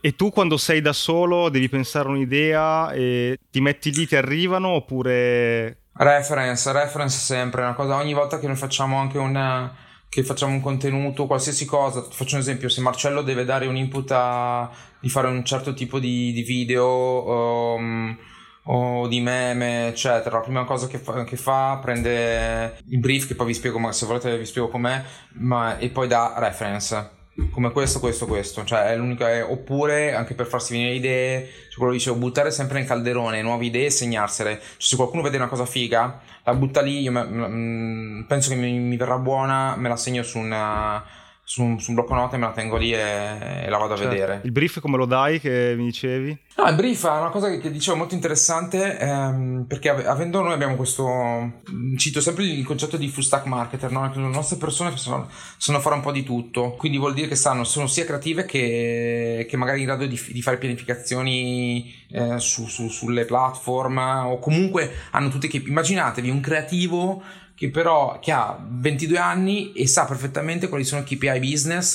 E, 0.00 0.14
tu 0.14 0.30
quando 0.30 0.56
sei 0.56 0.80
da 0.80 0.92
solo 0.92 1.48
devi 1.48 1.68
pensare 1.68 2.08
un'idea 2.08 2.92
e 2.92 3.38
ti 3.50 3.60
metti 3.60 3.92
lì, 3.92 4.06
ti 4.06 4.14
arrivano 4.14 4.68
oppure... 4.68 5.78
Reference, 5.92 6.70
reference 6.72 7.18
sempre, 7.18 7.62
una 7.62 7.74
cosa, 7.74 7.96
ogni 7.96 8.14
volta 8.14 8.38
che 8.38 8.46
noi 8.46 8.56
facciamo 8.56 8.98
anche 8.98 9.18
un 9.18 9.70
che 10.08 10.24
facciamo 10.24 10.52
un 10.52 10.60
contenuto, 10.60 11.26
qualsiasi 11.26 11.64
cosa. 11.64 12.02
Faccio 12.02 12.34
un 12.34 12.40
esempio: 12.40 12.68
se 12.68 12.80
Marcello 12.80 13.22
deve 13.22 13.44
dare 13.44 13.66
un 13.66 13.76
input 13.76 14.10
a, 14.10 14.70
di 14.98 15.08
fare 15.08 15.28
un 15.28 15.44
certo 15.44 15.72
tipo 15.72 15.98
di, 15.98 16.32
di 16.32 16.42
video 16.42 17.74
um, 17.76 18.18
o 18.64 19.06
di 19.08 19.20
meme, 19.20 19.88
eccetera, 19.88 20.38
la 20.38 20.42
prima 20.42 20.64
cosa 20.64 20.86
che 20.88 20.98
fa, 20.98 21.24
che 21.24 21.36
fa, 21.36 21.78
prende 21.80 22.78
il 22.88 22.98
brief, 22.98 23.26
che 23.26 23.34
poi 23.34 23.46
vi 23.46 23.54
spiego, 23.54 23.78
ma 23.78 23.92
se 23.92 24.06
volete 24.06 24.36
vi 24.36 24.46
spiego 24.46 24.68
com'è, 24.68 25.02
ma, 25.34 25.78
e 25.78 25.90
poi 25.90 26.08
dà 26.08 26.34
reference 26.38 27.18
come 27.50 27.72
questo, 27.72 28.00
questo, 28.00 28.26
questo, 28.26 28.64
cioè 28.64 28.90
è 28.90 28.96
l'unica, 28.96 29.30
è, 29.30 29.44
oppure 29.44 30.14
anche 30.14 30.34
per 30.34 30.46
farsi 30.46 30.72
venire 30.72 30.94
idee, 30.94 31.48
cioè 31.68 31.78
quello 31.78 31.92
dicevo, 31.92 32.16
buttare 32.16 32.50
sempre 32.50 32.78
nel 32.78 32.86
calderone 32.86 33.40
nuove 33.42 33.64
idee 33.64 33.86
e 33.86 33.90
segnarsele, 33.90 34.58
cioè, 34.58 34.60
se 34.76 34.96
qualcuno 34.96 35.22
vede 35.22 35.36
una 35.36 35.48
cosa 35.48 35.64
figa, 35.64 36.20
la 36.44 36.54
butta 36.54 36.80
lì, 36.80 37.00
io 37.00 37.12
me, 37.12 37.24
me, 37.24 38.24
penso 38.26 38.50
che 38.50 38.56
mi, 38.56 38.78
mi, 38.78 38.96
verrà 38.96 39.18
buona, 39.18 39.76
me 39.76 39.88
la 39.88 39.96
segno 39.96 40.22
su 40.22 40.38
una 40.38 41.04
su 41.50 41.64
un, 41.64 41.80
su 41.80 41.90
un, 41.90 41.96
blocco 41.96 42.14
note 42.14 42.36
me 42.36 42.46
la 42.46 42.52
tengo 42.52 42.76
lì 42.76 42.92
e, 42.92 43.64
e 43.64 43.68
la 43.68 43.76
vado 43.76 43.94
a 43.94 43.96
certo. 43.96 44.12
vedere. 44.12 44.40
Il 44.44 44.52
brief 44.52 44.78
come 44.78 44.96
lo 44.96 45.04
dai 45.04 45.40
che 45.40 45.74
mi 45.76 45.86
dicevi? 45.86 46.38
No, 46.56 46.68
il 46.68 46.76
brief 46.76 47.04
è 47.04 47.18
una 47.18 47.30
cosa 47.30 47.48
che, 47.48 47.58
che 47.58 47.72
dicevo 47.72 47.96
molto 47.96 48.14
interessante 48.14 48.96
ehm, 48.96 49.64
perché 49.66 49.88
avendo 49.88 50.42
noi 50.42 50.52
abbiamo 50.52 50.76
questo, 50.76 51.62
cito 51.96 52.20
sempre 52.20 52.44
il 52.44 52.64
concetto 52.64 52.96
di 52.96 53.08
full 53.08 53.24
stack 53.24 53.46
marketer, 53.46 53.90
no? 53.90 54.12
le 54.14 54.20
nostre 54.28 54.58
persone 54.58 54.96
sanno, 54.96 55.28
sanno, 55.56 55.80
fare 55.80 55.96
un 55.96 56.02
po' 56.02 56.12
di 56.12 56.22
tutto, 56.22 56.76
quindi 56.78 56.98
vuol 56.98 57.14
dire 57.14 57.26
che 57.26 57.34
sanno, 57.34 57.64
sono 57.64 57.88
sia 57.88 58.04
creative 58.04 58.44
che, 58.44 59.44
che 59.50 59.56
magari 59.56 59.80
in 59.80 59.86
grado 59.86 60.06
di, 60.06 60.20
di 60.28 60.42
fare 60.42 60.56
pianificazioni 60.56 61.92
eh, 62.12 62.38
su, 62.38 62.68
su, 62.68 62.86
sulle 62.86 63.24
platform 63.24 63.98
o 64.26 64.38
comunque 64.38 64.88
hanno 65.10 65.28
tutte 65.28 65.48
che 65.48 65.60
immaginatevi 65.66 66.30
un 66.30 66.38
creativo 66.38 67.20
che 67.60 67.68
però 67.68 68.18
che 68.20 68.32
ha 68.32 68.58
22 68.58 69.18
anni 69.18 69.74
e 69.74 69.86
sa 69.86 70.06
perfettamente 70.06 70.70
quali 70.70 70.82
sono 70.82 71.02
i 71.02 71.04
KPI 71.04 71.40
business, 71.40 71.94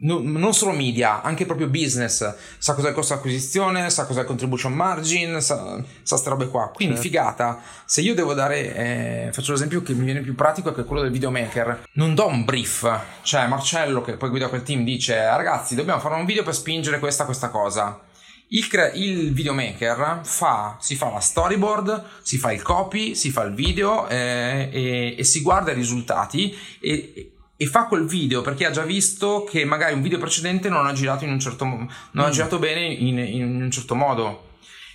no, 0.00 0.20
non 0.22 0.52
solo 0.52 0.72
media, 0.72 1.22
anche 1.22 1.46
proprio 1.46 1.68
business, 1.68 2.34
sa 2.58 2.74
cos'è 2.74 2.88
il 2.88 2.94
costo 2.94 3.14
acquisizione, 3.14 3.88
sa 3.88 4.04
cos'è 4.04 4.20
il 4.20 4.26
contribution 4.26 4.74
margin, 4.74 5.40
sa, 5.40 5.82
queste 6.06 6.28
robe 6.28 6.48
qua. 6.48 6.70
Quindi 6.70 6.96
certo. 6.96 7.08
figata, 7.08 7.62
se 7.86 8.02
io 8.02 8.12
devo 8.12 8.34
dare, 8.34 8.74
eh, 8.74 9.30
faccio 9.32 9.52
l'esempio 9.52 9.80
che 9.80 9.94
mi 9.94 10.04
viene 10.04 10.20
più 10.20 10.34
pratico 10.34 10.70
che 10.74 10.82
è 10.82 10.84
quello 10.84 11.00
del 11.00 11.12
videomaker, 11.12 11.84
non 11.92 12.14
do 12.14 12.26
un 12.26 12.44
brief, 12.44 13.00
cioè 13.22 13.46
Marcello 13.46 14.02
che 14.02 14.18
poi 14.18 14.28
guida 14.28 14.48
quel 14.48 14.64
team 14.64 14.84
dice 14.84 15.16
ragazzi 15.16 15.74
dobbiamo 15.74 15.98
fare 15.98 16.16
un 16.16 16.26
video 16.26 16.42
per 16.42 16.54
spingere 16.54 16.98
questa, 16.98 17.24
questa 17.24 17.48
cosa 17.48 18.05
il, 18.48 18.68
cre- 18.68 18.92
il, 18.94 19.32
videomaker 19.32 20.20
fa, 20.22 20.76
si 20.80 20.94
fa 20.94 21.10
la 21.10 21.20
storyboard, 21.20 22.04
si 22.22 22.38
fa 22.38 22.52
il 22.52 22.62
copy, 22.62 23.14
si 23.14 23.30
fa 23.30 23.42
il 23.42 23.54
video 23.54 24.06
eh, 24.08 24.68
e, 24.72 25.14
e, 25.18 25.24
si 25.24 25.40
guarda 25.40 25.72
i 25.72 25.74
risultati 25.74 26.56
e, 26.80 27.32
e, 27.56 27.66
fa 27.66 27.86
quel 27.86 28.06
video 28.06 28.42
perché 28.42 28.66
ha 28.66 28.70
già 28.70 28.82
visto 28.82 29.44
che 29.50 29.64
magari 29.64 29.94
un 29.94 30.02
video 30.02 30.18
precedente 30.18 30.68
non 30.68 30.86
ha 30.86 30.92
girato 30.92 31.24
in 31.24 31.30
un 31.30 31.40
certo 31.40 31.64
non 31.64 31.88
mm. 31.88 32.20
ha 32.20 32.30
girato 32.30 32.58
bene 32.58 32.84
in, 32.84 33.18
in, 33.18 33.62
un 33.62 33.70
certo 33.70 33.94
modo. 33.94 34.44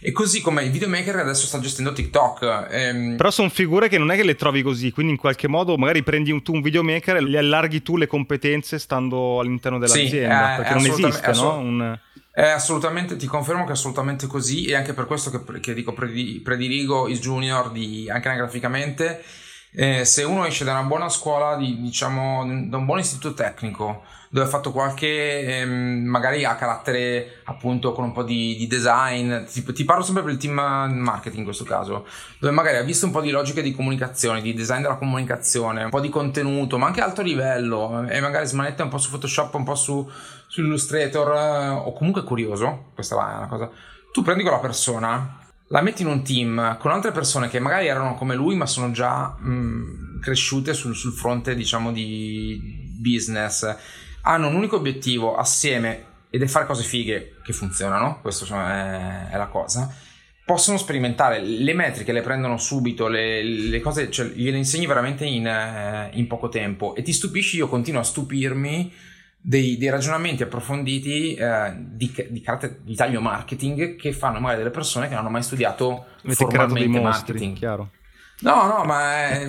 E 0.04 0.12
così 0.14 0.42
come 0.42 0.64
il 0.64 0.72
videomaker 0.72 1.18
adesso 1.18 1.46
sta 1.46 1.60
gestendo 1.60 1.94
TikTok. 1.94 2.68
Ehm... 2.72 3.18
Però 3.18 3.30
sono 3.30 3.50
figure 3.50 3.88
che 3.88 4.00
non 4.00 4.10
è 4.10 4.16
che 4.16 4.24
le 4.24 4.36
trovi 4.36 4.64
così, 4.64 4.92
quindi 4.92 5.12
in 5.12 5.18
qualche 5.18 5.48
modo 5.48 5.78
magari 5.78 6.02
prendi 6.02 6.42
tu 6.42 6.54
un 6.54 6.62
videomaker 6.62 7.18
e 7.18 7.24
gli 7.26 7.36
allarghi 7.36 7.84
tu 7.84 7.98
le 7.98 8.08
competenze 8.08 8.80
stando 8.80 9.40
all'interno 9.40 9.78
dell'azienda, 9.78 10.56
sì, 10.56 10.62
perché 10.62 10.74
non 10.74 10.86
esiste, 10.86 11.32
no? 11.34 11.58
Un... 11.58 12.00
È 12.34 12.48
assolutamente, 12.48 13.18
ti 13.18 13.28
confermo 13.28 13.64
che 13.64 13.72
è 13.72 13.74
assolutamente 13.74 14.26
così 14.26 14.66
e 14.66 14.76
anche 14.76 14.94
per 14.94 15.06
questo 15.06 15.30
che, 15.30 15.60
che 15.60 15.74
dico 15.74 15.94
prediligo 15.94 17.10
il 17.10 17.20
junior 17.20 17.72
di, 17.72 18.10
anche 18.10 18.30
anagraficamente. 18.30 19.22
Eh, 19.74 20.04
se 20.04 20.24
uno 20.24 20.46
esce 20.46 20.66
da 20.66 20.72
una 20.72 20.84
buona 20.84 21.10
scuola, 21.10 21.56
di, 21.56 21.80
diciamo 21.82 22.46
da 22.68 22.78
un 22.78 22.86
buon 22.86 23.00
istituto 23.00 23.34
tecnico, 23.34 24.04
dove 24.30 24.46
ha 24.46 24.50
fatto 24.50 24.72
qualche, 24.72 25.60
ehm, 25.60 26.04
magari 26.06 26.44
a 26.44 26.56
carattere 26.56 27.42
appunto 27.46 27.94
con 27.94 28.04
un 28.04 28.12
po' 28.12 28.24
di, 28.24 28.56
di 28.58 28.68
design, 28.68 29.44
ti, 29.46 29.64
ti, 29.64 29.84
parlo 29.86 30.04
sempre 30.04 30.24
per 30.24 30.34
il 30.34 30.38
team 30.38 30.54
marketing 30.54 31.40
in 31.40 31.44
questo 31.46 31.64
caso, 31.64 32.06
dove 32.40 32.54
magari 32.54 32.78
ha 32.78 32.84
visto 32.84 33.06
un 33.06 33.12
po' 33.12 33.22
di 33.22 33.30
logica 33.30 33.62
di 33.62 33.74
comunicazione, 33.74 34.42
di 34.42 34.54
design 34.54 34.82
della 34.82 34.96
comunicazione, 34.96 35.86
un 35.86 35.90
po' 35.90 36.02
di 36.02 36.10
contenuto, 36.10 36.78
ma 36.78 36.88
anche 36.88 37.02
alto 37.02 37.22
livello, 37.22 38.06
e 38.08 38.20
magari 38.20 38.48
smanetta 38.48 38.84
un 38.84 38.90
po' 38.90 38.98
su 38.98 39.10
Photoshop, 39.10 39.54
un 39.54 39.64
po' 39.64 39.76
su 39.76 40.10
su 40.52 40.60
Illustrator 40.60 41.34
eh, 41.34 41.70
o 41.70 41.94
comunque 41.94 42.26
curioso, 42.26 42.88
questa 42.94 43.16
è 43.16 43.38
una 43.38 43.48
cosa, 43.48 43.70
tu 44.12 44.22
prendi 44.22 44.44
quella 44.44 44.60
persona, 44.60 45.40
la 45.72 45.82
metti 45.82 46.02
in 46.02 46.10
un 46.10 46.24
team 46.24 46.78
con 46.78 46.92
altre 46.92 47.12
persone 47.12 47.50
che 47.50 47.60
magari 47.60 47.88
erano 47.88 48.16
come 48.16 48.36
lui 48.36 48.56
ma 48.56 48.66
sono 48.66 48.92
già 48.92 49.36
mh, 49.40 49.52
mm, 49.52 50.20
cresciute 50.20 50.74
sul, 50.74 50.96
sul 50.96 51.14
fronte 51.14 51.56
diciamo 51.56 51.92
di 51.92 52.90
business, 52.98 53.76
hanno 54.22 54.48
un 54.48 54.56
unico 54.56 54.76
obiettivo 54.76 55.36
assieme 55.36 56.06
ed 56.30 56.42
è 56.42 56.48
fare 56.48 56.66
cose 56.66 56.84
fighe 56.84 57.38
che 57.44 57.52
funzionano, 57.52 58.20
questa 58.22 59.28
è, 59.30 59.34
è 59.34 59.38
la 59.38 59.48
cosa. 59.48 59.94
Possono 60.46 60.78
sperimentare 60.78 61.42
le 61.42 61.74
metriche, 61.74 62.12
le 62.12 62.22
prendono 62.22 62.58
subito, 62.58 63.08
le, 63.08 63.44
le 63.44 63.80
cose 63.80 64.10
cioè, 64.10 64.28
gliele 64.28 64.58
insegni 64.58 64.86
veramente 64.86 65.26
in, 65.26 65.48
eh, 65.48 66.10
in, 66.14 66.28
poco 66.28 66.50
tempo. 66.50 66.96
E 66.96 67.02
ti 67.04 67.14
stupisci, 67.14 67.58
io 67.58 67.68
continuo 67.68 68.02
a 68.02 68.06
stupirmi 68.06 68.92
dei, 69.42 69.78
dei 69.78 69.90
ragionamenti 69.90 70.44
approfonditi 70.44 71.34
eh, 71.34 71.74
di, 71.76 72.14
di, 72.30 72.42
carattere 72.42 72.80
di 72.84 72.96
taglio 72.96 73.22
marketing 73.22 73.96
che 73.96 74.14
fanno 74.14 74.40
magari 74.40 74.60
delle 74.60 74.70
persone 74.70 75.08
che 75.08 75.14
non 75.14 75.22
hanno 75.24 75.32
mai 75.32 75.44
studiato 75.44 76.06
Avete 76.24 76.36
formalmente 76.36 77.00
mostri, 77.00 77.34
marketing. 77.34 77.58
Chiaro. 77.58 77.90
No, 78.42 78.66
no, 78.66 78.84
ma 78.86 79.30
è, 79.30 79.48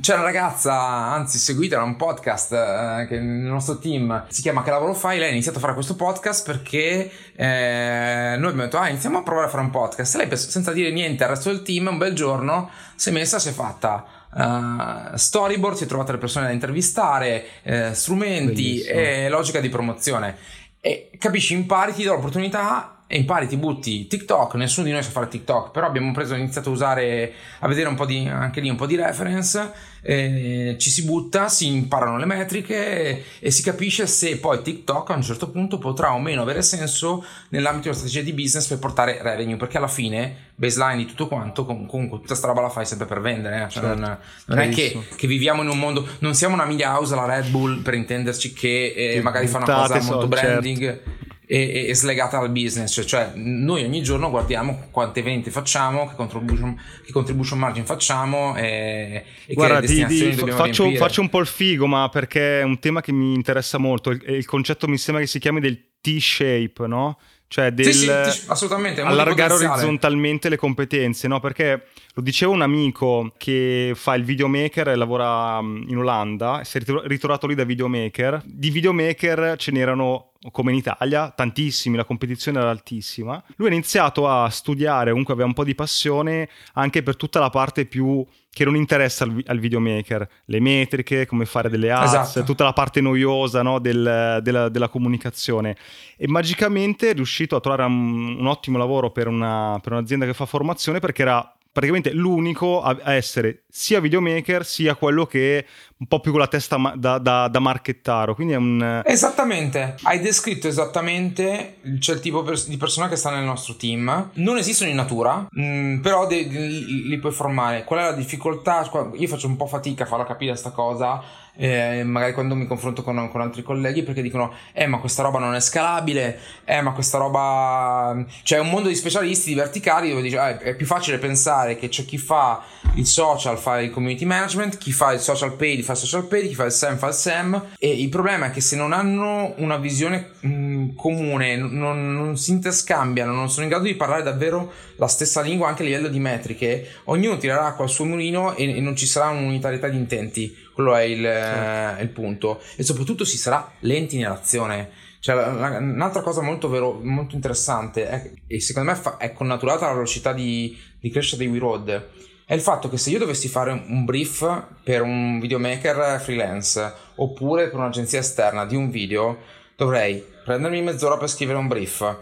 c'è 0.00 0.14
una 0.14 0.22
ragazza, 0.22 0.74
anzi 0.74 1.36
seguitela, 1.36 1.82
un 1.82 1.96
podcast 1.96 2.52
eh, 2.52 3.06
che 3.06 3.20
nel 3.20 3.50
nostro 3.50 3.78
team 3.78 4.24
si 4.28 4.40
chiama 4.40 4.62
Che 4.62 4.70
lavoro 4.70 4.94
fai? 4.94 5.18
Lei 5.18 5.28
ha 5.28 5.32
iniziato 5.32 5.58
a 5.58 5.60
fare 5.60 5.74
questo 5.74 5.96
podcast 5.96 6.46
perché 6.46 7.10
eh, 7.36 8.36
noi 8.38 8.48
abbiamo 8.48 8.62
detto, 8.62 8.78
ah, 8.78 8.88
iniziamo 8.88 9.18
a 9.18 9.22
provare 9.22 9.48
a 9.48 9.50
fare 9.50 9.64
un 9.64 9.70
podcast. 9.70 10.14
E 10.14 10.18
lei, 10.18 10.36
senza 10.36 10.72
dire 10.72 10.90
niente 10.90 11.24
al 11.24 11.30
resto 11.30 11.50
del 11.50 11.62
team, 11.62 11.88
un 11.88 11.98
bel 11.98 12.14
giorno 12.14 12.70
si 12.94 13.10
è 13.10 13.12
messa, 13.12 13.38
si 13.38 13.50
è 13.50 13.52
fatta 13.52 14.19
uh, 14.32 15.16
storyboard, 15.16 15.76
si 15.76 15.84
è 15.84 15.86
trovata 15.86 16.12
le 16.12 16.18
persone 16.18 16.46
da 16.46 16.52
intervistare, 16.52 17.44
uh, 17.62 17.92
strumenti 17.92 18.82
Bellissimo. 18.82 18.98
e 18.98 19.28
logica 19.28 19.60
di 19.60 19.68
promozione. 19.68 20.36
E 20.80 21.10
capisci, 21.18 21.54
impari, 21.54 21.92
ti 21.92 22.04
do 22.04 22.14
l'opportunità 22.14 22.99
e 23.12 23.16
impari, 23.16 23.48
ti 23.48 23.56
butti 23.56 24.06
TikTok, 24.06 24.54
nessuno 24.54 24.86
di 24.86 24.92
noi 24.92 25.02
sa 25.02 25.10
fare 25.10 25.26
TikTok, 25.26 25.72
però 25.72 25.84
abbiamo 25.84 26.12
preso, 26.12 26.36
iniziato 26.36 26.68
a 26.68 26.72
usare, 26.72 27.32
a 27.58 27.66
vedere 27.66 27.88
un 27.88 27.96
po' 27.96 28.06
di, 28.06 28.24
anche 28.28 28.60
lì 28.60 28.70
un 28.70 28.76
po' 28.76 28.86
di 28.86 28.94
reference, 28.94 29.72
eh, 30.00 30.76
ci 30.78 30.90
si 30.90 31.02
butta, 31.02 31.48
si 31.48 31.66
imparano 31.66 32.18
le 32.18 32.24
metriche 32.24 32.76
e, 32.76 33.24
e, 33.40 33.50
si 33.50 33.64
capisce 33.64 34.06
se 34.06 34.38
poi 34.38 34.62
TikTok 34.62 35.10
a 35.10 35.14
un 35.14 35.22
certo 35.22 35.50
punto 35.50 35.78
potrà 35.78 36.14
o 36.14 36.20
meno 36.20 36.42
avere 36.42 36.62
senso 36.62 37.24
nell'ambito 37.48 37.88
della 37.88 37.96
strategia 37.96 38.22
di 38.22 38.32
business 38.32 38.68
per 38.68 38.78
portare 38.78 39.18
revenue, 39.20 39.56
perché 39.56 39.78
alla 39.78 39.88
fine, 39.88 40.52
baseline 40.54 40.98
di 40.98 41.06
tutto 41.06 41.26
quanto, 41.26 41.64
comunque 41.64 42.20
tutta 42.20 42.36
sta 42.36 42.46
roba 42.46 42.60
la 42.60 42.68
fai 42.68 42.86
sempre 42.86 43.06
per 43.06 43.20
vendere, 43.20 43.64
eh? 43.64 43.68
cioè 43.70 43.82
certo. 43.82 44.00
non, 44.00 44.18
non 44.46 44.58
è 44.60 44.68
che, 44.68 44.96
che, 45.16 45.26
viviamo 45.26 45.62
in 45.62 45.68
un 45.68 45.80
mondo, 45.80 46.06
non 46.20 46.36
siamo 46.36 46.54
una 46.54 46.64
media 46.64 46.96
house 46.96 47.12
alla 47.12 47.26
Red 47.26 47.48
Bull 47.48 47.82
per 47.82 47.94
intenderci 47.94 48.52
che 48.52 48.94
eh, 48.96 49.20
magari 49.20 49.48
fa 49.48 49.56
una 49.56 49.66
cosa 49.66 50.00
molto 50.00 50.28
branding. 50.28 50.78
Certo 50.78 51.19
e, 51.52 51.88
e, 51.88 51.94
slegata 51.96 52.38
dal 52.38 52.50
business, 52.50 53.04
cioè, 53.04 53.32
noi 53.34 53.82
ogni 53.82 54.04
giorno 54.04 54.30
guardiamo 54.30 54.86
quante 54.92 55.20
vendite 55.20 55.50
facciamo, 55.50 56.06
che 56.08 56.14
contribution, 56.14 56.80
che 57.04 57.10
contribution 57.10 57.58
margin 57.58 57.84
facciamo 57.84 58.54
e, 58.56 59.24
e 59.46 59.54
Guarda, 59.54 59.80
che 59.80 59.86
ti, 59.88 60.06
ti, 60.06 60.32
faccio, 60.52 60.88
faccio, 60.92 61.20
un 61.20 61.28
po' 61.28 61.40
il 61.40 61.48
figo, 61.48 61.88
ma 61.88 62.08
perché 62.08 62.60
è 62.60 62.62
un 62.62 62.78
tema 62.78 63.00
che 63.00 63.10
mi 63.10 63.34
interessa 63.34 63.78
molto, 63.78 64.10
il, 64.10 64.22
il 64.28 64.46
concetto 64.46 64.86
mi 64.86 64.96
sembra 64.96 65.24
che 65.24 65.28
si 65.28 65.40
chiami 65.40 65.58
del 65.58 65.96
T-shape, 66.00 66.86
no? 66.86 67.18
Cioè 67.48 67.72
del 67.72 67.92
sì, 67.92 68.06
sì, 68.06 68.44
assolutamente, 68.46 69.00
allargare 69.00 69.54
orizzontalmente 69.54 70.48
le 70.48 70.56
competenze, 70.56 71.26
no? 71.26 71.40
Perché 71.40 71.86
lo 72.14 72.22
diceva 72.22 72.52
un 72.52 72.62
amico 72.62 73.32
che 73.36 73.92
fa 73.94 74.14
il 74.14 74.24
videomaker 74.24 74.88
e 74.88 74.96
lavora 74.96 75.60
mm, 75.62 75.88
in 75.88 75.98
Olanda, 75.98 76.62
si 76.64 76.78
è 76.78 76.82
ritrovato 77.04 77.46
lì 77.46 77.54
da 77.54 77.64
videomaker. 77.64 78.42
Di 78.44 78.70
videomaker 78.70 79.56
ce 79.56 79.70
n'erano 79.70 80.32
come 80.50 80.72
in 80.72 80.78
Italia, 80.78 81.30
tantissimi, 81.30 81.96
la 81.96 82.04
competizione 82.04 82.58
era 82.58 82.70
altissima. 82.70 83.42
Lui 83.56 83.68
ha 83.68 83.72
iniziato 83.72 84.26
a 84.26 84.48
studiare, 84.48 85.10
comunque 85.10 85.34
aveva 85.34 85.48
un 85.48 85.54
po' 85.54 85.64
di 85.64 85.74
passione 85.74 86.48
anche 86.72 87.02
per 87.02 87.16
tutta 87.16 87.38
la 87.38 87.50
parte 87.50 87.84
più 87.84 88.26
che 88.52 88.64
non 88.64 88.74
interessa 88.74 89.24
al, 89.24 89.40
al 89.46 89.58
videomaker, 89.60 90.28
le 90.46 90.60
metriche, 90.60 91.26
come 91.26 91.44
fare 91.44 91.68
delle 91.68 91.92
ads, 91.92 92.30
esatto. 92.30 92.42
tutta 92.44 92.64
la 92.64 92.72
parte 92.72 93.00
noiosa 93.00 93.62
no, 93.62 93.78
del, 93.78 94.40
della, 94.42 94.68
della, 94.68 94.88
comunicazione. 94.88 95.76
E 96.16 96.26
magicamente 96.26 97.10
è 97.10 97.14
riuscito 97.14 97.54
a 97.54 97.60
trovare 97.60 97.84
un, 97.84 98.36
un 98.38 98.46
ottimo 98.46 98.78
lavoro 98.78 99.10
per, 99.10 99.28
una, 99.28 99.78
per 99.80 99.92
un'azienda 99.92 100.26
che 100.26 100.34
fa 100.34 100.46
formazione 100.46 100.98
perché 100.98 101.22
era 101.22 101.54
praticamente 101.72 102.12
l'unico 102.12 102.82
a, 102.82 103.14
essere 103.14 103.62
sia 103.68 104.00
videomaker 104.00 104.64
sia 104.64 104.94
quello 104.94 105.26
che 105.26 105.58
è 105.58 105.64
un 105.98 106.06
po' 106.06 106.20
più 106.20 106.32
con 106.32 106.40
la 106.40 106.48
testa 106.48 106.76
da, 106.96 107.18
da, 107.18 107.48
da 107.48 107.58
marchettaro. 107.58 108.34
Quindi 108.34 108.54
è 108.54 108.56
un. 108.56 109.02
Esattamente, 109.04 109.96
hai 110.02 110.20
descritto 110.20 110.66
esattamente 110.66 111.76
c'è 111.98 112.14
il 112.14 112.20
tipo 112.20 112.42
di 112.42 112.76
persona 112.76 113.08
che 113.08 113.16
sta 113.16 113.30
nel 113.30 113.44
nostro 113.44 113.76
team. 113.76 114.30
Non 114.34 114.58
esistono 114.58 114.90
in 114.90 114.96
natura, 114.96 115.46
mm, 115.58 116.00
però 116.00 116.26
li 116.28 117.18
puoi 117.20 117.32
formare. 117.32 117.84
Qual 117.84 118.00
è 118.00 118.02
la 118.02 118.12
difficoltà? 118.12 118.88
Io 119.14 119.28
faccio 119.28 119.46
un 119.46 119.56
po' 119.56 119.66
fatica 119.66 120.04
a 120.04 120.06
farla 120.06 120.24
capire 120.24 120.50
questa 120.50 120.70
cosa 120.70 121.22
eh, 121.56 122.02
magari 122.04 122.32
quando 122.32 122.54
mi 122.54 122.66
confronto 122.66 123.02
con, 123.02 123.28
con, 123.30 123.40
altri 123.40 123.62
colleghi 123.62 124.02
perché 124.02 124.22
dicono 124.22 124.52
eh 124.72 124.86
ma 124.86 124.98
questa 124.98 125.22
roba 125.22 125.38
non 125.38 125.54
è 125.54 125.60
scalabile 125.60 126.38
eh 126.64 126.80
ma 126.80 126.92
questa 126.92 127.18
roba 127.18 128.24
c'è 128.42 128.58
un 128.58 128.68
mondo 128.68 128.88
di 128.88 128.94
specialisti 128.94 129.50
di 129.50 129.56
verticali 129.56 130.10
dove 130.10 130.22
dice 130.22 130.38
ah, 130.38 130.58
è 130.58 130.74
più 130.74 130.86
facile 130.86 131.18
pensare 131.18 131.76
che 131.76 131.88
c'è 131.88 132.04
chi 132.04 132.18
fa 132.18 132.62
il 132.94 133.06
social 133.06 133.58
fa 133.58 133.80
il 133.80 133.90
community 133.90 134.24
management 134.24 134.78
chi 134.78 134.92
fa 134.92 135.12
il 135.12 135.20
social 135.20 135.54
paid 135.54 135.82
fa 135.82 135.92
il 135.92 135.98
social 135.98 136.26
paid 136.26 136.48
chi 136.48 136.54
fa 136.54 136.64
il 136.64 136.72
SEM 136.72 136.96
fa 136.96 137.08
il 137.08 137.14
SEM. 137.14 137.68
E 137.78 137.88
il 137.88 138.08
problema 138.08 138.46
è 138.46 138.50
che 138.50 138.60
se 138.60 138.76
non 138.76 138.92
hanno 138.92 139.54
una 139.58 139.76
visione 139.76 140.30
mh, 140.40 140.94
comune 140.94 141.56
non, 141.56 142.14
non 142.14 142.36
si 142.36 142.50
interscambiano 142.52 143.32
non 143.32 143.50
sono 143.50 143.64
in 143.64 143.70
grado 143.70 143.84
di 143.84 143.94
parlare 143.94 144.22
davvero 144.22 144.72
la 144.96 145.08
stessa 145.08 145.40
lingua 145.40 145.68
anche 145.68 145.82
a 145.82 145.84
livello 145.86 146.08
di 146.08 146.18
metriche 146.18 146.86
ognuno 147.04 147.36
tirerà 147.36 147.66
acqua 147.66 147.84
al 147.84 147.90
suo 147.90 148.04
mulino 148.04 148.54
e, 148.54 148.76
e 148.76 148.80
non 148.80 148.96
ci 148.96 149.06
sarà 149.06 149.28
un'unitarietà 149.30 149.88
di 149.88 149.96
intenti 149.96 150.68
quello 150.80 150.96
è 150.96 151.02
il, 151.02 151.22
certo. 151.22 152.02
il 152.02 152.08
punto. 152.08 152.60
E 152.76 152.82
soprattutto 152.82 153.24
si 153.24 153.36
sarà 153.36 153.72
lenti 153.80 154.16
nell'azione. 154.16 154.90
Cioè, 155.20 155.36
un'altra 155.44 156.22
cosa 156.22 156.40
molto, 156.40 156.68
vero, 156.68 156.98
molto 157.02 157.34
interessante 157.34 158.08
è, 158.08 158.30
e 158.46 158.60
secondo 158.60 158.90
me 158.90 158.96
fa, 158.96 159.18
è 159.18 159.32
connaturata 159.32 159.84
alla 159.84 159.94
velocità 159.94 160.32
di, 160.32 160.76
di 160.98 161.10
crescita 161.10 161.42
di 161.42 161.48
WeRoad 161.48 162.08
è 162.50 162.54
il 162.54 162.62
fatto 162.62 162.88
che 162.88 162.98
se 162.98 163.10
io 163.10 163.20
dovessi 163.20 163.46
fare 163.46 163.70
un 163.70 164.04
brief 164.04 164.64
per 164.82 165.02
un 165.02 165.38
videomaker 165.38 166.20
freelance 166.20 166.94
oppure 167.14 167.68
per 167.68 167.78
un'agenzia 167.78 168.18
esterna 168.18 168.64
di 168.64 168.74
un 168.74 168.90
video, 168.90 169.38
dovrei 169.76 170.24
prendermi 170.42 170.82
mezz'ora 170.82 171.16
per 171.16 171.28
scrivere 171.28 171.58
un 171.58 171.68
brief, 171.68 172.18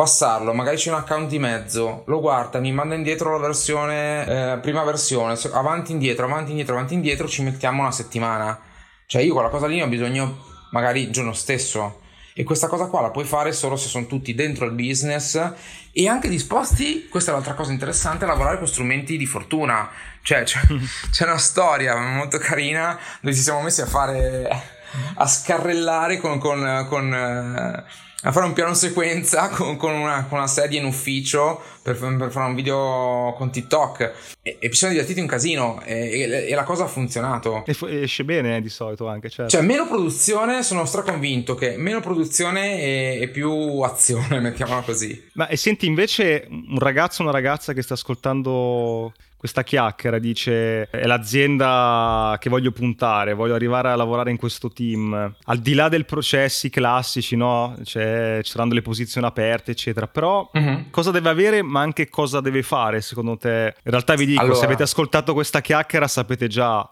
passarlo, 0.00 0.54
magari 0.54 0.78
c'è 0.78 0.88
un 0.88 0.96
account 0.96 1.28
di 1.28 1.38
mezzo, 1.38 2.04
lo 2.06 2.20
guarda, 2.20 2.58
mi 2.58 2.72
manda 2.72 2.94
indietro 2.94 3.32
la 3.32 3.46
versione, 3.46 4.52
eh, 4.54 4.58
prima 4.60 4.82
versione, 4.82 5.38
avanti 5.52 5.92
indietro, 5.92 6.24
avanti 6.24 6.52
indietro, 6.52 6.74
avanti 6.74 6.94
indietro, 6.94 7.28
ci 7.28 7.42
mettiamo 7.42 7.82
una 7.82 7.90
settimana. 7.90 8.58
Cioè 9.04 9.20
io 9.20 9.34
quella 9.34 9.50
cosa 9.50 9.66
lì 9.66 9.82
ho 9.82 9.88
bisogno 9.88 10.42
magari 10.70 11.02
il 11.02 11.10
giorno 11.10 11.34
stesso. 11.34 12.00
E 12.32 12.44
questa 12.44 12.66
cosa 12.66 12.86
qua 12.86 13.02
la 13.02 13.10
puoi 13.10 13.26
fare 13.26 13.52
solo 13.52 13.76
se 13.76 13.88
sono 13.88 14.06
tutti 14.06 14.34
dentro 14.34 14.64
il 14.64 14.72
business 14.72 15.52
e 15.92 16.08
anche 16.08 16.30
disposti, 16.30 17.06
questa 17.10 17.32
è 17.32 17.34
l'altra 17.34 17.52
cosa 17.52 17.72
interessante, 17.72 18.24
a 18.24 18.28
lavorare 18.28 18.56
con 18.56 18.66
strumenti 18.66 19.18
di 19.18 19.26
fortuna. 19.26 19.90
Cioè 20.22 20.44
c'è, 20.44 20.60
c'è 21.12 21.24
una 21.24 21.36
storia 21.36 21.94
molto 21.98 22.38
carina 22.38 22.98
dove 23.20 23.34
ci 23.34 23.42
siamo 23.42 23.60
messi 23.60 23.82
a 23.82 23.86
fare, 23.86 24.48
a 25.16 25.26
scarrellare 25.26 26.16
con, 26.16 26.38
con, 26.38 26.86
con 26.88 27.12
eh, 27.12 27.84
a 28.22 28.32
fare 28.32 28.46
un 28.46 28.52
piano 28.52 28.74
sequenza 28.74 29.48
con, 29.54 29.76
con, 29.76 29.94
una, 29.94 30.26
con 30.26 30.38
una, 30.38 30.46
sedia 30.46 30.78
in 30.78 30.84
ufficio 30.84 31.60
per, 31.82 31.96
per, 31.98 32.30
fare 32.30 32.48
un 32.48 32.54
video 32.54 33.34
con 33.36 33.50
TikTok 33.50 34.12
e, 34.42 34.58
e 34.60 34.70
ci 34.70 34.76
siamo 34.76 34.92
divertiti 34.92 35.20
un 35.20 35.26
casino 35.26 35.80
e, 35.84 36.20
e, 36.20 36.50
e 36.50 36.54
la 36.54 36.64
cosa 36.64 36.84
ha 36.84 36.88
funzionato 36.88 37.64
e 37.64 37.74
fu- 37.74 37.86
esce 37.86 38.24
bene 38.24 38.56
eh, 38.56 38.60
di 38.60 38.68
solito 38.68 39.08
anche 39.08 39.30
certo. 39.30 39.50
cioè 39.50 39.62
meno 39.62 39.86
produzione 39.86 40.62
sono 40.62 40.84
straconvinto 40.84 41.54
che 41.54 41.76
meno 41.76 42.00
produzione 42.00 43.18
e, 43.18 43.28
più 43.28 43.80
azione 43.80 44.40
mettiamola 44.40 44.82
così 44.82 45.28
ma 45.34 45.48
e 45.48 45.56
senti 45.56 45.86
invece 45.86 46.46
un 46.48 46.78
ragazzo 46.78 47.22
o 47.22 47.24
una 47.24 47.32
ragazza 47.32 47.72
che 47.72 47.82
sta 47.82 47.94
ascoltando 47.94 49.12
questa 49.40 49.62
chiacchiera, 49.62 50.18
dice 50.18 50.90
è 50.90 51.06
l'azienda 51.06 52.36
che 52.38 52.50
voglio 52.50 52.72
puntare, 52.72 53.32
voglio 53.32 53.54
arrivare 53.54 53.88
a 53.88 53.96
lavorare 53.96 54.30
in 54.30 54.36
questo 54.36 54.70
team. 54.70 55.34
Al 55.44 55.58
di 55.60 55.72
là 55.72 55.88
dei 55.88 56.04
processi 56.04 56.68
classici, 56.68 57.36
no? 57.36 57.74
Cioè, 57.82 58.09
ci 58.42 58.50
saranno 58.50 58.74
le 58.74 58.82
posizioni 58.82 59.26
aperte, 59.26 59.72
eccetera. 59.72 60.06
Però 60.06 60.50
uh-huh. 60.52 60.90
cosa 60.90 61.10
deve 61.10 61.28
avere, 61.28 61.62
ma 61.62 61.80
anche 61.80 62.08
cosa 62.08 62.40
deve 62.40 62.62
fare, 62.62 63.00
secondo 63.00 63.36
te? 63.36 63.74
In 63.84 63.90
realtà 63.90 64.14
vi 64.14 64.26
dico, 64.26 64.40
allora... 64.40 64.56
se 64.56 64.64
avete 64.64 64.82
ascoltato 64.82 65.32
questa 65.32 65.60
chiacchiera 65.60 66.08
sapete 66.08 66.48
già 66.48 66.88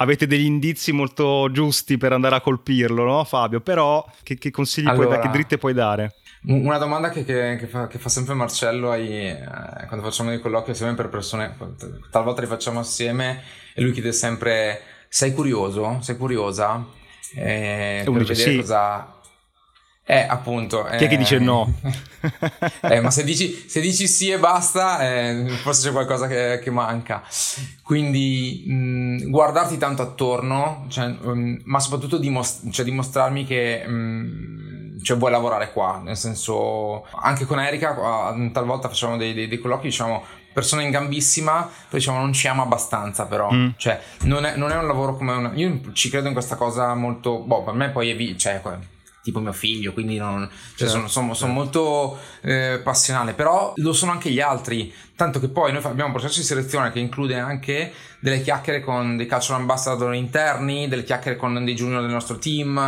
avete 0.00 0.26
degli 0.26 0.44
indizi 0.44 0.92
molto 0.92 1.50
giusti 1.52 1.96
per 1.96 2.12
andare 2.12 2.34
a 2.34 2.40
colpirlo, 2.40 3.04
no 3.04 3.24
Fabio? 3.24 3.60
Però 3.60 4.04
che, 4.22 4.36
che 4.36 4.50
consigli 4.50 4.86
allora, 4.86 5.04
puoi 5.04 5.16
dare, 5.16 5.22
che 5.22 5.32
dritte 5.32 5.58
puoi 5.58 5.74
dare? 5.74 6.14
Una 6.46 6.78
domanda 6.78 7.10
che, 7.10 7.24
che, 7.24 7.56
che, 7.58 7.66
fa, 7.66 7.86
che, 7.86 7.98
fa, 7.98 8.08
sempre 8.08 8.34
Marcello 8.34 8.90
ai, 8.90 9.28
eh, 9.28 9.44
quando 9.86 10.02
facciamo 10.02 10.30
dei 10.30 10.40
colloqui 10.40 10.72
assieme 10.72 10.94
per 10.94 11.08
persone, 11.08 11.54
talvolta 12.10 12.40
li 12.40 12.46
facciamo 12.46 12.80
assieme 12.80 13.42
e 13.74 13.82
lui 13.82 13.92
chiede 13.92 14.12
sempre 14.12 14.80
sei 15.08 15.34
curioso? 15.34 15.98
Sei 16.00 16.16
curiosa? 16.16 16.84
Eh, 17.34 18.02
per 18.04 18.12
vedere 18.12 18.34
sì. 18.34 18.56
cosa... 18.56 19.18
Eh, 20.10 20.26
appunto. 20.28 20.82
Chi 20.96 21.04
è 21.04 21.08
che 21.08 21.16
dice 21.16 21.38
no? 21.38 21.72
eh, 22.82 23.00
ma 23.00 23.12
se 23.12 23.22
dici, 23.22 23.64
se 23.68 23.80
dici, 23.80 24.08
sì 24.08 24.30
e 24.30 24.40
basta, 24.40 25.08
eh, 25.08 25.46
forse 25.62 25.86
c'è 25.86 25.92
qualcosa 25.92 26.26
che, 26.26 26.58
che 26.60 26.70
manca. 26.72 27.22
Quindi 27.84 28.64
mh, 28.66 29.30
guardarti 29.30 29.78
tanto 29.78 30.02
attorno, 30.02 30.86
cioè, 30.88 31.06
mh, 31.06 31.62
ma 31.64 31.78
soprattutto 31.78 32.18
dimost- 32.18 32.68
cioè, 32.70 32.84
dimostrarmi 32.84 33.44
che... 33.44 33.86
Mh, 33.86 34.58
cioè 35.02 35.16
vuoi 35.16 35.30
lavorare 35.30 35.72
qua, 35.72 35.98
nel 36.04 36.16
senso 36.16 37.06
anche 37.22 37.46
con 37.46 37.58
Erika 37.58 38.34
talvolta 38.52 38.88
facciamo 38.88 39.16
dei, 39.16 39.32
dei, 39.32 39.48
dei 39.48 39.58
colloqui 39.58 39.88
diciamo 39.88 40.22
persona 40.52 40.82
in 40.82 40.90
gambissima 40.90 41.62
poi 41.62 41.98
diciamo 42.00 42.18
non 42.18 42.34
ci 42.34 42.48
ama 42.48 42.64
abbastanza 42.64 43.24
però 43.24 43.50
mm. 43.50 43.68
cioè 43.76 43.98
non 44.24 44.44
è, 44.44 44.56
non 44.56 44.70
è, 44.70 44.76
un 44.76 44.86
lavoro 44.86 45.16
come 45.16 45.32
una 45.32 45.52
io 45.54 45.80
ci 45.92 46.10
credo 46.10 46.26
in 46.26 46.34
questa 46.34 46.56
cosa 46.56 46.94
molto 46.94 47.38
boh 47.38 47.62
per 47.62 47.72
me 47.72 47.88
poi 47.88 48.10
è 48.10 48.16
vi- 48.16 48.36
cioè 48.36 48.60
tipo 49.22 49.40
mio 49.40 49.52
figlio, 49.52 49.92
quindi 49.92 50.16
non, 50.16 50.48
cioè 50.48 50.88
certo, 50.88 50.92
sono, 50.92 51.08
sono, 51.08 51.34
sono 51.34 51.34
certo. 51.34 51.52
molto 51.52 52.18
eh, 52.42 52.80
passionale, 52.82 53.34
però 53.34 53.72
lo 53.76 53.92
sono 53.92 54.12
anche 54.12 54.30
gli 54.30 54.40
altri, 54.40 54.92
tanto 55.14 55.40
che 55.40 55.48
poi 55.48 55.72
noi 55.72 55.82
abbiamo 55.84 56.06
un 56.06 56.16
processo 56.16 56.40
di 56.40 56.46
selezione 56.46 56.90
che 56.90 56.98
include 56.98 57.38
anche 57.38 57.92
delle 58.20 58.40
chiacchiere 58.42 58.80
con 58.80 59.16
dei 59.16 59.26
cultural 59.26 59.60
ambassador 59.60 60.14
interni, 60.14 60.88
delle 60.88 61.04
chiacchiere 61.04 61.36
con 61.36 61.64
dei 61.64 61.74
junior 61.74 62.00
del 62.00 62.10
nostro 62.10 62.38
team 62.38 62.78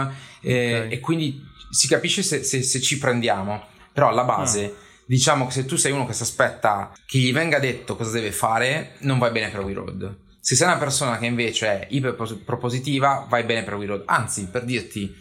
eh, 0.41 0.77
okay. 0.77 0.91
e 0.91 1.01
quindi 1.01 1.45
si 1.71 1.89
capisce 1.89 2.23
se, 2.23 2.43
se, 2.43 2.63
se 2.63 2.81
ci 2.81 2.99
prendiamo, 2.99 3.65
però 3.93 4.09
alla 4.09 4.25
base... 4.25 4.65
Ah. 4.65 4.91
Diciamo 5.05 5.47
che 5.47 5.53
se 5.53 5.65
tu 5.67 5.77
sei 5.77 5.93
uno 5.93 6.07
che 6.07 6.15
si 6.15 6.23
aspetta 6.23 6.91
che 7.05 7.19
gli 7.19 7.33
venga 7.33 7.59
detto 7.59 7.97
cosa 7.97 8.13
deve 8.13 8.33
fare, 8.33 8.95
non 9.01 9.19
vai 9.19 9.31
bene 9.31 9.51
per 9.51 9.61
We 9.61 9.75
Road. 9.75 10.17
Se 10.41 10.55
sei 10.55 10.69
una 10.69 10.79
persona 10.79 11.19
che 11.19 11.27
invece 11.27 11.67
è 11.67 11.87
iper 11.91 12.15
propositiva, 12.45 13.27
vai 13.29 13.43
bene 13.43 13.63
per 13.63 13.75
We 13.75 13.87
Road. 13.87 14.05
Anzi, 14.07 14.47
per 14.47 14.65
dirti, 14.65 15.15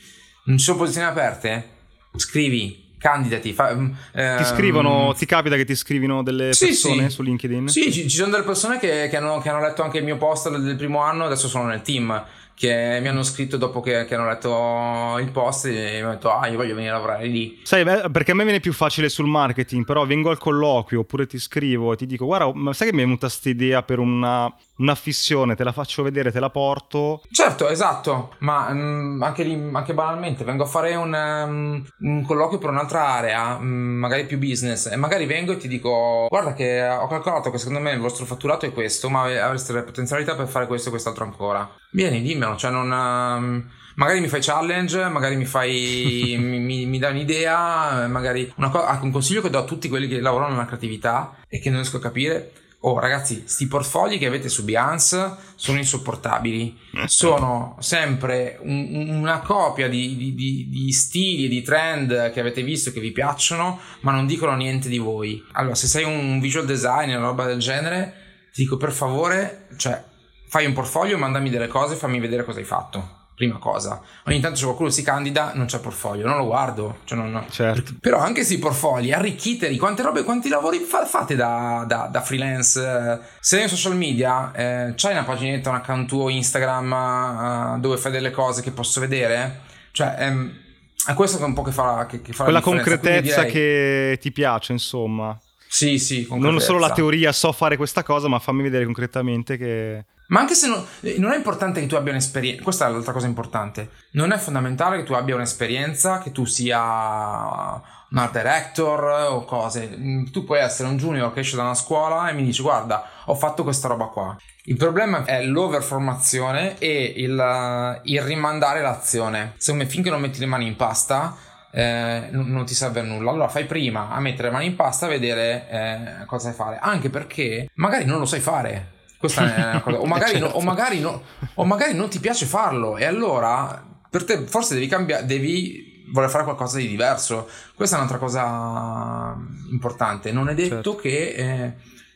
sono 0.58 0.78
posizioni 0.78 1.08
aperte? 1.08 1.70
Scrivi, 2.16 2.96
candidati. 2.98 3.52
Fa, 3.52 3.72
eh, 4.14 4.36
ti 4.38 4.44
scrivono, 4.46 5.14
ti 5.18 5.26
capita 5.26 5.56
che 5.56 5.66
ti 5.66 5.76
scrivino 5.76 6.22
delle 6.24 6.54
sì, 6.54 6.68
persone 6.68 7.10
sì. 7.10 7.16
su 7.16 7.24
LinkedIn? 7.24 7.68
Sì, 7.68 7.92
ci, 7.92 8.08
ci, 8.08 8.18
sono 8.18 8.32
delle 8.32 8.44
persone 8.44 8.78
che, 8.78 9.08
che, 9.10 9.18
hanno, 9.18 9.40
che, 9.40 9.50
hanno, 9.50 9.60
letto 9.60 9.82
anche 9.82 9.98
il 9.98 10.04
mio 10.04 10.18
post 10.18 10.56
del 10.56 10.76
primo 10.76 11.00
anno, 11.00 11.26
adesso 11.26 11.48
sono 11.48 11.66
nel 11.66 11.82
team 11.82 12.24
che 12.62 13.00
mi 13.02 13.08
hanno 13.08 13.24
scritto 13.24 13.58
dopo 13.58 13.80
che, 13.80 14.06
che 14.06 14.14
hanno 14.14 14.28
letto 14.28 15.18
il 15.20 15.32
post 15.32 15.66
e 15.66 15.94
mi 15.96 16.02
hanno 16.02 16.12
detto 16.12 16.32
ah 16.32 16.46
io 16.48 16.58
voglio 16.58 16.76
venire 16.76 16.92
a 16.92 16.98
lavorare 16.98 17.26
lì 17.26 17.60
sai 17.64 17.84
perché 17.84 18.32
a 18.32 18.36
me 18.36 18.44
viene 18.44 18.60
più 18.60 18.72
facile 18.72 19.10
sul 19.10 19.26
marketing 19.26 19.84
però 19.84 20.06
vengo 20.06 20.30
al 20.30 20.38
colloquio 20.38 21.00
oppure 21.00 21.26
ti 21.26 21.40
scrivo 21.40 21.94
e 21.94 21.96
ti 21.96 22.06
dico 22.06 22.26
guarda 22.26 22.52
ma 22.54 22.72
sai 22.74 22.90
che 22.90 22.94
mi 22.94 23.02
è 23.02 23.06
venuta 23.06 23.26
questa 23.26 23.50
idea 23.50 23.82
per 23.82 23.98
una 23.98 24.54
una 24.82 24.96
fissione, 24.96 25.56
te 25.56 25.64
la 25.64 25.72
faccio 25.72 26.04
vedere, 26.04 26.32
te 26.32 26.40
la 26.40 26.50
porto. 26.50 27.22
Certo, 27.32 27.70
esatto, 27.70 28.36
ma 28.40 28.70
mh, 28.70 28.80
mm, 28.80 29.24
anche, 29.24 29.44
lì, 29.44 29.70
anche 29.72 29.94
banalmente 29.94 30.44
vengo 30.44 30.64
a 30.64 30.68
fare 30.68 30.96
un, 30.96 31.14
um, 31.14 31.86
un 32.00 32.26
colloquio 32.26 32.58
per 32.58 32.72
un'altra 32.72 33.06
area, 33.08 33.58
mh, 33.60 33.66
mm, 33.66 34.00
magari 34.00 34.26
più 34.26 34.40
business, 34.40 34.88
e 34.88 34.96
magari 34.96 35.26
vengo 35.26 35.54
e 35.54 35.58
ti 35.58 35.68
dico 35.68 36.26
guarda 36.30 36.54
che 36.54 36.88
ho 36.88 37.08
calcolato 37.08 37.52
che 37.52 37.58
secondo 37.58 37.80
me 37.80 37.92
il 37.92 38.00
vostro 38.00 38.26
fatturato 38.26 38.66
è 38.66 38.74
questo, 38.74 39.10
ma 39.10 39.24
avreste 39.44 39.72
le 39.74 39.84
potenzialità 39.84 40.36
per 40.36 40.48
fare 40.48 40.68
questo 40.68 40.88
e 40.88 40.92
quest'altro 40.92 41.24
ancora. 41.24 41.70
Vieni, 41.92 42.22
dimmelo, 42.22 42.56
cioè 42.58 42.72
non... 42.72 42.92
Um, 42.92 43.70
magari 43.96 44.22
mi 44.22 44.30
fai 44.30 44.42
challenge, 44.42 45.10
magari 45.10 45.36
mi 45.36 45.46
fai 45.46 46.36
mi, 46.40 46.60
mi, 46.60 46.86
mi, 46.86 46.98
dai 46.98 47.12
un'idea, 47.12 48.08
magari 48.08 48.52
una 48.56 48.70
co- 48.70 48.86
un 49.02 49.12
consiglio 49.12 49.42
che 49.42 49.50
do 49.50 49.60
a 49.60 49.64
tutti 49.64 49.90
quelli 49.90 50.08
che 50.08 50.20
lavorano 50.22 50.52
nella 50.54 50.66
creatività 50.66 51.36
e 51.48 51.60
che 51.60 51.70
non 51.70 51.82
riesco 51.82 51.98
a 51.98 52.02
capire 52.02 52.52
Oh 52.84 52.98
ragazzi, 52.98 53.44
sti 53.46 53.68
portfogli 53.68 54.18
che 54.18 54.26
avete 54.26 54.50
su 54.50 54.64
Behance 54.64 55.36
sono 55.56 55.78
insopportabili. 55.78 56.80
Sono 57.06 57.76
sempre 57.80 58.58
un, 58.62 59.08
una 59.08 59.40
copia 59.42 59.88
di, 59.88 60.18
di, 60.18 60.34
di, 60.34 60.68
di, 60.68 60.92
stili 60.92 61.46
e 61.46 61.48
di 61.48 61.62
trend 61.62 62.32
che 62.32 62.40
avete 62.40 62.64
visto 62.64 62.90
e 62.90 62.92
che 62.92 63.00
vi 63.00 63.12
piacciono, 63.12 63.80
ma 64.00 64.12
non 64.12 64.26
dicono 64.26 64.56
niente 64.56 64.90
di 64.90 64.98
voi. 64.98 65.44
Allora, 65.52 65.76
se 65.76 65.86
sei 65.86 66.06
un 66.06 66.40
visual 66.40 66.66
designer 66.66 67.20
o 67.20 67.22
roba 67.22 67.46
del 67.46 67.60
genere, 67.60 68.48
ti 68.52 68.64
dico 68.64 68.78
per 68.78 68.92
favore, 68.92 69.68
cioè, 69.78 70.04
fai 70.48 70.66
un 70.66 70.74
portfolio, 70.74 71.20
mandami 71.20 71.52
delle 71.52 71.68
cose, 71.68 71.96
fammi 71.96 72.20
vedere 72.20 72.44
cosa 72.44 72.58
hai 72.58 72.66
fatto 72.66 73.20
prima 73.42 73.58
cosa. 73.58 74.00
Ogni 74.28 74.40
tanto 74.40 74.58
se 74.58 74.66
qualcuno 74.66 74.90
si 74.90 75.02
candida, 75.02 75.54
non 75.56 75.66
c'è 75.66 75.80
portfolio, 75.80 76.28
non 76.28 76.38
lo 76.38 76.46
guardo. 76.46 77.00
Cioè 77.06 77.18
non, 77.18 77.44
certo. 77.50 77.94
Però 78.00 78.20
anche 78.20 78.44
se 78.44 78.54
i 78.54 78.60
portfolio, 78.60 79.16
arricchiteli, 79.16 79.78
quante 79.78 80.04
robe, 80.04 80.24
quanti 80.24 80.48
lavori 80.48 80.78
fa, 80.80 81.06
fate 81.08 81.36
da, 81.36 81.84
da, 81.88 82.08
da, 82.12 82.22
freelance? 82.22 83.20
Se 83.40 83.58
nei 83.58 83.68
social 83.68 83.96
media 83.96 84.52
eh, 84.54 84.94
c'hai 84.96 85.14
una 85.14 85.24
paginetta, 85.24 85.72
un 85.72 85.78
account 85.78 86.08
tuo 86.08 86.30
Instagram 86.30 87.78
uh, 87.78 87.80
dove 87.80 87.98
fai 87.98 88.12
delle 88.12 88.30
cose 88.30 88.62
che 88.62 88.72
posso 88.72 89.00
vedere, 89.00 89.62
cioè... 89.92 90.16
Ehm, 90.20 90.60
è 91.04 91.16
questo 91.16 91.40
che 91.40 91.44
un 91.44 91.54
po' 91.54 91.64
che 91.64 91.72
fa, 91.72 92.06
che, 92.06 92.22
che 92.22 92.32
fa 92.32 92.44
Quella 92.44 92.62
concretezza 92.62 93.42
direi... 93.42 93.52
che 93.52 94.18
ti 94.22 94.32
piace, 94.32 94.72
insomma. 94.72 95.36
Sì, 95.68 95.98
sì. 95.98 96.28
Non 96.30 96.60
solo 96.60 96.78
la 96.78 96.92
teoria, 96.92 97.32
so 97.32 97.52
fare 97.52 97.76
questa 97.76 98.04
cosa, 98.04 98.28
ma 98.28 98.38
fammi 98.38 98.62
vedere 98.62 98.86
concretamente 98.86 99.58
che... 99.58 100.06
Ma 100.32 100.40
anche 100.40 100.54
se 100.54 100.68
non, 100.68 100.84
non 101.18 101.32
è 101.32 101.36
importante 101.36 101.82
che 101.82 101.88
tu 101.88 101.96
abbia 101.96 102.12
un'esperienza, 102.12 102.64
questa 102.64 102.88
è 102.88 102.92
l'altra 102.92 103.12
cosa 103.12 103.28
importante, 103.28 103.90
non 104.12 104.32
è 104.32 104.38
fondamentale 104.38 104.98
che 104.98 105.04
tu 105.04 105.14
abbia 105.14 105.36
un'esperienza, 105.36 106.20
che 106.20 106.32
tu 106.32 106.46
sia 106.46 106.80
un 106.80 108.18
art 108.18 108.32
director 108.32 109.04
o 109.30 109.44
cose. 109.44 109.90
Tu 110.32 110.44
puoi 110.46 110.60
essere 110.60 110.88
un 110.88 110.98
junior 110.98 111.34
che 111.34 111.42
esce 111.42 111.58
da 111.58 111.64
una 111.64 111.74
scuola 111.74 112.30
e 112.30 112.34
mi 112.34 112.44
dici 112.44 112.62
guarda, 112.62 113.04
ho 113.26 113.36
fatto 113.36 113.64
questa 113.64 113.90
roba 113.90 114.06
qua. 114.06 114.38
Il 114.64 114.78
problema 114.78 115.26
è 115.26 115.44
l'overformazione 115.44 116.78
e 116.78 117.14
il, 117.18 118.00
il 118.04 118.22
rimandare 118.22 118.82
l'azione. 118.82 119.54
Secondo 119.58 119.84
me 119.84 119.90
finché 119.90 120.10
non 120.10 120.22
metti 120.22 120.40
le 120.40 120.46
mani 120.46 120.68
in 120.68 120.76
pasta 120.78 121.36
eh, 121.72 122.28
non, 122.32 122.66
ti 122.66 122.74
serve 122.74 123.00
a 123.00 123.04
nulla. 123.04 123.32
Allora 123.32 123.48
fai 123.48 123.66
prima 123.66 124.10
a 124.10 124.20
mettere 124.20 124.50
le 124.50 124.54
mani 124.54 124.66
in 124.68 124.76
pasta 124.76 125.08
e 125.08 125.10
vedere 125.10 125.68
eh, 125.70 126.26
cosa 126.26 126.48
sai 126.48 126.54
fare. 126.54 126.78
Anche 126.80 127.10
perché 127.10 127.70
magari 127.76 128.06
non 128.06 128.20
lo 128.20 128.26
sai 128.26 128.40
fare. 128.40 128.91
Questa 129.22 129.56
è 129.56 129.70
una 129.70 129.82
cosa. 129.82 130.00
O 130.00 130.06
magari, 130.08 130.32
certo. 130.32 130.48
no, 130.48 130.54
o, 130.54 130.62
magari 130.62 131.00
no, 131.00 131.24
o 131.54 131.64
magari 131.64 131.94
non 131.94 132.10
ti 132.10 132.20
piace 132.20 132.48
farlo. 132.48 132.98
E 132.98 133.06
allora 133.06 133.86
per 134.10 134.24
te 134.26 134.48
forse 134.48 134.74
devi 134.74 134.88
cambiare. 134.88 135.26
Devi 135.26 136.06
voler 136.12 136.30
fare 136.30 136.44
qualcosa 136.44 136.80
di 136.80 136.88
diverso. 136.88 137.48
Questa 137.76 137.96
è 137.96 138.00
un'altra 138.00 138.18
cosa 138.18 139.38
importante. 139.70 140.32
Non 140.32 140.50
è 140.50 140.56
detto 140.56 140.74
certo. 140.74 140.96
che 140.96 141.30
eh, 141.30 141.74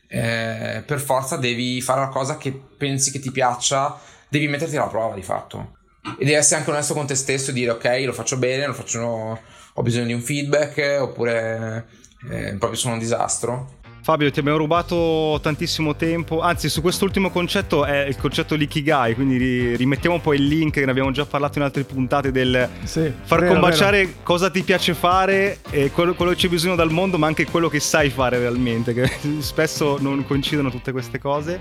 eh, 0.07 0.83
per 0.83 0.99
forza 0.99 1.37
devi 1.37 1.79
fare 1.81 2.01
la 2.01 2.09
cosa 2.09 2.37
che 2.37 2.51
pensi 2.51 3.11
che 3.11 3.19
ti 3.19 3.31
piaccia, 3.31 3.99
devi 4.27 4.47
metterti 4.47 4.75
alla 4.75 4.87
prova 4.87 5.13
di 5.13 5.21
fatto. 5.21 5.77
E 6.17 6.25
devi 6.25 6.33
essere 6.33 6.59
anche 6.59 6.71
onesto 6.71 6.95
con 6.95 7.05
te 7.05 7.15
stesso 7.15 7.51
e 7.51 7.53
dire 7.53 7.71
ok, 7.71 8.03
lo 8.05 8.13
faccio 8.13 8.37
bene, 8.37 8.65
lo 8.65 8.73
faccio, 8.73 9.39
ho 9.73 9.81
bisogno 9.83 10.05
di 10.05 10.13
un 10.13 10.21
feedback 10.21 11.01
oppure 11.01 11.87
eh, 12.29 12.55
proprio 12.57 12.75
sono 12.75 12.93
un 12.93 12.99
disastro. 12.99 13.83
Fabio, 14.05 14.29
ti 14.29 14.39
abbiamo 14.39 14.59
rubato 14.59 15.39
tantissimo 15.41 15.95
tempo, 15.95 16.41
anzi 16.41 16.69
su 16.69 16.81
quest'ultimo 16.81 17.31
concetto 17.31 17.85
è 17.85 18.05
il 18.05 18.15
concetto 18.17 18.53
Likigai, 18.53 19.15
quindi 19.15 19.75
rimettiamo 19.75 20.19
poi 20.19 20.37
il 20.37 20.45
link 20.45 20.73
che 20.73 20.85
ne 20.85 20.91
abbiamo 20.91 21.09
già 21.09 21.25
parlato 21.25 21.57
in 21.57 21.63
altre 21.63 21.85
puntate 21.85 22.31
del 22.31 22.69
sì, 22.83 23.11
far 23.23 23.39
vero, 23.39 23.53
combaciare 23.53 24.05
vero. 24.05 24.17
cosa 24.21 24.51
ti 24.51 24.61
piace 24.61 24.93
fare 24.93 25.57
e 25.71 25.89
quello, 25.89 26.13
quello, 26.13 26.33
che 26.33 26.37
c'è 26.37 26.49
bisogno 26.49 26.75
dal 26.75 26.91
mondo, 26.91 27.17
ma 27.17 27.25
anche 27.25 27.45
quello 27.45 27.67
che 27.67 27.79
sai 27.79 28.11
fare 28.11 28.37
realmente, 28.37 28.93
che 28.93 29.09
spesso 29.41 29.97
non 29.99 30.23
coincidono 30.23 30.69
tutte 30.69 30.91
queste 30.91 31.17
cose. 31.17 31.59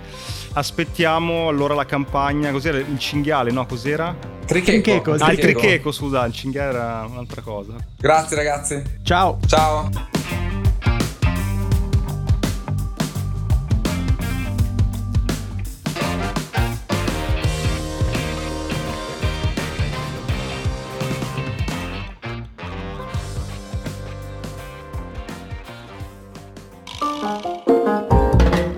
Aspettiamo 0.52 1.48
allora 1.48 1.72
la 1.72 1.86
campagna, 1.86 2.50
cos'era 2.50 2.76
il 2.76 2.98
cinghiale, 2.98 3.52
no? 3.52 3.64
Cos'era? 3.64 4.14
Tricheco. 4.44 5.14
Ah, 5.18 5.32
il 5.32 5.38
tricheco, 5.38 5.90
scusa, 5.92 6.26
il 6.26 6.34
cinghiale 6.34 6.68
era 6.68 7.06
un'altra 7.08 7.40
cosa. 7.40 7.72
Grazie 7.98 8.36
ragazzi. 8.36 8.82
Ciao. 9.02 9.38
Ciao. 9.46 10.43